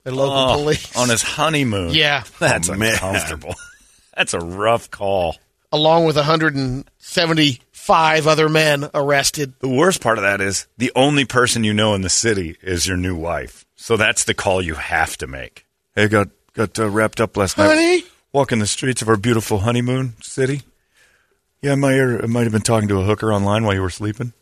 by 0.04 0.10
local 0.12 0.36
Oh, 0.36 0.54
police. 0.56 0.96
on 0.96 1.08
his 1.08 1.22
honeymoon. 1.22 1.90
yeah, 1.92 2.22
That's 2.38 2.68
Oh, 2.70 2.74
uncomfortable. 2.74 3.54
That's 4.16 4.34
a 4.34 4.40
rough 4.40 4.90
call. 4.90 5.36
along 5.72 6.04
with 6.06 6.16
175 6.16 8.26
other 8.26 8.48
men 8.48 8.88
arrested. 8.94 9.52
The 9.60 9.68
worst 9.68 10.00
part 10.00 10.18
of 10.18 10.22
that 10.22 10.40
is 10.40 10.66
the 10.76 10.90
only 10.96 11.24
person 11.24 11.62
you 11.64 11.72
know 11.74 11.94
in 11.94 12.02
the 12.02 12.08
city 12.08 12.56
is 12.62 12.86
your 12.86 12.96
new 12.96 13.14
wife. 13.16 13.64
So 13.76 13.96
that's 13.96 14.24
the 14.24 14.34
call 14.34 14.60
you 14.60 14.74
have 14.74 15.16
to 15.18 15.26
make. 15.28 15.64
Hey, 15.94 16.08
got 16.08 16.28
got 16.54 16.76
uh, 16.78 16.88
wrapped 16.88 17.20
up 17.20 17.36
last 17.36 17.56
night. 17.58 17.68
Honey? 17.68 18.02
Walking 18.32 18.58
the 18.58 18.66
streets 18.66 19.02
of 19.02 19.08
our 19.08 19.16
beautiful 19.16 19.58
honeymoon 19.58 20.14
city. 20.20 20.62
Yeah, 21.62 21.72
I 21.72 21.76
might, 21.76 22.00
I 22.00 22.26
might 22.26 22.42
have 22.42 22.52
been 22.52 22.60
talking 22.62 22.88
to 22.88 22.98
a 23.00 23.04
hooker 23.04 23.32
online 23.32 23.64
while 23.64 23.74
you 23.74 23.82
were 23.82 23.90
sleeping. 23.90 24.32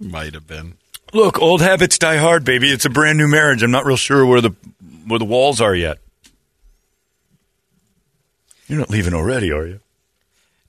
Might 0.00 0.32
have 0.34 0.46
been. 0.46 0.77
Look, 1.12 1.38
old 1.40 1.60
habits 1.62 1.98
die 1.98 2.16
hard, 2.16 2.44
baby. 2.44 2.70
It's 2.70 2.84
a 2.84 2.90
brand 2.90 3.18
new 3.18 3.28
marriage. 3.28 3.62
I'm 3.62 3.70
not 3.70 3.86
real 3.86 3.96
sure 3.96 4.26
where 4.26 4.40
the 4.40 4.54
where 5.06 5.18
the 5.18 5.24
walls 5.24 5.60
are 5.60 5.74
yet. 5.74 5.98
You're 8.66 8.78
not 8.78 8.90
leaving 8.90 9.14
already, 9.14 9.50
are 9.50 9.66
you? 9.66 9.80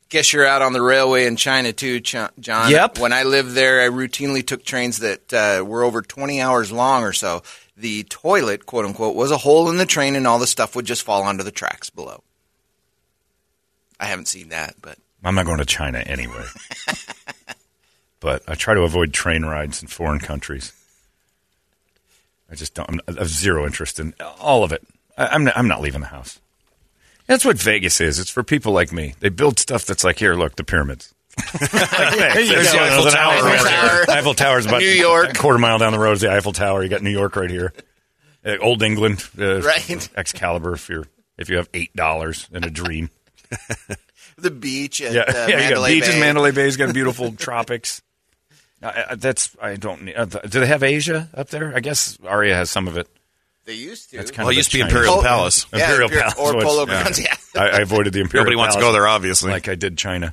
Guess 0.07 0.33
you're 0.33 0.47
out 0.47 0.61
on 0.61 0.73
the 0.73 0.81
railway 0.81 1.25
in 1.27 1.35
China 1.35 1.71
too, 1.73 1.99
Ch- 1.99 2.15
John. 2.39 2.71
Yep. 2.71 2.97
When 2.97 3.13
I 3.13 3.23
lived 3.23 3.51
there, 3.51 3.81
I 3.81 3.89
routinely 3.89 4.45
took 4.45 4.63
trains 4.63 4.99
that 4.99 5.33
uh, 5.33 5.63
were 5.63 5.83
over 5.83 6.01
20 6.01 6.41
hours 6.41 6.71
long 6.71 7.03
or 7.03 7.13
so. 7.13 7.43
The 7.77 8.03
toilet, 8.03 8.65
quote 8.65 8.85
unquote, 8.85 9.15
was 9.15 9.31
a 9.31 9.37
hole 9.37 9.69
in 9.69 9.77
the 9.77 9.85
train, 9.85 10.15
and 10.15 10.25
all 10.25 10.39
the 10.39 10.47
stuff 10.47 10.75
would 10.75 10.85
just 10.85 11.03
fall 11.03 11.23
onto 11.23 11.43
the 11.43 11.51
tracks 11.51 11.89
below. 11.89 12.23
I 13.99 14.05
haven't 14.05 14.27
seen 14.27 14.49
that, 14.49 14.75
but 14.81 14.97
I'm 15.23 15.35
not 15.35 15.45
going 15.45 15.59
to 15.59 15.65
China 15.65 15.99
anyway. 15.99 16.45
but 18.19 18.43
I 18.47 18.55
try 18.55 18.73
to 18.73 18.81
avoid 18.81 19.13
train 19.13 19.43
rides 19.45 19.81
in 19.81 19.87
foreign 19.87 20.19
countries. 20.19 20.73
I 22.51 22.55
just 22.55 22.73
don't. 22.73 22.89
I'm, 22.89 22.99
I 23.07 23.19
have 23.19 23.29
zero 23.29 23.65
interest 23.65 23.99
in 23.99 24.13
all 24.39 24.63
of 24.63 24.71
it. 24.71 24.85
I, 25.17 25.27
I'm 25.27 25.43
not, 25.43 25.57
I'm 25.57 25.67
not 25.67 25.81
leaving 25.81 26.01
the 26.01 26.07
house. 26.07 26.39
That's 27.27 27.45
what 27.45 27.57
Vegas 27.57 28.01
is. 28.01 28.17
It's 28.19 28.31
for 28.31 28.43
people 28.43 28.73
like 28.73 28.91
me. 28.91 29.13
They 29.19 29.29
build 29.29 29.59
stuff 29.59 29.85
that's 29.85 30.03
like, 30.03 30.17
here, 30.17 30.33
look, 30.33 30.55
the 30.55 30.63
pyramids. 30.63 31.13
like, 31.53 31.61
hey, 31.71 32.47
there's 32.47 32.71
the 32.71 32.79
Eiffel 32.79 33.05
Eiffel 33.07 33.11
Tower. 33.11 33.57
Tower. 33.57 34.05
Eiffel 34.09 34.33
Tower's 34.33 34.65
about 34.65 34.79
New 34.81 34.87
York. 34.89 35.29
a 35.29 35.33
quarter 35.33 35.59
mile 35.59 35.77
down 35.77 35.93
the 35.93 35.99
road 35.99 36.13
is 36.13 36.21
the 36.21 36.31
Eiffel 36.31 36.53
Tower. 36.53 36.81
You 36.83 36.89
got 36.89 37.03
New 37.03 37.11
York 37.11 37.35
right 37.35 37.49
here. 37.49 37.71
Uh, 38.43 38.57
Old 38.61 38.81
England, 38.81 39.23
uh, 39.39 39.61
Right. 39.61 40.09
Excalibur. 40.17 40.73
If 40.73 40.89
you're 40.89 41.05
if 41.37 41.49
you 41.49 41.57
have 41.57 41.69
eight 41.73 41.95
dollars 41.95 42.49
and 42.51 42.65
a 42.65 42.69
dream, 42.71 43.09
the 44.37 44.49
beach 44.49 44.99
at 45.01 45.13
yeah, 45.13 45.21
uh, 45.21 45.31
yeah, 45.33 45.45
you 45.47 45.51
got 45.51 45.59
Mandalay 45.59 45.93
beaches. 45.93 46.09
Bay. 46.15 46.19
Mandalay 46.19 46.51
Bay's 46.51 46.77
got 46.77 46.93
beautiful 46.93 47.31
tropics. 47.33 48.01
I, 48.81 49.05
I, 49.11 49.15
that's 49.15 49.55
I 49.61 49.75
don't. 49.75 50.03
need- 50.03 50.15
Uh, 50.15 50.25
do 50.25 50.59
they 50.59 50.65
have 50.67 50.83
Asia 50.83 51.29
up 51.33 51.49
there? 51.49 51.75
I 51.75 51.79
guess 51.79 52.17
Aria 52.25 52.55
has 52.55 52.69
some 52.69 52.87
of 52.87 52.97
it. 52.97 53.07
They 53.65 53.73
used 53.73 54.09
to. 54.11 54.17
That's 54.17 54.31
kind 54.31 54.45
Well, 54.45 54.49
of 54.49 54.53
it 54.53 54.57
used 54.57 54.71
to 54.71 54.77
be 54.77 54.81
Imperial 54.81 55.15
Pol- 55.15 55.23
Palace. 55.23 55.65
Yeah, 55.73 55.81
Imperial 55.81 56.09
Imperial- 56.09 56.31
Palace 56.31 56.49
or 56.53 56.55
was- 56.55 56.63
Polo 56.63 56.79
yeah. 56.87 57.01
Grounds, 57.01 57.19
yeah. 57.19 57.35
I, 57.61 57.67
I 57.69 57.79
avoided 57.81 58.13
the 58.13 58.21
Imperial. 58.21 58.29
Palace. 58.29 58.33
Nobody 58.45 58.55
wants 58.55 58.75
to 58.75 58.81
go 58.81 58.91
there, 58.93 59.07
obviously. 59.07 59.51
like 59.51 59.67
I 59.67 59.75
did 59.75 59.97
China. 59.97 60.31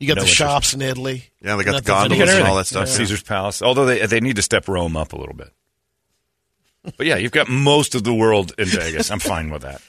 You 0.00 0.06
got 0.08 0.14
No 0.16 0.22
the 0.22 0.28
interest. 0.28 0.36
shops 0.36 0.74
in 0.74 0.82
Italy. 0.82 1.24
Yeah, 1.42 1.56
they 1.56 1.64
got 1.64 1.72
Not 1.72 1.84
the 1.84 1.88
gondolas 1.88 2.30
and 2.34 2.46
all 2.46 2.56
that 2.56 2.66
stuff. 2.66 2.88
Caesar's 2.88 3.22
Palace. 3.22 3.62
Although 3.62 3.84
they 3.86 4.06
they 4.06 4.20
need 4.20 4.36
to 4.36 4.42
step 4.42 4.68
Rome 4.68 4.96
up 4.96 5.12
a 5.12 5.16
little 5.16 5.34
bit. 5.34 5.50
But 6.96 7.06
yeah, 7.06 7.16
you've 7.16 7.32
got 7.32 7.48
most 7.48 7.94
of 7.94 8.04
the 8.04 8.14
world 8.14 8.52
in 8.58 8.66
Vegas. 8.68 9.10
I'm 9.10 9.18
fine 9.18 9.50
with 9.50 9.62
that. 9.62 9.82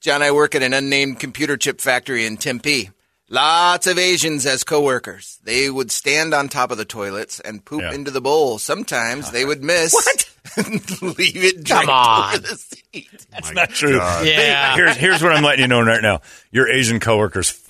John, 0.00 0.22
I 0.22 0.30
work 0.30 0.54
at 0.54 0.62
an 0.62 0.72
unnamed 0.72 1.18
computer 1.20 1.56
chip 1.56 1.80
factory 1.80 2.24
in 2.26 2.36
Tempe. 2.36 2.90
Lots 3.32 3.86
of 3.86 3.96
Asians 3.96 4.44
as 4.44 4.64
coworkers. 4.64 5.38
They 5.44 5.70
would 5.70 5.92
stand 5.92 6.34
on 6.34 6.48
top 6.48 6.72
of 6.72 6.78
the 6.78 6.84
toilets 6.84 7.38
and 7.38 7.64
poop 7.64 7.82
Yeah. 7.82 7.92
into 7.92 8.10
the 8.10 8.20
bowl. 8.20 8.58
Sometimes 8.58 9.30
they 9.30 9.44
would 9.44 9.62
miss. 9.62 9.92
What? 9.94 10.26
leave 11.02 11.36
it 11.36 11.64
Come 11.68 11.88
on. 11.88 12.34
over 12.34 12.38
the 12.42 12.56
seat. 12.56 13.26
That's 13.30 13.52
not 13.52 13.70
true. 13.70 13.96
Yeah. 14.24 14.74
Here's 14.74 14.96
here's 14.96 15.22
what 15.22 15.30
I'm 15.32 15.44
letting 15.44 15.60
you 15.60 15.68
know 15.68 15.80
right 15.80 16.02
now. 16.02 16.22
Your 16.50 16.68
Asian 16.68 16.98
coworkers 16.98 17.50
f- 17.50 17.68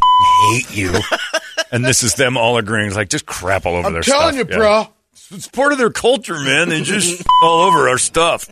hate 0.51 0.75
you, 0.77 0.94
and 1.70 1.85
this 1.85 2.03
is 2.03 2.14
them 2.14 2.37
all 2.38 2.57
agreeing. 2.57 2.87
It's 2.87 2.96
like 2.96 3.11
just 3.11 3.27
crap 3.27 3.66
all 3.66 3.75
over 3.77 3.90
their 3.90 4.03
shit. 4.03 4.14
I'm 4.14 4.20
telling 4.20 4.35
stuff. 4.37 4.51
you, 4.51 4.57
bro. 4.57 4.87
It's 5.33 5.49
part 5.49 5.73
of 5.73 5.79
their 5.79 5.90
culture, 5.90 6.38
man. 6.40 6.70
They 6.70 6.81
just 6.83 7.23
all 7.42 7.61
over 7.66 7.88
our 7.88 7.99
stuff. 7.99 8.49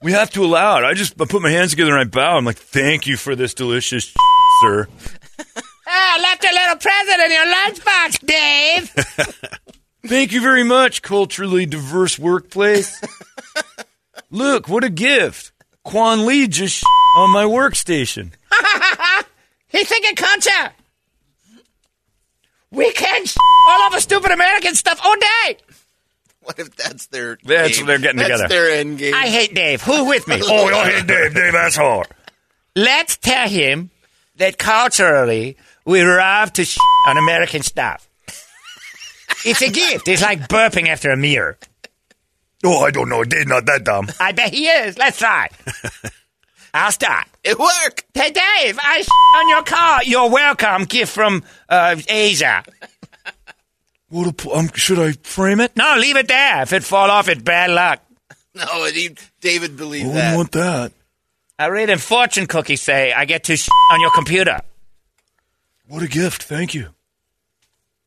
We 0.00 0.12
have 0.12 0.30
to 0.30 0.44
allow 0.44 0.78
it. 0.78 0.84
I 0.84 0.94
just 0.94 1.20
I 1.20 1.26
put 1.26 1.42
my 1.42 1.50
hands 1.50 1.72
together 1.72 1.90
and 1.90 2.00
I 2.00 2.04
bow. 2.04 2.38
I'm 2.38 2.44
like, 2.46 2.56
thank 2.56 3.06
you 3.06 3.18
for 3.18 3.36
this 3.36 3.52
delicious, 3.52 4.14
sir. 4.62 4.88
Ah, 6.02 6.18
left 6.22 6.44
a 6.44 6.52
little 6.52 6.76
present 6.76 7.20
in 7.20 7.30
your 7.30 7.46
lunchbox, 7.54 8.26
Dave. 8.26 9.70
Thank 10.06 10.32
you 10.32 10.40
very 10.40 10.64
much, 10.64 11.02
culturally 11.02 11.66
diverse 11.66 12.18
workplace. 12.18 12.98
Look, 14.30 14.66
what 14.68 14.82
a 14.82 14.88
gift. 14.88 15.52
Quan 15.84 16.24
Lee 16.24 16.48
just 16.48 16.78
sh- 16.78 16.82
on 17.16 17.30
my 17.30 17.44
workstation. 17.44 18.30
He's 19.68 19.88
thinking 19.88 20.16
concha. 20.16 20.72
We 22.70 22.90
can 22.92 23.26
all 23.68 23.82
over 23.88 24.00
stupid 24.00 24.30
American 24.30 24.74
stuff 24.74 25.00
all 25.04 25.16
day. 25.16 25.56
What 26.42 26.58
if 26.58 26.74
that's 26.76 27.08
their? 27.08 27.36
That's 27.44 27.76
game? 27.76 27.82
what 27.82 27.86
they're 27.88 27.98
getting 27.98 28.16
that's 28.18 28.30
together. 28.40 28.48
their 28.48 28.70
end 28.78 28.98
game. 28.98 29.14
I 29.14 29.28
hate 29.28 29.54
Dave. 29.54 29.82
Who 29.82 30.06
with 30.08 30.26
me? 30.28 30.36
Oh, 30.42 30.70
oh, 30.72 30.84
hey, 30.84 31.02
Dave, 31.02 31.34
Dave, 31.34 31.54
asshole. 31.54 32.04
Let's 32.74 33.18
tell 33.18 33.48
him 33.48 33.90
that 34.36 34.56
culturally 34.56 35.56
we 35.84 36.02
love 36.04 36.52
to 36.54 36.64
sh- 36.64 36.78
on 37.06 37.16
American 37.16 37.62
stuff. 37.62 38.08
It's 39.44 39.62
a 39.62 39.70
gift. 39.70 40.06
It's 40.08 40.22
like 40.22 40.48
burping 40.48 40.88
after 40.88 41.10
a 41.10 41.16
mirror. 41.16 41.56
Oh, 42.64 42.84
I 42.84 42.90
don't 42.90 43.08
know. 43.08 43.24
Dave's 43.24 43.46
not 43.46 43.64
that 43.66 43.84
dumb. 43.84 44.08
I 44.20 44.32
bet 44.32 44.52
he 44.52 44.66
is. 44.66 44.98
Let's 44.98 45.18
try. 45.18 45.48
I'll 46.74 46.92
start. 46.92 47.26
it 47.42 47.58
worked. 47.58 48.04
Hey, 48.14 48.30
Dave, 48.30 48.78
I 48.82 49.02
sh- 49.02 49.08
on 49.38 49.48
your 49.48 49.62
car. 49.62 50.04
You're 50.04 50.28
welcome. 50.30 50.84
Gift 50.84 51.12
from 51.12 51.42
uh, 51.68 51.96
Asia. 52.08 52.62
What 54.10 54.28
a, 54.28 54.32
p- 54.32 54.50
um, 54.52 54.68
should 54.74 54.98
I 54.98 55.12
frame 55.22 55.60
it? 55.60 55.74
No, 55.76 55.96
leave 55.98 56.16
it 56.16 56.28
there. 56.28 56.62
If 56.62 56.72
it 56.72 56.84
fall 56.84 57.10
off, 57.10 57.28
it's 57.28 57.42
bad 57.42 57.70
luck. 57.70 58.00
No, 58.54 58.84
he, 58.86 59.16
David 59.40 59.72
I 59.72 59.76
believed 59.76 60.06
wouldn't 60.08 60.22
that. 60.22 60.36
want 60.36 60.52
that. 60.52 60.92
I 61.58 61.68
read 61.68 61.90
in 61.90 61.98
fortune 61.98 62.46
cookies 62.46 62.82
say 62.82 63.12
I 63.12 63.24
get 63.24 63.44
to 63.44 63.56
sh- 63.56 63.68
on 63.92 64.00
your 64.00 64.10
computer. 64.10 64.60
What 65.90 66.02
a 66.02 66.08
gift. 66.08 66.42
Thank 66.44 66.72
you. 66.72 66.88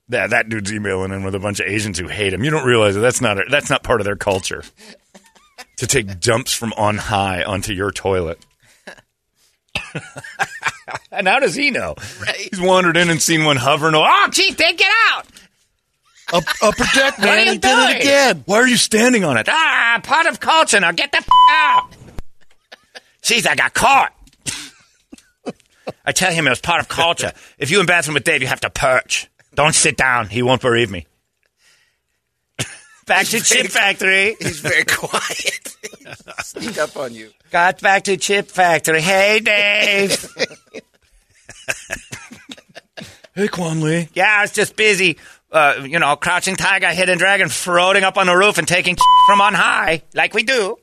That 0.10 0.30
that 0.32 0.50
dude's 0.50 0.72
emailing 0.74 1.12
in 1.12 1.24
with 1.24 1.36
a 1.36 1.39
bunch 1.39 1.60
of 1.60 1.67
Asians 1.67 2.00
who 2.00 2.08
hate 2.08 2.34
him. 2.34 2.43
You 2.43 2.50
don't 2.50 2.65
realize 2.65 2.96
that 2.96 3.02
that's 3.02 3.22
not 3.22 3.38
a, 3.39 3.43
that's 3.50 3.69
not 3.69 3.84
part 3.84 4.00
of 4.02 4.06
their 4.06 4.15
culture. 4.15 4.63
to 5.78 5.88
take 5.88 6.19
dumps 6.19 6.54
from 6.54 6.74
on 6.74 6.98
high 6.98 7.43
onto 7.43 7.74
your 7.74 7.91
toilet. 7.91 8.39
and 11.12 11.28
how 11.28 11.39
does 11.39 11.56
he 11.56 11.72
know? 11.72 11.96
Right. 12.22 12.36
He's 12.36 12.62
wandered 12.62 12.98
in 12.98 13.10
and 13.10 13.22
seen 13.22 13.43
one 13.46 13.58
hovering. 13.58 13.96
Oh, 13.96 14.04
Oh, 14.06 14.28
gee, 14.32 14.54
take 14.54 14.80
it 14.82 14.88
out. 15.12 15.26
Up, 16.34 16.43
upper 16.62 16.84
deck, 16.96 17.17
What 17.19 17.28
are 17.28 17.36
man. 17.36 17.46
you 17.48 17.52
He 17.54 17.58
did 17.60 17.89
it 17.89 18.00
again. 18.02 18.43
why 18.46 18.58
are 18.58 18.67
you 18.67 18.78
standing 18.78 19.24
on 19.24 19.38
it? 19.38 19.48
Ah, 19.50 20.00
part 20.04 20.26
of 20.26 20.39
culture. 20.39 20.80
Now 20.80 20.91
get 20.91 21.12
the 21.12 21.17
f- 21.19 21.28
out. 21.50 21.89
Jeez, 23.22 23.46
I 23.48 23.56
got 23.56 23.74
caught. 23.74 24.13
I 26.06 26.12
tell 26.12 26.32
him 26.32 26.47
it 26.47 26.49
was 26.49 26.62
part 26.62 26.79
of 26.82 26.88
culture. 26.88 27.32
If 27.58 27.71
you 27.71 27.79
in 27.79 27.86
bathroom 27.86 28.15
with 28.15 28.23
Dave, 28.23 28.41
you 28.41 28.47
have 28.47 28.62
to 28.62 28.69
perch. 28.69 29.29
Don't 29.56 29.73
sit 29.75 29.95
down. 29.97 30.27
He 30.29 30.41
won't 30.41 30.62
believe 30.62 30.89
me. 30.91 31.06
Back 33.06 33.25
to 33.27 33.39
Chip 33.41 33.67
Factory. 33.67 34.36
He's 34.39 34.60
very 34.62 34.86
quiet. 34.86 35.75
Sneak 36.43 36.77
up 36.77 36.95
on 36.95 37.13
you. 37.13 37.32
Got 37.51 37.82
back 37.82 38.03
to 38.06 38.15
Chip 38.17 38.47
Factory. 38.49 39.01
Hey, 39.01 39.39
Dave. 39.41 40.25
Hey, 43.36 43.47
Quan 43.47 43.82
Lee. 43.82 44.10
yeah, 44.13 44.36
I 44.38 44.41
was 44.41 44.51
just 44.51 44.75
busy, 44.75 45.17
uh, 45.51 45.82
you 45.84 45.97
know, 45.99 46.15
crouching 46.15 46.56
tiger, 46.56 46.88
hidden 46.89 47.17
dragon, 47.17 47.49
floating 47.49 48.03
up 48.03 48.15
on 48.17 48.27
the 48.27 48.36
roof 48.36 48.58
and 48.60 48.67
taking 48.67 48.95
from 49.27 49.41
on 49.41 49.53
high, 49.56 50.03
like 50.13 50.34
we 50.36 50.43
do. 50.43 50.77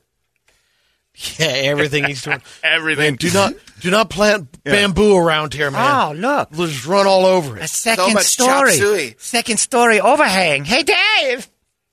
Yeah, 1.38 1.46
everything 1.48 2.04
he's 2.04 2.22
doing. 2.22 2.40
Everything. 2.62 3.10
Man, 3.12 3.16
Do 3.16 3.30
not, 3.32 3.52
do 3.80 3.90
not 3.90 4.08
plant 4.08 4.48
bamboo 4.64 5.14
around 5.16 5.52
here, 5.52 5.70
man. 5.70 6.08
Oh, 6.08 6.12
look. 6.12 6.48
They'll 6.50 6.66
just 6.66 6.86
run 6.86 7.06
all 7.06 7.26
over 7.26 7.56
it. 7.56 7.60
A 7.60 7.64
it. 7.64 7.68
second 7.70 8.14
much 8.14 8.36
chop 8.38 8.68
story. 8.68 8.72
suey. 8.72 9.14
Second 9.18 9.58
story 9.58 10.00
overhang. 10.00 10.64
Hey, 10.64 10.82
Dave. 10.82 11.46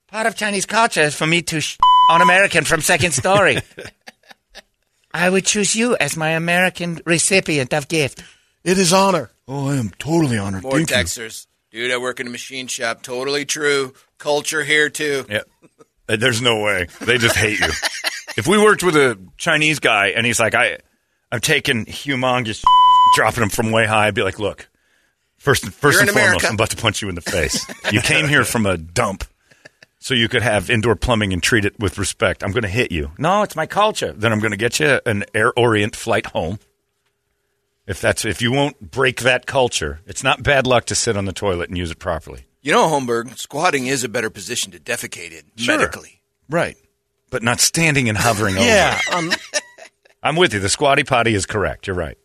Part 0.08 0.28
of 0.28 0.36
Chinese 0.38 0.66
culture 0.66 1.02
is 1.02 1.14
for 1.16 1.28
me 1.28 1.42
to 1.42 1.60
sh- 1.60 1.78
on 2.12 2.22
American 2.22 2.64
from 2.64 2.80
second 2.80 3.12
story. 3.12 3.58
I 5.14 5.30
would 5.30 5.46
choose 5.46 5.76
you 5.76 5.98
as 6.00 6.16
my 6.16 6.30
American 6.30 7.02
recipient 7.06 7.74
of 7.74 7.88
gift. 7.90 8.24
It 8.64 8.78
is 8.78 8.94
honor. 8.94 9.32
Oh, 9.48 9.70
I 9.70 9.76
am 9.76 9.90
totally 10.00 10.38
honored. 10.38 10.64
More 10.64 10.74
Thank 10.74 10.90
you. 10.90 10.96
texters. 10.96 11.48
Dude, 11.72 11.92
I 11.92 11.98
work 11.98 12.20
in 12.22 12.28
a 12.28 12.30
machine 12.30 12.68
shop. 12.68 13.02
Totally 13.04 13.44
true. 13.46 13.94
Culture 14.20 14.64
here, 14.64 14.90
too. 14.90 15.26
Yeah. 15.30 15.42
Uh, 16.08 16.16
There's 16.16 16.42
no 16.42 16.62
way. 16.64 16.88
They 17.02 17.18
just 17.18 17.36
hate 17.36 17.60
you. 17.60 17.68
If 18.38 18.48
we 18.48 18.58
worked 18.58 18.84
with 18.84 18.96
a 18.96 19.18
Chinese 19.38 19.80
guy 19.80 20.08
and 20.08 20.26
he's 20.26 20.40
like, 20.40 20.56
I, 20.56 20.78
I'm 21.32 21.40
taking 21.42 21.86
humongous, 21.86 22.64
dropping 23.16 23.44
him 23.44 23.50
from 23.50 23.72
way 23.72 23.86
high, 23.86 24.08
I'd 24.08 24.16
be 24.16 24.24
like, 24.24 24.40
look, 24.40 24.70
first, 25.38 25.68
first 25.70 25.96
You're 25.96 26.02
and 26.04 26.12
foremost, 26.12 26.30
America. 26.30 26.48
I'm 26.48 26.54
about 26.54 26.70
to 26.70 26.78
punch 26.78 27.02
you 27.02 27.10
in 27.10 27.16
the 27.16 27.22
face. 27.22 27.66
you 27.92 28.02
came 28.02 28.28
here 28.28 28.44
from 28.46 28.66
a 28.66 28.78
dump 28.78 29.24
so 30.00 30.14
you 30.14 30.30
could 30.30 30.44
have 30.44 30.70
indoor 30.70 30.96
plumbing 30.96 31.34
and 31.34 31.42
treat 31.42 31.66
it 31.66 31.78
with 31.80 31.98
respect. 31.98 32.44
I'm 32.44 32.52
going 32.52 32.64
to 32.64 32.70
hit 32.70 32.92
you. 32.92 33.12
No, 33.18 33.42
it's 33.44 33.56
my 33.56 33.66
culture. 33.66 34.14
Then 34.14 34.32
I'm 34.32 34.40
going 34.40 34.52
to 34.52 34.58
get 34.58 34.80
you 34.80 35.02
an 35.06 35.26
Air 35.34 35.52
Orient 35.58 35.96
flight 35.96 36.28
home. 36.28 36.60
If 37.88 38.02
that's 38.02 38.26
if 38.26 38.42
you 38.42 38.52
won't 38.52 38.92
break 38.92 39.22
that 39.22 39.46
culture, 39.46 40.02
it's 40.06 40.22
not 40.24 40.44
bad 40.44 40.68
luck 40.68 40.86
to 40.86 40.96
sit 40.96 41.16
on 41.16 41.26
the 41.26 41.32
toilet 41.34 41.70
and 41.70 41.78
use 41.78 41.90
it 41.90 42.00
properly. 42.00 42.42
You 42.62 42.74
know, 42.74 42.86
Holmberg, 42.88 43.38
squatting 43.38 43.88
is 43.88 44.04
a 44.04 44.10
better 44.10 44.30
position 44.30 44.74
to 44.74 44.80
defecate 44.80 45.32
in 45.32 45.44
Sure. 45.56 45.78
medically. 45.78 46.22
Right. 46.50 46.76
But 47.30 47.44
not 47.44 47.60
standing 47.60 48.08
and 48.10 48.18
hovering 48.18 48.56
over. 48.56 48.66
Yeah. 48.66 49.00
Um, 49.12 49.32
I'm 50.24 50.36
with 50.38 50.54
you. 50.54 50.60
The 50.60 50.70
squatty 50.70 51.04
potty 51.04 51.34
is 51.36 51.46
correct. 51.46 51.88
You're 51.88 51.96
right. 51.96 52.18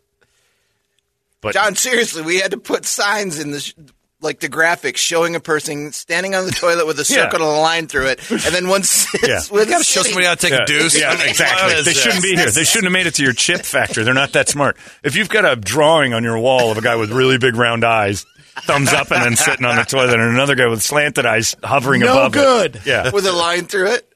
But 1.41 1.55
John, 1.55 1.75
seriously, 1.75 2.23
we 2.23 2.39
had 2.39 2.53
to 2.53 2.57
put 2.57 2.85
signs 2.85 3.41
in 3.41 3.51
the 3.51 3.61
sh- 3.61 3.75
like 4.21 4.39
the 4.39 4.49
graphics 4.49 4.99
showing 4.99 5.35
a 5.35 5.41
person 5.41 5.91
standing 5.91 6.37
on 6.37 6.47
the 6.47 6.53
toilet 6.53 6.87
with 6.87 6.97
a 7.01 7.03
Yeah. 7.13 7.25
circle 7.29 7.41
and 7.49 7.59
a 7.59 7.61
line 7.61 7.89
through 7.89 8.07
it, 8.07 8.31
and 8.31 8.41
then 8.55 8.69
one 8.69 8.85
sits 8.85 9.27
Yeah. 9.27 9.41
with 9.51 9.69
Gotta 9.69 9.81
a 9.81 9.85
show 9.85 10.03
somebody 10.05 10.27
how 10.27 10.37
to 10.37 10.41
take 10.41 10.53
yeah, 10.53 10.63
a 10.63 10.67
deuce. 10.67 10.97
yeah, 11.01 11.21
exactly. 11.29 11.75
They 11.75 11.83
this? 11.83 12.01
shouldn't 12.01 12.23
be 12.23 12.37
here. 12.37 12.49
They 12.49 12.63
shouldn't 12.63 12.85
have 12.85 12.93
made 12.93 13.09
it 13.09 13.15
to 13.17 13.25
your 13.25 13.33
chip 13.33 13.63
factory. 13.63 14.05
They're 14.05 14.15
not 14.15 14.33
that 14.35 14.49
smart. 14.49 14.77
If 15.03 15.17
you've 15.17 15.29
got 15.29 15.45
a 15.45 15.57
drawing 15.57 16.15
on 16.15 16.23
your 16.23 16.39
wall 16.39 16.71
of 16.71 16.79
a 16.79 16.81
guy 16.81 16.95
with 16.95 17.11
really 17.11 17.39
big 17.39 17.57
round 17.57 17.83
eyes, 17.85 18.25
thumbs 18.61 18.93
up, 18.93 19.11
and 19.11 19.25
then 19.25 19.35
sitting 19.35 19.65
on 19.67 19.75
the 19.75 19.83
toilet, 19.85 20.15
and 20.15 20.23
another 20.23 20.55
guy 20.55 20.69
with 20.69 20.83
slanted 20.83 21.27
eyes 21.27 21.57
hovering 21.65 22.03
No 22.03 22.13
above 22.13 22.33
good. 22.33 22.77
it. 22.77 22.87
Yeah, 22.87 23.11
with 23.11 23.27
a 23.27 23.33
line 23.33 23.65
through 23.65 23.95
it 23.95 24.09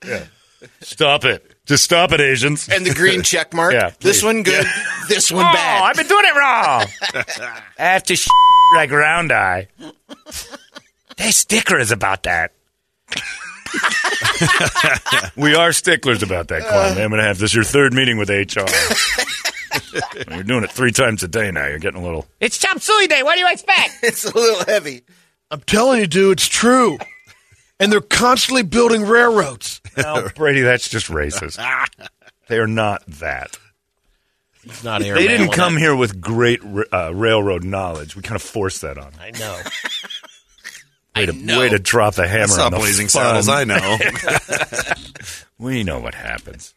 stop 0.81 1.25
it. 1.25 1.53
Just 1.66 1.83
stop 1.85 2.12
it, 2.12 2.21
Asians. 2.21 2.69
and 2.69 2.87
the 2.87 2.95
green 2.95 3.23
check 3.23 3.53
mark. 3.53 3.73
Yeah, 3.73 3.90
this 4.01 4.23
one 4.23 4.42
good, 4.45 4.64
this 5.09 5.33
one 5.33 5.45
Oh, 5.45 5.53
bad. 5.53 5.83
I've 5.83 5.97
been 5.97 6.07
doing 6.07 6.25
it 6.25 6.35
wrong. 6.37 6.85
I 7.79 7.83
have 7.83 8.05
to 8.05 8.16
sh- 8.16 8.29
like 8.75 8.90
round 8.92 9.33
eye. 9.33 9.66
There's 11.16 11.37
stickers 11.37 11.90
about 11.90 12.23
that. 12.25 12.53
We 15.37 15.55
are 15.55 15.73
sticklers 15.73 16.23
about 16.23 16.49
that, 16.49 16.62
Quan. 16.62 16.92
I'm 16.99 17.11
going 17.11 17.21
to 17.21 17.27
have 17.27 17.38
this 17.38 17.55
your 17.55 17.64
third 17.64 17.92
meeting 17.92 18.16
with 18.19 18.29
HR. 18.31 18.64
You're 20.35 20.42
doing 20.45 20.64
it 20.64 20.71
three 20.71 20.92
times 20.92 21.23
a 21.23 21.29
day 21.29 21.51
now. 21.51 21.66
You're 21.66 21.79
getting 21.79 22.01
a 22.01 22.05
little. 22.05 22.27
It's 22.40 22.57
chop 22.59 22.81
suey 22.81 23.07
day. 23.07 23.23
What 23.23 23.35
do 23.35 23.40
you 23.40 23.51
expect? 23.51 23.99
it's 24.03 24.25
a 24.25 24.35
little 24.35 24.64
heavy. 24.64 25.03
I'm 25.51 25.61
telling 25.61 26.01
you, 26.01 26.07
dude, 26.07 26.38
it's 26.38 26.49
true. 26.49 26.99
And 27.79 27.92
they're 27.92 28.01
constantly 28.01 28.62
building 28.62 29.03
railroads. 29.05 29.81
No, 29.97 30.29
Brady, 30.37 30.61
that's 30.63 30.89
just 30.89 31.09
racist. 31.09 31.59
they 32.49 32.59
are 32.59 32.67
not 32.67 33.05
that. 33.07 33.59
It's 34.65 34.83
not 34.83 35.01
They 35.01 35.29
didn't 35.29 35.53
come 35.53 35.77
here 35.77 35.95
with 35.95 36.21
great 36.21 36.61
uh, 36.93 37.15
railroad 37.15 37.63
knowledge. 37.65 38.17
We 38.17 38.23
kind 38.23 38.37
of 38.37 38.43
forced 38.43 38.83
that 38.83 38.99
on 38.99 39.13
them. 39.13 39.21
I 39.21 39.31
know. 39.31 39.61
Way 41.17 41.27
to, 41.27 41.33
know. 41.33 41.61
way 41.61 41.69
to 41.71 41.79
drop 41.79 42.15
the 42.15 42.29
hammer 42.29 42.49
That's 42.49 42.59
on 42.59 42.73
not 42.73 42.77
the 42.77 42.77
blazing 42.77 43.09
fun. 43.09 43.43
saddles. 43.43 43.49
I 43.49 43.65
know. 43.65 43.97
We 45.59 45.83
know 45.83 45.99
what 45.99 46.15
happens. 46.15 46.75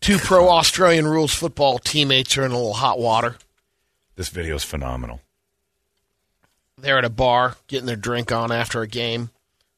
Two 0.00 0.16
pro 0.16 0.48
Australian 0.48 1.06
rules 1.06 1.34
football 1.34 1.78
teammates 1.78 2.38
are 2.38 2.46
in 2.46 2.50
a 2.50 2.56
little 2.56 2.72
hot 2.72 2.98
water. 2.98 3.36
This 4.16 4.30
video 4.30 4.56
is 4.56 4.64
phenomenal. 4.64 5.20
They're 6.78 6.96
at 6.96 7.04
a 7.04 7.10
bar 7.10 7.56
getting 7.66 7.84
their 7.86 7.94
drink 7.96 8.32
on 8.32 8.50
after 8.50 8.80
a 8.80 8.88
game. 8.88 9.28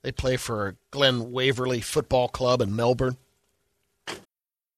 They 0.02 0.12
play 0.12 0.36
for 0.36 0.76
Glen 0.90 1.30
Waverley 1.30 1.80
Football 1.80 2.28
Club 2.28 2.62
in 2.62 2.74
Melbourne. 2.74 3.16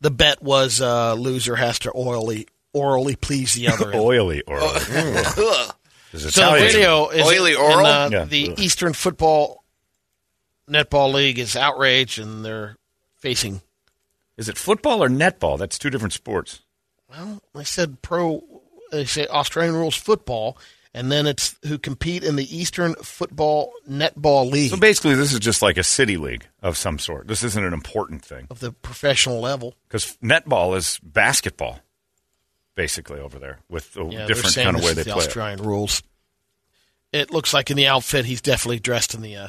The 0.00 0.10
bet 0.10 0.42
was 0.42 0.80
uh, 0.80 1.14
loser 1.14 1.56
has 1.56 1.78
to 1.80 1.90
orally 1.90 2.46
orally 2.72 3.16
please 3.16 3.54
the 3.54 3.68
other. 3.68 3.86
end. 3.92 4.00
Oily 4.00 4.42
or 4.42 4.60
So 6.12 6.52
the 6.54 6.58
video 6.60 7.08
is 7.10 7.24
Oily 7.26 7.52
in, 7.52 7.58
oral? 7.58 7.86
uh, 7.86 8.08
Yeah. 8.10 8.24
the 8.24 8.50
Ugh. 8.50 8.58
Eastern 8.58 8.92
Football 8.94 9.62
Netball 10.68 11.12
League 11.12 11.38
is 11.38 11.54
outraged, 11.56 12.18
and 12.18 12.44
they're 12.44 12.76
facing. 13.18 13.60
Is 14.36 14.48
it 14.48 14.56
football 14.58 15.02
or 15.04 15.08
netball? 15.08 15.58
That's 15.58 15.78
two 15.78 15.90
different 15.90 16.12
sports. 16.12 16.60
Well, 17.08 17.42
they 17.54 17.64
said 17.64 18.02
pro. 18.02 18.42
They 18.90 19.04
say 19.04 19.26
Australian 19.26 19.74
rules 19.76 19.94
football, 19.96 20.56
and 20.94 21.10
then 21.12 21.26
it's 21.26 21.56
who 21.66 21.78
compete 21.78 22.24
in 22.24 22.36
the 22.36 22.56
Eastern 22.56 22.94
Football 22.96 23.72
Netball 23.88 24.50
League 24.50 24.70
So 24.70 24.76
basically, 24.76 25.14
this 25.14 25.32
is 25.32 25.38
just 25.40 25.62
like 25.62 25.76
a 25.76 25.84
city 25.84 26.16
league 26.16 26.46
of 26.62 26.76
some 26.76 26.98
sort. 26.98 27.28
This 27.28 27.42
isn't 27.44 27.64
an 27.64 27.72
important 27.72 28.24
thing 28.24 28.46
of 28.50 28.60
the 28.60 28.72
professional 28.72 29.40
level. 29.40 29.74
because 29.88 30.16
netball 30.22 30.76
is 30.76 30.98
basketball, 31.02 31.80
basically 32.74 33.20
over 33.20 33.38
there 33.38 33.58
with 33.68 33.96
a 33.96 34.04
Yeah, 34.04 34.26
different 34.26 34.54
kind 34.56 34.68
of 34.76 34.76
this 34.76 34.84
way 34.84 34.90
is 34.90 34.96
they 34.96 35.02
the 35.04 35.12
play. 35.12 35.22
it. 35.24 35.26
Australian 35.28 35.62
rules. 35.62 36.02
It 37.12 37.30
looks 37.32 37.52
like 37.52 37.70
in 37.70 37.76
the 37.76 37.86
outfit 37.88 38.24
he's 38.24 38.40
definitely 38.40 38.78
dressed 38.78 39.14
in 39.14 39.20
the 39.22 39.36
uh, 39.36 39.48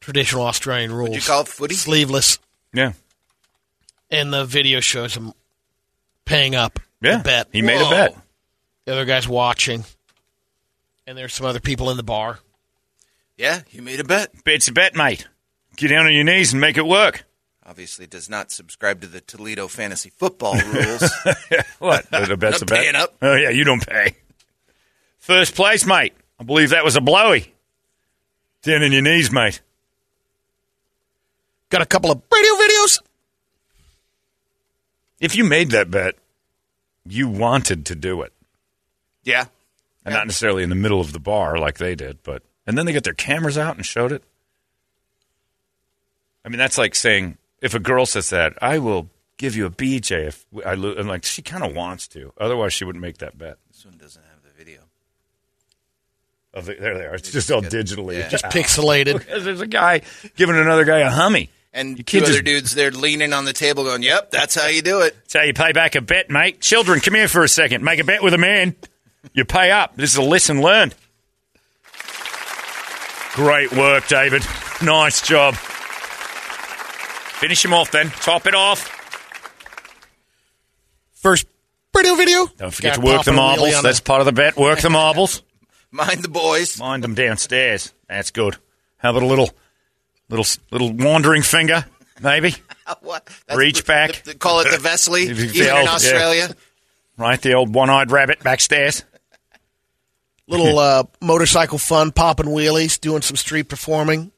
traditional 0.00 0.44
Australian 0.46 0.92
rules. 0.92 1.14
you 1.14 1.20
call 1.22 1.42
it 1.42 1.48
footy? 1.48 1.74
Sleeveless, 1.74 2.38
Yeah, 2.74 2.92
and 4.10 4.32
the 4.32 4.44
video 4.44 4.80
shows 4.80 5.14
him 5.14 5.32
paying 6.24 6.54
up. 6.54 6.78
yeah. 7.00 7.18
the 7.18 7.22
bet. 7.24 7.48
He 7.52 7.62
made 7.62 7.80
a 7.80 7.88
bet. 7.90 8.16
The 8.84 8.92
other 8.92 9.04
guy's 9.06 9.26
watching, 9.28 9.84
and 11.10 11.18
there's 11.18 11.34
some 11.34 11.44
other 11.46 11.58
people 11.60 11.90
in 11.90 11.96
the 11.96 12.02
bar. 12.04 12.38
Yeah, 13.36 13.62
you 13.70 13.82
made 13.82 13.98
a 13.98 14.04
bet. 14.04 14.30
It's 14.46 14.68
a 14.68 14.72
bet, 14.72 14.94
mate. 14.94 15.26
Get 15.76 15.88
down 15.88 16.06
on 16.06 16.14
your 16.14 16.22
knees 16.24 16.52
and 16.52 16.60
make 16.60 16.76
it 16.76 16.86
work. 16.86 17.24
Obviously, 17.66 18.06
does 18.06 18.30
not 18.30 18.52
subscribe 18.52 19.00
to 19.00 19.06
the 19.08 19.20
Toledo 19.20 19.66
fantasy 19.66 20.10
football 20.16 20.54
rules. 20.54 21.02
What? 21.78 22.08
The 22.10 22.36
bet's 22.36 22.60
Not 22.60 22.62
a 22.62 22.66
bet. 22.66 22.78
paying 22.80 22.94
up. 22.94 23.14
Oh 23.22 23.34
yeah, 23.34 23.48
you 23.50 23.64
don't 23.64 23.84
pay. 23.84 24.14
First 25.18 25.54
place, 25.54 25.86
mate. 25.86 26.12
I 26.38 26.44
believe 26.44 26.70
that 26.70 26.84
was 26.84 26.94
a 26.94 27.00
blowy. 27.00 27.54
Down 28.62 28.82
on 28.82 28.92
your 28.92 29.00
knees, 29.02 29.32
mate. 29.32 29.62
Got 31.70 31.80
a 31.82 31.86
couple 31.86 32.10
of 32.10 32.20
radio 32.32 32.52
videos. 32.54 33.00
If 35.20 35.34
you 35.36 35.44
made 35.44 35.70
that 35.70 35.90
bet, 35.90 36.16
you 37.06 37.28
wanted 37.28 37.86
to 37.86 37.94
do 37.94 38.20
it, 38.22 38.32
yeah, 39.24 39.46
and 40.10 40.18
not 40.18 40.26
necessarily 40.26 40.62
in 40.62 40.68
the 40.68 40.74
middle 40.74 41.00
of 41.00 41.12
the 41.12 41.20
bar 41.20 41.58
like 41.58 41.78
they 41.78 41.94
did, 41.94 42.22
but 42.22 42.42
and 42.66 42.76
then 42.76 42.86
they 42.86 42.92
get 42.92 43.04
their 43.04 43.14
cameras 43.14 43.56
out 43.58 43.76
and 43.76 43.84
showed 43.86 44.12
it. 44.12 44.22
I 46.44 46.48
mean, 46.48 46.58
that's 46.58 46.78
like 46.78 46.94
saying 46.94 47.36
if 47.60 47.74
a 47.74 47.78
girl 47.78 48.06
says 48.06 48.30
that, 48.30 48.54
I 48.62 48.78
will 48.78 49.08
give 49.36 49.56
you 49.56 49.66
a 49.66 49.70
BJ 49.70 50.26
if 50.28 50.46
I 50.64 50.74
lose. 50.74 50.98
And 50.98 51.08
like 51.08 51.24
she 51.24 51.42
kind 51.42 51.62
of 51.64 51.74
wants 51.74 52.08
to, 52.08 52.32
otherwise 52.38 52.72
she 52.72 52.84
wouldn't 52.84 53.02
make 53.02 53.18
that 53.18 53.36
bet. 53.36 53.58
this 53.70 53.84
one 53.84 53.96
doesn't 53.98 54.22
have 54.22 54.42
the 54.42 54.50
video. 54.56 54.80
Of 56.52 56.66
the, 56.66 56.74
there 56.74 56.98
they 56.98 57.04
are. 57.06 57.14
It's 57.14 57.30
just 57.30 57.50
all 57.50 57.62
digitally. 57.62 58.18
Yeah. 58.18 58.28
Just 58.28 58.44
pixelated. 58.46 59.24
There's 59.44 59.60
a 59.60 59.66
guy 59.66 60.02
giving 60.36 60.56
another 60.56 60.84
guy 60.84 60.98
a 60.98 61.10
hummy. 61.10 61.50
And 61.72 61.98
You 61.98 62.02
two 62.02 62.18
can't 62.18 62.24
other 62.24 62.32
just- 62.42 62.44
dudes 62.44 62.74
there 62.74 62.90
leaning 62.90 63.32
on 63.32 63.44
the 63.44 63.52
table, 63.52 63.84
going, 63.84 64.02
"Yep, 64.02 64.32
that's 64.32 64.56
how 64.56 64.66
you 64.66 64.82
do 64.82 65.02
it." 65.02 65.14
That's 65.14 65.34
how 65.34 65.42
you 65.42 65.54
pay 65.54 65.70
back 65.70 65.94
a 65.94 66.00
bet, 66.00 66.28
mate. 66.28 66.60
Children, 66.60 66.98
come 66.98 67.14
here 67.14 67.28
for 67.28 67.44
a 67.44 67.48
second. 67.48 67.84
Make 67.84 68.00
a 68.00 68.04
bet 68.04 68.24
with 68.24 68.34
a 68.34 68.38
man. 68.38 68.74
You 69.34 69.44
pay 69.44 69.70
up. 69.70 69.96
This 69.96 70.10
is 70.10 70.16
a 70.16 70.22
lesson 70.22 70.62
learned. 70.62 70.94
Great 73.34 73.72
work, 73.72 74.06
David. 74.08 74.42
Nice 74.82 75.20
job. 75.22 75.54
Finish 75.54 77.64
him 77.64 77.72
off 77.72 77.90
then. 77.90 78.10
Top 78.10 78.46
it 78.46 78.54
off. 78.54 78.96
First 81.14 81.46
radio 81.94 82.14
video. 82.14 82.46
Don't 82.56 82.72
forget 82.72 82.96
Guy 82.96 83.00
to 83.00 83.06
work 83.06 83.24
the 83.24 83.32
popping 83.32 83.34
a 83.34 83.36
wheelie 83.36 83.56
marbles. 83.58 83.74
on 83.76 83.82
That's 83.84 83.98
a- 83.98 84.02
part 84.02 84.20
of 84.20 84.26
the 84.26 84.32
bet. 84.32 84.56
Work 84.56 84.80
the 84.80 84.90
marbles. 84.90 85.42
Mind 85.90 86.22
the 86.22 86.28
boys. 86.28 86.78
Mind 86.78 87.04
them 87.04 87.14
downstairs. 87.14 87.92
That's 88.08 88.30
good. 88.30 88.56
How 88.98 89.10
about 89.10 89.22
a 89.22 89.26
little, 89.26 89.50
little, 90.28 90.46
little 90.70 90.92
wandering 90.92 91.42
finger, 91.42 91.84
maybe? 92.22 92.54
what? 93.00 93.28
Reach 93.54 93.78
the- 93.82 93.86
back. 93.86 94.22
the- 94.24 94.34
call 94.34 94.60
it 94.60 94.70
the 94.70 94.76
Vesley, 94.76 95.22
If 95.28 95.38
you 95.38 95.44
even 95.44 95.48
feel- 95.50 95.76
in 95.76 95.84
yeah. 95.84 95.90
Australia. 95.92 96.56
Right, 97.16 97.40
the 97.40 97.52
old 97.52 97.74
one-eyed 97.74 98.10
rabbit 98.10 98.40
backstairs. 98.40 99.04
Little 100.50 100.78
uh, 100.80 101.04
motorcycle 101.22 101.78
fun, 101.78 102.12
popping 102.12 102.46
wheelies, 102.46 103.00
doing 103.00 103.22
some 103.22 103.36
street 103.36 103.68
performing, 103.68 104.32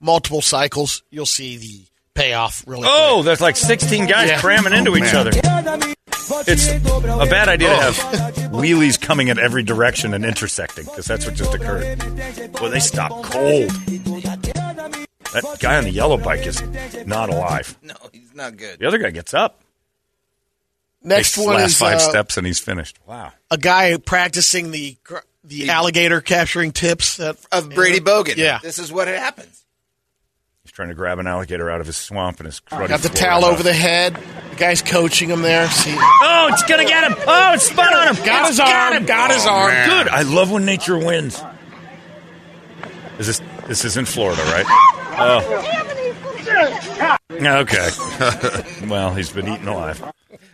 multiple 0.00 0.42
cycles. 0.42 1.02
You'll 1.10 1.26
see 1.26 1.56
the 1.58 1.84
payoff 2.14 2.64
really. 2.66 2.84
Oh, 2.86 3.22
there's 3.22 3.40
like 3.40 3.56
16 3.56 4.06
guys 4.06 4.28
Yeah. 4.30 4.40
cramming 4.40 4.72
into 4.72 4.90
Oh, 4.92 4.96
each 4.96 5.14
other. 5.14 5.30
It's 6.46 6.68
a 6.68 7.26
bad 7.30 7.48
idea 7.48 7.68
to 7.68 7.76
have 7.76 7.96
wheelies 8.52 9.00
coming 9.00 9.28
in 9.28 9.38
every 9.38 9.62
direction 9.62 10.14
and 10.14 10.24
intersecting 10.24 10.84
because 10.86 11.04
that's 11.06 11.26
what 11.26 11.34
just 11.34 11.52
occurred. 11.54 12.02
Well, 12.60 12.70
they 12.70 12.80
stop 12.80 13.10
cold. 13.22 13.70
That 15.32 15.56
guy 15.60 15.76
on 15.78 15.84
the 15.84 15.90
yellow 15.90 16.18
bike 16.18 16.46
is 16.46 16.60
not 17.06 17.28
alive. 17.30 17.76
No, 17.82 17.94
he's 18.12 18.34
not 18.34 18.56
good. 18.56 18.78
The 18.78 18.86
other 18.86 18.98
guy 18.98 19.10
gets 19.10 19.32
up. 19.34 19.60
Next 21.02 21.34
Takes 21.34 21.46
one 21.46 21.56
last 21.56 21.70
is 21.72 21.78
five 21.78 21.96
uh, 21.96 21.98
steps 22.00 22.36
and 22.36 22.46
he's 22.46 22.60
finished. 22.60 22.98
Wow. 23.06 23.32
a 23.50 23.58
guy 23.58 23.96
practicing 23.96 24.70
the 24.70 24.96
gr- 25.42 25.48
the 25.48 25.70
alligator 25.70 26.20
capturing 26.20 26.72
tips 26.72 27.16
that, 27.18 27.36
Of 27.50 27.70
Brady 27.70 28.00
Bogan. 28.00 28.36
Yeah. 28.36 28.58
This 28.62 28.78
is 28.78 28.92
what 28.92 29.08
happens. 29.08 29.64
He's 30.64 30.72
trying 30.72 30.88
to 30.90 30.94
grab 30.94 31.18
an 31.18 31.26
alligator 31.26 31.68
out 31.70 31.80
of 31.80 31.86
his 31.86 31.96
swamp 31.96 32.38
and 32.38 32.46
his 32.46 32.60
cruddy 32.60 32.88
Got 32.88 33.00
the 33.00 33.08
Florida 33.08 33.40
towel 33.40 33.44
over 33.44 33.62
the 33.64 33.72
head. 33.72 34.14
The 34.50 34.56
guy's 34.56 34.80
coaching 34.80 35.28
him 35.28 35.42
there. 35.42 35.66
See, 35.68 35.92
Oh, 35.98 36.48
it's 36.52 36.62
gonna 36.64 36.84
get 36.84 37.02
him! 37.10 37.16
Oh, 37.26 37.54
it's 37.54 37.64
spun 37.68 37.92
on 37.92 38.14
him! 38.14 38.24
Got 38.24 38.40
It's 38.42 38.50
his 38.50 38.60
arm. 38.60 38.94
him. 38.94 39.04
Got 39.06 39.32
his 39.32 39.44
oh, 39.44 39.50
arm. 39.50 39.72
Good. 39.88 40.08
I 40.08 40.22
love 40.22 40.52
when 40.52 40.64
nature 40.64 40.96
wins. 40.98 41.42
Is 43.18 43.26
this 43.26 43.40
this 43.66 43.84
is 43.84 43.96
in 43.96 44.04
Florida, 44.04 44.42
right? 44.44 45.01
Oh. 45.18 45.68
Okay. 47.30 47.90
well, 48.88 49.14
he's 49.14 49.30
been 49.30 49.48
eaten 49.48 49.68
alive. 49.68 50.02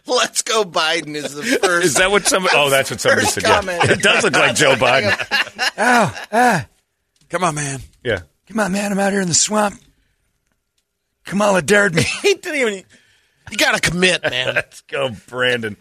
Let's 0.07 0.43
go, 0.43 0.65
Biden 0.65 1.15
is 1.15 1.35
the 1.35 1.43
first. 1.63 1.87
Is 1.87 1.95
that 1.95 2.11
what 2.11 2.27
somebody? 2.27 2.55
Oh, 2.57 2.71
that's 2.71 2.91
what 2.91 3.01
somebody 3.01 3.27
First 3.27 3.35
said. 3.35 3.45
Yeah. 3.45 3.93
It 3.93 4.03
does 4.03 4.25
look 4.25 4.33
like 4.35 4.57
Joe 4.57 4.75
Biden. 4.75 5.15
oh, 5.79 6.27
ah. 6.33 6.67
Come 7.29 7.45
on, 7.45 7.55
man. 7.55 7.81
Yeah. 8.03 8.21
Come 8.49 8.61
on, 8.61 8.73
man. 8.73 8.91
I'm 8.91 8.99
out 8.99 9.13
here 9.13 9.21
in 9.21 9.29
the 9.29 9.35
swamp. 9.35 9.79
Kamala 11.25 11.61
dared 11.61 11.95
me. 11.95 12.03
he 12.23 12.35
didn't 12.35 12.61
even. 12.61 12.85
You 13.51 13.57
got 13.57 13.75
to 13.81 13.91
commit, 13.91 14.23
man. 14.23 14.55
Let's 14.55 14.81
go, 14.83 15.11
Brandon. 15.29 15.77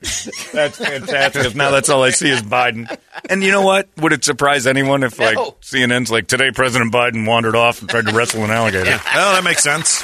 That's 0.54 0.78
fantastic. 0.78 1.56
now 1.56 1.72
that's 1.72 1.90
all 1.90 2.04
I 2.04 2.10
see 2.12 2.30
is 2.30 2.42
Biden. 2.42 2.96
And 3.30 3.44
you 3.44 3.52
know 3.52 3.62
what? 3.64 3.90
Would 3.98 4.14
it 4.14 4.24
surprise 4.24 4.68
anyone 4.68 5.04
if, 5.04 5.20
like, 5.20 5.38
CNN's 5.62 6.12
like, 6.12 6.28
today 6.28 6.52
President 6.52 6.94
Biden 6.94 7.28
wandered 7.28 7.56
off 7.56 7.82
and 7.82 7.90
tried 7.90 8.08
to 8.08 8.14
wrestle 8.14 8.44
an 8.44 8.52
alligator? 8.52 8.92
Oh, 8.92 9.34
that 9.34 9.44
makes 9.44 9.64
sense. 9.64 10.04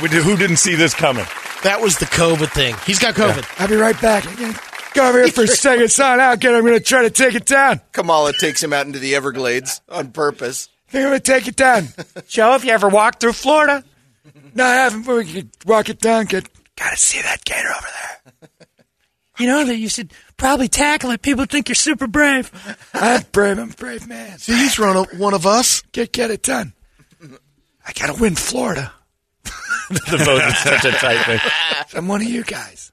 We 0.00 0.08
did- 0.08 0.22
Who 0.24 0.36
didn't 0.36 0.56
see 0.56 0.74
this 0.74 0.94
coming? 0.94 1.26
That 1.64 1.80
was 1.80 1.98
the 1.98 2.06
COVID 2.06 2.50
thing. 2.52 2.74
He's 2.86 2.98
got 2.98 3.14
COVID. 3.14 3.46
I'll 3.60 3.68
be 3.68 3.76
right 3.76 4.00
back. 4.00 4.24
Go 4.94 5.08
over 5.08 5.22
here 5.22 5.28
for 5.32 5.44
a 5.44 5.46
second, 5.48 5.90
son. 5.90 6.20
I'll 6.20 6.36
get. 6.36 6.54
I'm 6.54 6.62
going 6.62 6.74
to 6.74 6.80
try 6.80 7.02
to 7.02 7.10
take 7.10 7.34
it 7.34 7.46
down. 7.46 7.80
Kamala 7.92 8.32
takes 8.32 8.62
him 8.62 8.72
out 8.72 8.86
into 8.86 8.98
the 8.98 9.14
Everglades 9.14 9.80
on 9.88 10.10
purpose. 10.12 10.68
I 10.88 10.92
think 10.92 11.04
I'm 11.04 11.10
going 11.10 11.20
to 11.20 11.32
take 11.32 11.48
it 11.48 11.56
down. 11.56 11.88
Joe, 12.28 12.52
have 12.52 12.64
you 12.64 12.72
ever 12.72 12.88
walked 12.88 13.20
through 13.20 13.32
Florida? 13.34 13.84
No, 14.54 14.64
I 14.64 14.74
haven't. 14.74 15.04
But 15.06 15.16
we 15.16 15.32
could 15.32 15.50
walk 15.64 15.88
it 15.88 15.98
down. 16.00 16.26
Get. 16.26 16.46
Got 16.78 16.90
to 16.90 16.96
see 16.96 17.20
that 17.22 17.44
gator 17.44 17.68
over 17.68 17.86
there. 17.86 18.48
You 19.38 19.46
know 19.46 19.64
that 19.64 19.76
you 19.76 19.88
should 19.88 20.12
probably 20.36 20.68
tackle 20.68 21.10
it. 21.10 21.22
People 21.22 21.46
think 21.46 21.68
you're 21.68 21.74
super 21.74 22.06
brave. 22.06 22.50
I'm 22.94 23.24
brave. 23.32 23.58
I'm 23.58 23.70
a 23.70 23.74
brave 23.74 24.06
man. 24.06 24.38
See, 24.38 24.52
he's 24.52 24.78
run 24.78 24.94
a, 24.94 25.02
one 25.16 25.32
of 25.32 25.46
us. 25.46 25.80
Get 25.92 26.12
get 26.12 26.30
it 26.30 26.42
done. 26.42 26.74
I 27.84 27.92
got 27.92 28.14
to 28.14 28.20
win 28.20 28.34
Florida. 28.36 28.92
the 29.90 30.22
vote 30.24 30.42
is 30.44 30.58
such 30.58 30.84
a 30.84 30.92
tight 30.92 31.24
thing. 31.24 31.40
I'm 31.94 32.08
one 32.08 32.20
of 32.20 32.28
you 32.28 32.44
guys. 32.44 32.92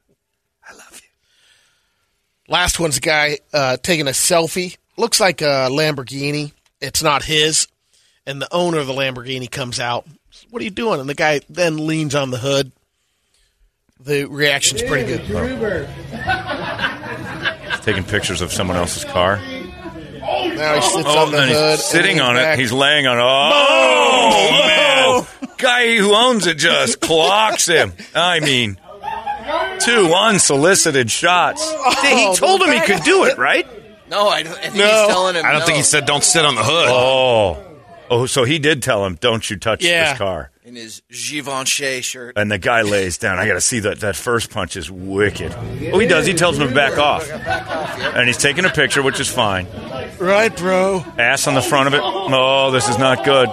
I 0.68 0.74
love 0.74 1.02
you. 1.04 1.10
Last 2.48 2.80
one's 2.80 2.98
a 2.98 3.02
guy 3.02 3.39
uh, 3.54 3.78
taking 3.78 4.08
a 4.08 4.12
selfie. 4.12 4.78
Looks 4.98 5.20
like 5.20 5.42
a 5.42 5.68
Lamborghini. 5.70 6.54
It's 6.82 7.04
not 7.04 7.24
his. 7.24 7.68
And 8.26 8.42
the 8.42 8.52
owner 8.52 8.80
of 8.80 8.88
the 8.88 8.94
Lamborghini 8.94 9.52
comes 9.52 9.80
out. 9.80 10.08
What 10.50 10.62
are 10.62 10.65
you 10.65 10.72
doing? 10.72 11.00
And 11.00 11.10
the 11.10 11.13
guy 11.15 11.42
then 11.50 11.86
leans 11.86 12.15
on 12.15 12.32
the 12.32 12.38
hood. 12.38 12.72
The 14.02 14.26
reaction's 14.26 14.82
pretty 14.84 15.08
good. 15.08 15.22
He's 17.70 17.80
taking 17.82 18.04
pictures 18.04 18.42
of 18.42 18.52
someone 18.52 18.78
else's 18.78 19.06
car. 19.06 19.38
Now 19.38 20.76
he 20.76 20.82
sits 20.82 21.08
Oh, 21.08 21.26
on 21.26 21.32
the 21.32 21.42
and 21.42 21.52
hood. 21.52 21.80
sitting 21.80 22.20
on 22.22 22.36
back. 22.36 22.58
it. 22.58 22.62
He's 22.62 22.72
laying 22.72 23.08
on 23.08 23.18
it. 23.18 23.24
Oh, 23.24 25.28
man. 25.42 25.50
Guy 25.58 25.97
who 25.97 26.14
owns 26.14 26.45
it 26.47 26.58
just 26.58 27.00
clocks 27.02 27.66
him. 27.66 27.93
I 28.16 28.39
mean, 28.39 28.78
two 29.80 30.14
unsolicited 30.16 31.12
shots. 31.12 31.62
Oh, 31.66 31.95
he 32.32 32.36
told 32.38 32.62
him 32.62 32.72
he 32.72 32.80
could 32.82 33.04
do 33.04 33.26
it, 33.26 33.38
right? 33.38 33.68
No, 34.10 34.28
I, 34.30 34.43
don't, 34.43 34.54
I 34.58 34.62
think 34.62 34.76
No. 34.76 34.86
he's 34.88 35.08
telling 35.08 35.36
him. 35.36 35.45
I 35.45 35.52
don't 35.52 35.60
no. 35.62 35.66
think 35.66 35.78
he 35.78 35.84
said 35.84 36.06
don't 36.06 36.24
sit 36.24 36.45
on 36.45 36.56
the 36.56 36.64
hood. 36.64 36.88
Oh. 36.89 37.66
Oh, 38.10 38.26
so 38.26 38.43
he 38.43 38.60
did 38.60 38.82
tell 38.82 39.05
him, 39.05 39.16
don't 39.16 39.47
you 39.49 39.55
touch 39.57 39.84
Yeah. 39.84 40.10
this 40.12 40.18
car. 40.18 40.51
in 40.66 40.76
his 40.76 41.01
Givenchy 41.10 42.01
shirt. 42.01 42.38
And 42.38 42.51
the 42.51 42.60
guy 42.60 42.84
lays 42.84 43.18
down. 43.18 43.39
I 43.39 43.47
got 43.47 43.55
to 43.55 43.62
see 43.62 43.80
that. 43.80 44.01
That 44.01 44.16
first 44.16 44.51
punch 44.51 44.78
is 44.78 44.91
wicked. 44.91 45.51
Oh, 45.91 45.97
he 45.97 46.05
does. 46.05 46.28
He 46.28 46.34
tells 46.36 46.60
him 46.60 46.68
to 46.68 46.74
back 46.76 46.97
off. 46.99 47.28
And 47.32 48.28
he's 48.28 48.38
taking 48.38 48.66
a 48.66 48.70
picture, 48.70 49.01
which 49.01 49.20
is 49.20 49.28
fine. 49.28 49.66
Right, 50.20 50.55
bro. 50.55 51.03
Ass 51.18 51.47
on 51.47 51.55
the 51.55 51.62
front 51.64 51.88
of 51.88 51.95
it. 51.95 52.01
Oh, 52.03 52.70
this 52.70 52.88
is 52.88 52.99
not 52.99 53.24
good. 53.26 53.49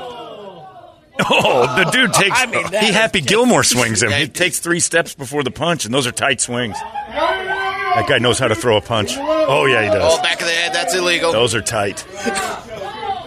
Oh, 1.18 1.74
the 1.82 1.90
dude 1.90 2.12
takes. 2.12 2.38
I 2.38 2.44
mean, 2.44 2.70
that 2.70 2.82
he 2.82 2.90
is 2.90 2.94
Happy 2.94 3.20
just- 3.20 3.30
Gilmore 3.30 3.64
swings 3.64 4.02
him. 4.02 4.12
He 4.12 4.28
takes 4.28 4.58
three 4.58 4.80
steps 4.80 5.14
before 5.14 5.42
the 5.42 5.50
punch, 5.50 5.86
and 5.86 5.94
those 5.94 6.06
are 6.06 6.12
tight 6.12 6.42
swings. 6.42 6.76
That 7.08 8.04
guy 8.06 8.18
knows 8.18 8.38
how 8.38 8.48
to 8.48 8.54
throw 8.54 8.76
a 8.76 8.82
punch. 8.82 9.12
Oh 9.16 9.64
yeah, 9.64 9.84
he 9.84 9.88
does. 9.88 10.18
Oh, 10.18 10.22
back 10.22 10.38
of 10.42 10.46
the 10.46 10.52
head. 10.52 10.74
That's 10.74 10.94
illegal. 10.94 11.32
Those 11.32 11.54
are 11.54 11.62
tight. 11.62 12.04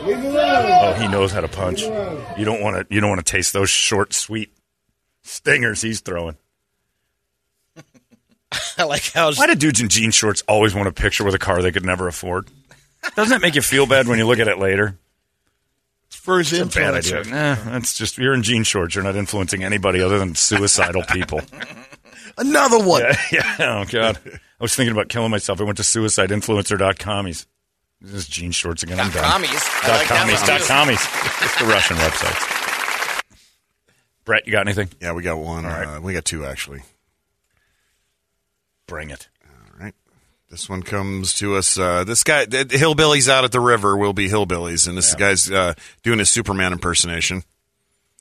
Oh, 0.02 0.94
he 0.94 1.08
knows 1.08 1.32
how 1.32 1.42
to 1.42 1.48
punch. 1.48 1.82
You 1.82 2.46
don't 2.46 2.62
want 2.62 2.90
to. 2.90 2.94
You 2.94 3.02
don't 3.02 3.10
want 3.10 3.26
to 3.26 3.32
taste 3.32 3.54
those 3.54 3.70
short, 3.70 4.14
sweet 4.14 4.52
stingers 5.24 5.82
he's 5.82 6.00
throwing. 6.00 6.38
I 8.78 8.84
like 8.84 9.12
how 9.12 9.34
Why 9.34 9.48
do 9.48 9.56
dudes 9.56 9.82
in 9.82 9.90
jean 9.90 10.12
shorts 10.12 10.44
always 10.48 10.74
want 10.74 10.88
a 10.88 10.92
picture 10.92 11.24
with 11.24 11.36
a 11.36 11.40
car 11.40 11.62
they 11.62 11.72
could 11.72 11.86
never 11.86 12.08
afford? 12.08 12.48
Doesn't 13.16 13.32
that 13.32 13.42
make 13.42 13.56
you 13.56 13.62
feel 13.62 13.86
bad 13.86 14.08
when 14.08 14.18
you 14.18 14.26
look 14.26 14.40
at 14.40 14.48
it 14.48 14.58
later? 14.58 14.98
for 16.10 16.40
his 16.40 16.52
It's 16.54 16.76
bad 16.76 16.96
idea. 16.96 17.24
Nah, 17.24 17.56
that's 17.72 17.98
just 17.98 18.18
you're 18.18 18.34
in 18.34 18.44
jean 18.44 18.64
shorts. 18.64 18.94
You're 18.96 19.04
not 19.04 19.16
influencing 19.16 19.64
anybody 19.64 20.02
other 20.02 20.20
than 20.20 20.36
suicidal 20.36 21.04
people. 21.04 21.42
Another 22.38 22.80
one. 22.80 23.02
yeah, 23.02 23.16
yeah. 23.32 23.56
Oh 23.60 23.86
god, 23.90 24.20
I 24.26 24.64
was 24.64 24.76
thinking 24.76 24.92
about 24.92 25.10
killing 25.10 25.32
myself. 25.32 25.60
I 25.60 25.64
went 25.64 25.78
to 25.78 25.84
suicideinfluencer.com. 25.84 27.26
He's 27.26 27.48
this 28.02 28.14
is 28.14 28.28
jean 28.28 28.52
shorts 28.52 28.84
again. 28.84 29.00
I'm 29.00 29.12
done. 29.12 29.24
Commies. 29.24 29.52
I 29.84 29.88
Dot 29.88 29.98
like 29.98 30.08
commies. 30.08 30.42
Dot 30.44 30.62
commies. 30.62 31.00
It's 31.42 31.60
the 31.60 31.66
Russian 31.66 31.98
website. 31.98 33.24
Brett, 34.26 34.46
you 34.46 34.52
got 34.52 34.62
anything? 34.68 34.90
Yeah, 35.02 35.14
we 35.14 35.24
got 35.24 35.38
one. 35.38 35.66
All 35.66 35.72
right. 35.72 35.98
Uh, 35.98 36.02
we 36.02 36.14
got 36.14 36.24
two 36.24 36.46
actually. 36.46 36.82
Bring 38.88 39.10
it. 39.10 39.28
All 39.46 39.80
right. 39.84 39.94
This 40.50 40.70
one 40.70 40.82
comes 40.84 41.34
to 41.36 41.56
us. 41.56 41.78
Uh, 41.78 42.04
this 42.04 42.24
guy, 42.24 42.46
the 42.46 42.64
hillbillies 42.66 43.28
out 43.28 43.44
at 43.44 43.52
the 43.52 43.60
river 43.60 43.98
will 43.98 44.14
be 44.14 44.30
hillbillies, 44.30 44.88
and 44.88 44.98
this 44.98 45.14
guy's 45.16 45.52
uh, 45.52 45.74
doing 46.04 46.20
his 46.20 46.30
Superman 46.30 46.74
impersonation. 46.74 47.44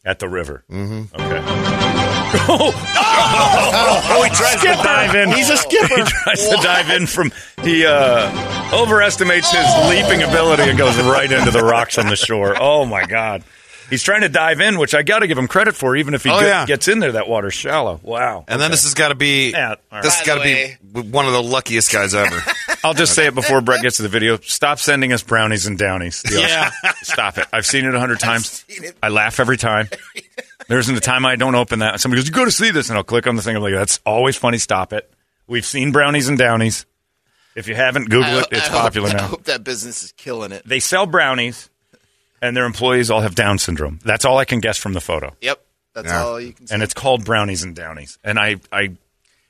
At 0.04 0.18
the 0.18 0.28
river. 0.28 0.64
Mm-hmm. 0.70 1.14
Okay. 1.14 1.40
oh, 2.50 4.22
he 4.24 4.30
tries 4.34 4.60
to 4.60 4.82
dive 4.82 5.14
in. 5.14 5.32
He's 5.32 5.50
a 5.50 5.56
skipper. 5.56 5.96
He 5.96 6.02
tries 6.04 6.48
to 6.48 6.56
dive 6.62 6.90
in 6.90 7.06
from. 7.06 7.30
the. 7.62 7.86
uh, 7.86 8.57
overestimates 8.72 9.50
his 9.50 9.66
leaping 9.88 10.22
ability 10.22 10.64
and 10.64 10.78
goes 10.78 10.96
right 11.02 11.30
into 11.30 11.50
the 11.50 11.62
rocks 11.62 11.98
on 11.98 12.06
the 12.08 12.16
shore. 12.16 12.56
Oh 12.60 12.84
my 12.84 13.04
god. 13.04 13.42
He's 13.90 14.02
trying 14.02 14.20
to 14.20 14.28
dive 14.28 14.60
in, 14.60 14.78
which 14.78 14.94
I 14.94 15.02
got 15.02 15.20
to 15.20 15.26
give 15.26 15.38
him 15.38 15.48
credit 15.48 15.74
for. 15.74 15.96
Even 15.96 16.12
if 16.12 16.22
he 16.22 16.28
Oh, 16.30 16.38
get- 16.38 16.46
yeah. 16.46 16.66
gets 16.66 16.88
in 16.88 16.98
there, 16.98 17.12
that 17.12 17.26
water's 17.26 17.54
shallow. 17.54 17.98
Wow. 18.02 18.44
And 18.46 18.60
then 18.60 18.70
this 18.70 18.82
has 18.82 18.92
got 18.92 19.08
to 19.08 19.14
be 19.14 19.52
Yeah, 19.52 19.70
all 19.70 19.76
right. 19.90 20.02
this 20.02 20.14
has 20.18 20.26
got 20.26 20.34
to 20.36 20.42
be 20.42 21.00
one 21.00 21.24
of 21.24 21.32
the 21.32 21.42
luckiest 21.42 21.90
guys 21.90 22.14
ever. 22.14 22.38
I'll 22.84 22.92
just 22.92 23.14
say 23.14 23.26
it 23.26 23.34
before 23.34 23.62
Brett 23.62 23.80
gets 23.80 23.96
to 23.96 24.02
the 24.02 24.10
video. 24.10 24.36
Stop 24.40 24.78
sending 24.78 25.14
us 25.14 25.22
brownies 25.22 25.66
and 25.66 25.78
downies. 25.78 26.22
Yeah. 26.30 26.70
Stop 27.02 27.38
it. 27.38 27.46
I've 27.50 27.64
seen 27.64 27.86
it 27.86 27.94
a 27.94 27.98
hundred 27.98 28.20
times. 28.20 28.64
I 29.02 29.08
laugh 29.08 29.40
every 29.40 29.56
time. 29.56 29.88
There 30.66 30.78
isn't 30.78 30.94
a 30.94 31.00
time 31.00 31.24
I 31.24 31.36
don't 31.36 31.54
open 31.54 31.78
that. 31.78 31.98
Somebody 31.98 32.20
goes, 32.20 32.28
"You 32.28 32.34
go 32.34 32.44
to 32.44 32.50
see 32.50 32.70
this," 32.72 32.90
and 32.90 32.98
I'll 32.98 33.02
click 33.04 33.26
on 33.26 33.36
the 33.36 33.40
thing. 33.42 33.56
I'm 33.56 33.62
like, 33.62 33.72
"That's 33.72 34.00
always 34.04 34.36
funny." 34.36 34.58
Stop 34.58 34.92
it. 34.92 35.10
We've 35.46 35.64
seen 35.64 35.92
brownies 35.92 36.28
and 36.28 36.36
downies. 36.36 36.84
If 37.58 37.68
you 37.68 37.74
haven't, 37.74 38.04
Google 38.08 38.24
I- 38.36 38.40
it. 38.40 38.46
It's 38.52 38.68
I 38.68 38.70
hope- 38.72 38.80
popular 38.82 39.08
I 39.10 39.22
hope 39.22 39.44
that 39.44 39.64
business 39.64 40.02
is 40.04 40.12
killing 40.12 40.52
it. 40.52 40.62
They 40.66 40.80
sell 40.80 41.06
brownies, 41.06 41.68
and 42.40 42.56
their 42.56 42.64
employees 42.66 43.10
all 43.10 43.20
have 43.22 43.34
Down 43.34 43.58
syndrome. 43.58 43.98
That's 44.04 44.24
all 44.24 44.38
I 44.38 44.44
can 44.44 44.60
guess 44.60 44.78
from 44.78 44.92
the 44.92 45.00
photo. 45.00 45.34
Yep. 45.40 45.64
That's 45.94 46.06
Yeah. 46.08 46.22
all 46.22 46.40
you 46.40 46.52
can 46.52 46.66
say. 46.68 46.74
And 46.74 46.82
it's 46.82 46.94
called 46.94 47.24
brownies 47.24 47.64
and 47.64 47.74
downies. 47.74 48.18
And 48.22 48.38
I, 48.38 48.56
I, 48.70 48.92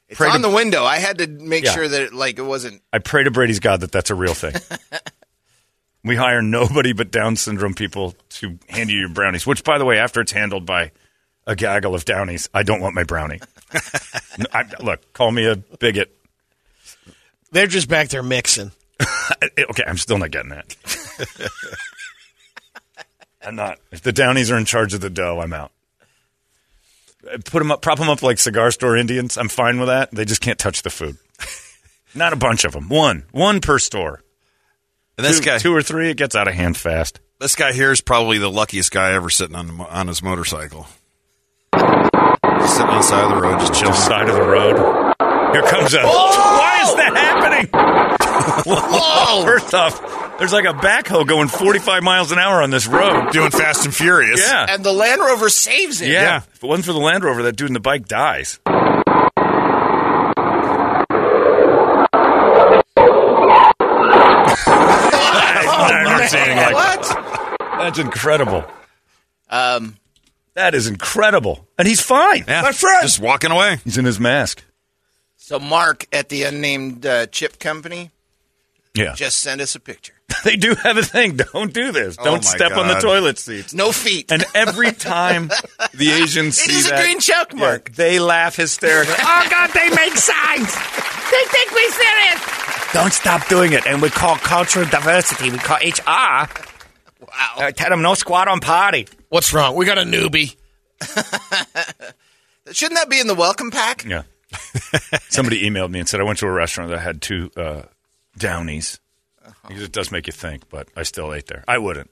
it's 0.08 0.16
pray 0.18 0.28
on 0.30 0.36
to- 0.40 0.48
the 0.48 0.54
window. 0.54 0.84
I 0.84 0.96
had 0.96 1.18
to 1.18 1.26
make 1.26 1.64
Yeah. 1.64 1.74
sure 1.74 1.86
that 1.86 2.00
it, 2.02 2.14
like 2.14 2.38
it 2.38 2.42
wasn't. 2.42 2.82
I 2.92 2.98
pray 2.98 3.24
to 3.24 3.30
Brady's 3.30 3.60
God 3.60 3.80
that 3.80 3.92
that's 3.92 4.08
a 4.08 4.14
real 4.14 4.32
thing. 4.34 4.54
we 6.04 6.16
hire 6.16 6.40
nobody 6.40 6.92
but 6.94 7.10
Down 7.10 7.36
syndrome 7.36 7.74
people 7.74 8.14
to 8.30 8.58
hand 8.68 8.88
you 8.90 9.00
your 9.00 9.08
brownies. 9.10 9.46
Which, 9.46 9.64
by 9.64 9.76
the 9.78 9.84
way, 9.84 9.98
after 9.98 10.20
it's 10.22 10.32
handled 10.32 10.64
by 10.64 10.92
a 11.46 11.54
gaggle 11.56 11.94
of 11.94 12.04
Downies, 12.06 12.48
I 12.54 12.62
don't 12.62 12.80
want 12.80 12.94
my 12.94 13.04
brownie. 13.04 13.40
I, 14.52 14.64
look, 14.80 15.12
call 15.12 15.30
me 15.32 15.46
a 15.46 15.56
bigot. 15.56 16.14
They're 17.50 17.66
just 17.66 17.88
back 17.88 18.08
there 18.08 18.22
mixing. 18.22 18.72
okay, 19.58 19.84
I'm 19.86 19.96
still 19.96 20.18
not 20.18 20.30
getting 20.30 20.50
that. 20.50 20.76
I'm 23.42 23.54
not. 23.56 23.78
If 23.90 24.02
the 24.02 24.12
Downies 24.12 24.50
are 24.50 24.58
in 24.58 24.64
charge 24.64 24.94
of 24.94 25.00
the 25.00 25.10
dough, 25.10 25.40
I'm 25.40 25.52
out. 25.52 25.72
Put 27.44 27.58
them 27.58 27.70
up, 27.70 27.82
prop 27.82 27.98
them 27.98 28.08
up 28.08 28.22
like 28.22 28.38
cigar 28.38 28.70
store 28.70 28.96
Indians. 28.96 29.36
I'm 29.36 29.48
fine 29.48 29.78
with 29.78 29.88
that. 29.88 30.10
They 30.10 30.24
just 30.24 30.40
can't 30.40 30.58
touch 30.58 30.82
the 30.82 30.90
food. 30.90 31.16
Not 32.14 32.32
a 32.32 32.36
bunch 32.36 32.64
of 32.64 32.72
them. 32.72 32.88
One, 32.88 33.24
one 33.32 33.60
per 33.60 33.78
store. 33.78 34.22
And 35.16 35.26
this 35.26 35.38
two, 35.40 35.44
guy, 35.44 35.58
two 35.58 35.74
or 35.74 35.82
three, 35.82 36.10
it 36.10 36.16
gets 36.16 36.34
out 36.36 36.48
of 36.48 36.54
hand 36.54 36.76
fast. 36.76 37.20
this 37.40 37.54
guy 37.54 37.72
here 37.72 37.90
is 37.92 38.00
probably 38.00 38.38
the 38.38 38.50
luckiest 38.50 38.92
guy 38.92 39.12
ever 39.12 39.30
sitting 39.30 39.56
on 39.56 39.66
the, 39.66 39.84
on 39.84 40.06
his 40.08 40.22
motorcycle. 40.22 40.86
Just 41.74 42.76
sitting 42.76 42.90
on 42.90 42.96
the 42.98 43.02
side 43.02 43.24
of 43.24 43.30
the 43.30 43.40
road, 43.40 43.58
just 43.60 43.74
Chill 43.74 43.82
chilling. 43.92 43.94
side 43.94 44.28
of 44.28 44.36
the 44.36 44.42
road. 44.42 44.76
Here 45.52 45.62
comes 45.62 45.94
a. 45.94 46.02
Whoa! 46.02 46.58
Why 46.58 46.80
is 46.82 46.94
that 46.96 47.12
happening? 47.16 47.70
Whoa! 48.66 49.44
First 49.46 49.74
off, 49.74 50.38
there's 50.38 50.52
like 50.52 50.64
a 50.66 50.72
backhoe 50.74 51.26
going 51.26 51.48
45 51.48 52.02
miles 52.02 52.32
an 52.32 52.38
hour 52.38 52.62
on 52.62 52.70
this 52.70 52.86
road. 52.86 53.30
doing 53.32 53.50
Fast 53.50 53.84
and 53.84 53.94
Furious. 53.94 54.40
Yeah. 54.46 54.66
And 54.68 54.84
the 54.84 54.92
Land 54.92 55.20
Rover 55.20 55.48
saves 55.48 56.00
it. 56.00 56.10
Yeah. 56.10 56.42
If 56.54 56.62
it 56.62 56.66
wasn't 56.66 56.86
for 56.86 56.92
the 56.92 56.98
Land 57.00 57.24
Rover, 57.24 57.42
that 57.44 57.56
dude 57.56 57.68
in 57.68 57.74
the 57.74 57.80
bike 57.80 58.06
dies. 58.08 58.58
I've 64.70 66.04
never 66.06 66.28
seen 66.28 66.40
anything 66.40 66.74
like 66.74 67.00
that. 67.00 67.56
That's 67.78 67.98
incredible. 67.98 68.64
Um, 69.50 69.96
That 70.54 70.74
is 70.74 70.86
incredible. 70.88 71.66
And 71.78 71.86
he's 71.88 72.00
fine. 72.00 72.44
Yeah. 72.48 72.62
My 72.62 72.72
friend. 72.72 73.02
Just 73.02 73.20
walking 73.20 73.50
away. 73.50 73.78
He's 73.84 73.98
in 73.98 74.04
his 74.04 74.18
mask. 74.20 74.64
So 75.48 75.58
Mark 75.58 76.06
at 76.12 76.28
the 76.28 76.42
unnamed 76.42 77.06
uh, 77.06 77.24
chip 77.26 77.58
company 77.58 78.10
Yeah. 78.94 79.14
just 79.14 79.38
sent 79.38 79.60
us 79.62 79.74
a 79.74 79.80
picture. 79.80 80.12
They 80.44 80.56
do 80.56 80.74
have 80.76 80.96
a 80.98 81.02
thing. 81.02 81.36
Don't 81.36 81.72
do 81.72 81.90
this. 81.90 82.16
Don't 82.16 82.44
my 82.44 82.50
step 82.56 82.72
on 82.76 82.86
the 82.86 82.94
God. 82.94 83.00
toilet 83.02 83.38
seats. 83.38 83.72
No 83.74 83.90
feet. 83.92 84.30
And 84.30 84.44
every 84.54 84.92
time 85.14 85.48
the 85.94 86.10
Asians 86.10 86.58
it 86.58 86.70
see 86.70 86.76
is 86.78 86.86
a 86.86 86.90
that, 86.90 87.02
green 87.02 87.18
check 87.18 87.52
yeah, 87.54 87.58
mark. 87.58 87.92
they 87.94 88.18
laugh 88.20 88.54
hysterically. 88.56 89.14
Oh 89.20 89.46
God, 89.50 89.70
they 89.74 89.88
make 89.88 90.16
signs. 90.16 90.72
They 91.32 91.44
think 91.54 91.72
we're 91.72 91.90
serious. 91.90 92.92
Don't 92.92 93.12
stop 93.12 93.48
doing 93.48 93.72
it. 93.72 93.86
And 93.86 94.00
we 94.02 94.10
call 94.10 94.36
cultural 94.36 94.86
diversity. 94.86 95.50
We 95.50 95.58
call 95.58 95.78
HR. 95.78 96.46
Wow. 97.20 97.54
Uh, 97.56 97.70
tell 97.72 97.90
them 97.90 98.02
no 98.02 98.14
squat 98.14 98.48
on 98.48 98.60
party. 98.60 99.08
What's 99.30 99.52
wrong? 99.52 99.74
We 99.76 99.86
got 99.86 99.98
a 99.98 100.02
newbie. 100.02 100.54
Shouldn't 102.70 102.98
that 103.00 103.08
be 103.10 103.18
in 103.18 103.26
the 103.26 103.34
welcome 103.34 103.70
pack? 103.70 104.04
Yeah. 104.04 104.22
Somebody 105.28 105.68
emailed 105.68 105.90
me 105.90 106.00
and 106.00 106.08
said 106.08 106.20
I 106.20 106.24
went 106.24 106.38
to 106.38 106.46
a 106.46 106.50
restaurant 106.50 106.90
that 106.90 107.00
had 107.00 107.20
two 107.20 107.50
uh, 107.56 107.82
downies. 108.36 109.00
Because 109.66 109.82
it 109.82 109.92
does 109.92 110.10
make 110.10 110.26
you 110.26 110.32
think, 110.32 110.68
but 110.70 110.88
I 110.96 111.02
still 111.02 111.32
ate 111.34 111.46
there. 111.46 111.64
I 111.68 111.78
wouldn't. 111.78 112.10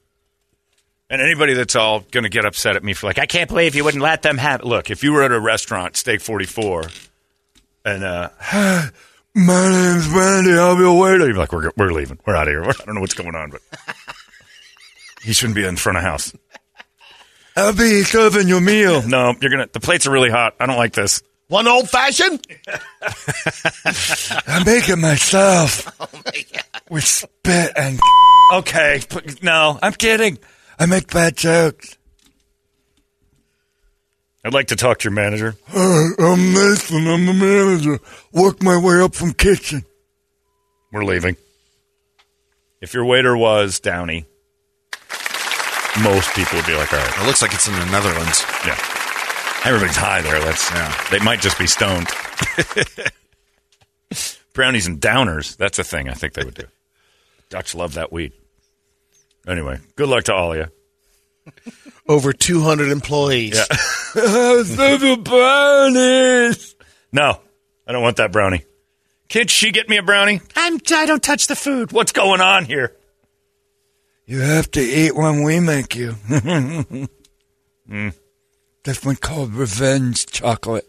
And 1.09 1.23
anybody 1.23 1.55
that's 1.55 1.77
all 1.77 2.01
going 2.01 2.25
to 2.25 2.31
get 2.31 2.45
upset 2.45 2.77
at 2.77 2.83
me 2.83 2.93
for 2.93 3.07
like, 3.07 3.19
I 3.19 3.27
can't 3.27 3.49
believe 3.49 3.75
you 3.75 3.85
wouldn't 3.85 4.03
let 4.03 4.23
them 4.23 4.39
have. 4.39 4.65
Look, 4.65 4.91
if 4.91 5.05
you 5.05 5.13
were 5.13 5.23
at 5.23 5.31
a 5.31 5.39
restaurant, 5.39 5.97
Steak 5.97 6.21
Forty 6.21 6.47
Four, 6.47 6.85
and 7.85 8.03
uh, 8.03 8.31
my 9.35 9.71
name's 9.71 10.09
Randy, 10.09 10.55
I'll 10.55 10.77
be 10.77 10.85
a 10.85 10.93
waiter. 10.93 11.27
You'd 11.27 11.35
be 11.35 11.39
like, 11.39 11.53
we're 11.53 11.71
we're 11.77 11.93
leaving, 11.93 12.19
we're 12.27 12.35
out 12.35 12.49
of 12.49 12.53
here. 12.53 12.63
I 12.69 12.85
don't 12.85 12.97
know 12.97 13.01
what's 13.01 13.15
going 13.15 13.37
on, 13.37 13.51
but 13.51 13.61
he 15.23 15.33
shouldn't 15.33 15.55
be 15.55 15.65
in 15.65 15.77
front 15.77 15.99
of 15.99 16.05
house. 16.05 16.35
I'll 17.57 17.73
be 17.73 18.03
serving 18.03 18.49
your 18.49 18.61
meal. 18.61 19.07
No, 19.07 19.33
you're 19.41 19.51
gonna. 19.51 19.69
The 19.73 19.81
plates 19.81 20.09
are 20.09 20.11
really 20.11 20.31
hot. 20.31 20.57
I 20.59 20.67
don't 20.67 20.77
like 20.77 20.93
this. 20.93 21.23
One 21.49 21.69
old 21.69 21.89
fashioned? 21.89 22.45
I 24.47 24.63
make 24.65 24.89
it 24.89 24.97
myself. 24.97 25.93
Oh 26.01 26.09
my 26.25 26.45
god. 26.53 26.83
with 26.91 27.05
spit 27.05 27.73
and. 27.77 27.99
Okay, 28.55 29.01
p- 29.09 29.21
no, 29.43 29.79
I'm 29.83 29.93
kidding. 29.93 30.39
I 30.79 30.87
make 30.87 31.13
bad 31.13 31.37
jokes. 31.37 31.97
I'd 34.45 34.55
like 34.55 34.69
to 34.69 34.77
talk 34.77 34.99
to 34.99 35.05
your 35.09 35.13
manager. 35.15 35.57
Uh, 35.75 36.05
I'm 36.19 36.53
Nathan. 36.53 37.07
I'm 37.09 37.27
the 37.27 37.33
manager. 37.33 37.99
Work 38.33 38.63
my 38.63 38.77
way 38.79 39.01
up 39.01 39.15
from 39.15 39.33
kitchen. 39.33 39.85
We're 40.93 41.05
leaving. 41.05 41.37
If 42.81 42.95
your 42.95 43.05
waiter 43.05 43.37
was 43.37 43.81
Downey, 43.81 44.27
most 46.03 46.31
people 46.35 46.59
would 46.59 46.67
be 46.67 46.75
like, 46.77 46.93
all 46.93 46.99
right, 47.01 47.19
It 47.21 47.27
looks 47.27 47.43
like 47.43 47.53
it's 47.55 47.67
in 47.67 47.75
the 47.75 47.87
Netherlands. 47.87 48.45
yeah. 48.67 48.77
Everybody's 49.65 49.97
high 49.97 50.23
there. 50.23 50.41
That's 50.41 50.71
Yeah. 50.71 51.05
They 51.11 51.19
might 51.19 51.41
just 51.41 51.59
be 51.59 51.67
stoned. 51.67 52.07
Brownies 54.53 54.87
and 54.87 55.01
downers. 55.01 55.57
That's 55.57 55.79
a 55.79 55.85
thing 55.85 56.09
I 56.09 56.15
think 56.15 56.35
they 56.35 56.45
would 56.45 56.55
do. 56.55 56.65
Dutch 57.51 57.75
love 57.75 57.95
that 57.95 58.13
weed. 58.13 58.33
Anyway, 59.47 59.79
good 59.95 60.09
luck 60.09 60.25
to 60.25 60.35
all 60.35 60.53
of 60.53 60.59
you. 60.59 60.67
Over 62.09 62.33
200 62.33 62.89
employees. 62.89 63.59
Seven 64.15 65.23
brownies. 65.23 66.75
No, 67.13 67.41
I 67.87 67.93
don't 67.93 68.03
want 68.03 68.17
that 68.17 68.33
brownie. 68.33 68.65
Can't 69.29 69.51
she 69.51 69.73
get 69.73 69.89
me 69.89 69.97
a 69.97 70.03
brownie? 70.03 70.41
I'm. 70.55 70.79
I 70.93 71.07
don't 71.07 71.23
touch 71.23 71.47
the 71.47 71.57
food. 71.57 71.93
What's 71.93 72.13
going 72.13 72.41
on 72.41 72.65
here? 72.65 72.97
You 74.25 74.41
have 74.41 74.71
to 74.73 74.81
eat 74.81 75.15
when 75.15 75.43
we 75.43 75.61
make 75.61 75.95
you. 75.95 76.13
mm. 77.89 78.15
That's 78.87 79.05
one 79.05 79.17
called 79.17 79.53
revenge 79.53 80.27
chocolate. 80.27 80.87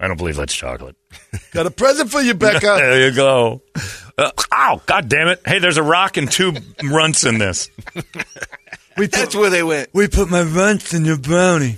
I 0.00 0.08
don't 0.08 0.16
believe 0.16 0.36
that's 0.36 0.54
chocolate. 0.54 0.96
Got 1.52 1.66
a 1.66 1.70
present 1.70 2.10
for 2.10 2.22
you, 2.22 2.32
Becca. 2.32 2.60
there 2.62 3.06
you 3.06 3.14
go. 3.14 3.60
Uh, 4.16 4.30
ow! 4.50 4.80
God 4.86 5.10
damn 5.10 5.28
it! 5.28 5.42
Hey, 5.44 5.58
there's 5.58 5.76
a 5.76 5.82
rock 5.82 6.16
and 6.16 6.32
two 6.32 6.54
runts 6.82 7.24
in 7.24 7.36
this. 7.36 7.68
We 8.96 9.06
That's 9.08 9.36
where 9.36 9.50
they 9.50 9.62
went. 9.62 9.90
We 9.92 10.08
put 10.08 10.30
my 10.30 10.40
runts 10.40 10.94
in 10.94 11.04
your 11.04 11.18
brownie. 11.18 11.76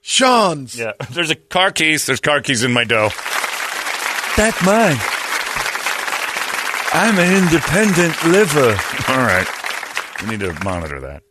Sean's. 0.00 0.76
Yeah, 0.76 0.92
there's 1.10 1.30
a 1.30 1.36
car 1.36 1.70
keys. 1.70 2.06
There's 2.06 2.20
car 2.20 2.40
keys 2.40 2.64
in 2.64 2.72
my 2.72 2.82
dough. 2.82 3.10
That's 4.36 4.60
mine. 4.66 4.96
I'm 6.92 7.16
an 7.16 7.44
independent 7.44 8.24
liver. 8.24 8.76
All 9.08 9.18
right, 9.18 9.46
we 10.22 10.30
need 10.30 10.40
to 10.40 10.52
monitor 10.64 10.98
that. 11.02 11.22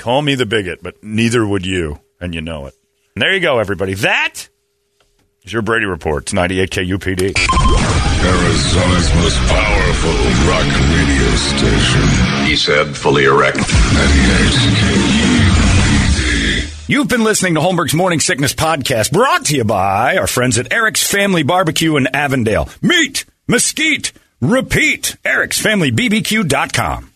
Call 0.00 0.22
me 0.22 0.34
the 0.34 0.46
bigot, 0.46 0.82
but 0.82 1.04
neither 1.04 1.46
would 1.46 1.66
you, 1.66 2.00
and 2.22 2.34
you 2.34 2.40
know 2.40 2.64
it. 2.64 2.74
And 3.14 3.20
there 3.20 3.34
you 3.34 3.40
go, 3.40 3.58
everybody. 3.58 3.92
That 3.92 4.48
is 5.42 5.52
your 5.52 5.60
Brady 5.60 5.84
report. 5.84 6.22
It's 6.22 6.32
98 6.32 6.70
KUPD. 6.70 7.36
Arizona's 8.24 9.14
most 9.16 9.36
powerful 9.40 10.14
rock 10.48 10.64
radio 10.88 11.36
station. 11.36 12.00
He 12.46 12.56
said, 12.56 12.96
fully 12.96 13.24
erect. 13.24 13.58
98 13.58 13.66
KUPD. 16.00 16.88
You've 16.88 17.08
been 17.08 17.22
listening 17.22 17.56
to 17.56 17.60
Holmberg's 17.60 17.92
Morning 17.92 18.20
Sickness 18.20 18.54
Podcast, 18.54 19.12
brought 19.12 19.44
to 19.46 19.56
you 19.56 19.64
by 19.64 20.16
our 20.16 20.26
friends 20.26 20.56
at 20.56 20.72
Eric's 20.72 21.06
Family 21.06 21.42
Barbecue 21.42 21.96
in 21.96 22.06
Avondale. 22.16 22.70
Meet, 22.80 23.26
mesquite, 23.46 24.12
repeat. 24.40 25.18
Eric'sFamilyBBQ.com. 25.26 27.09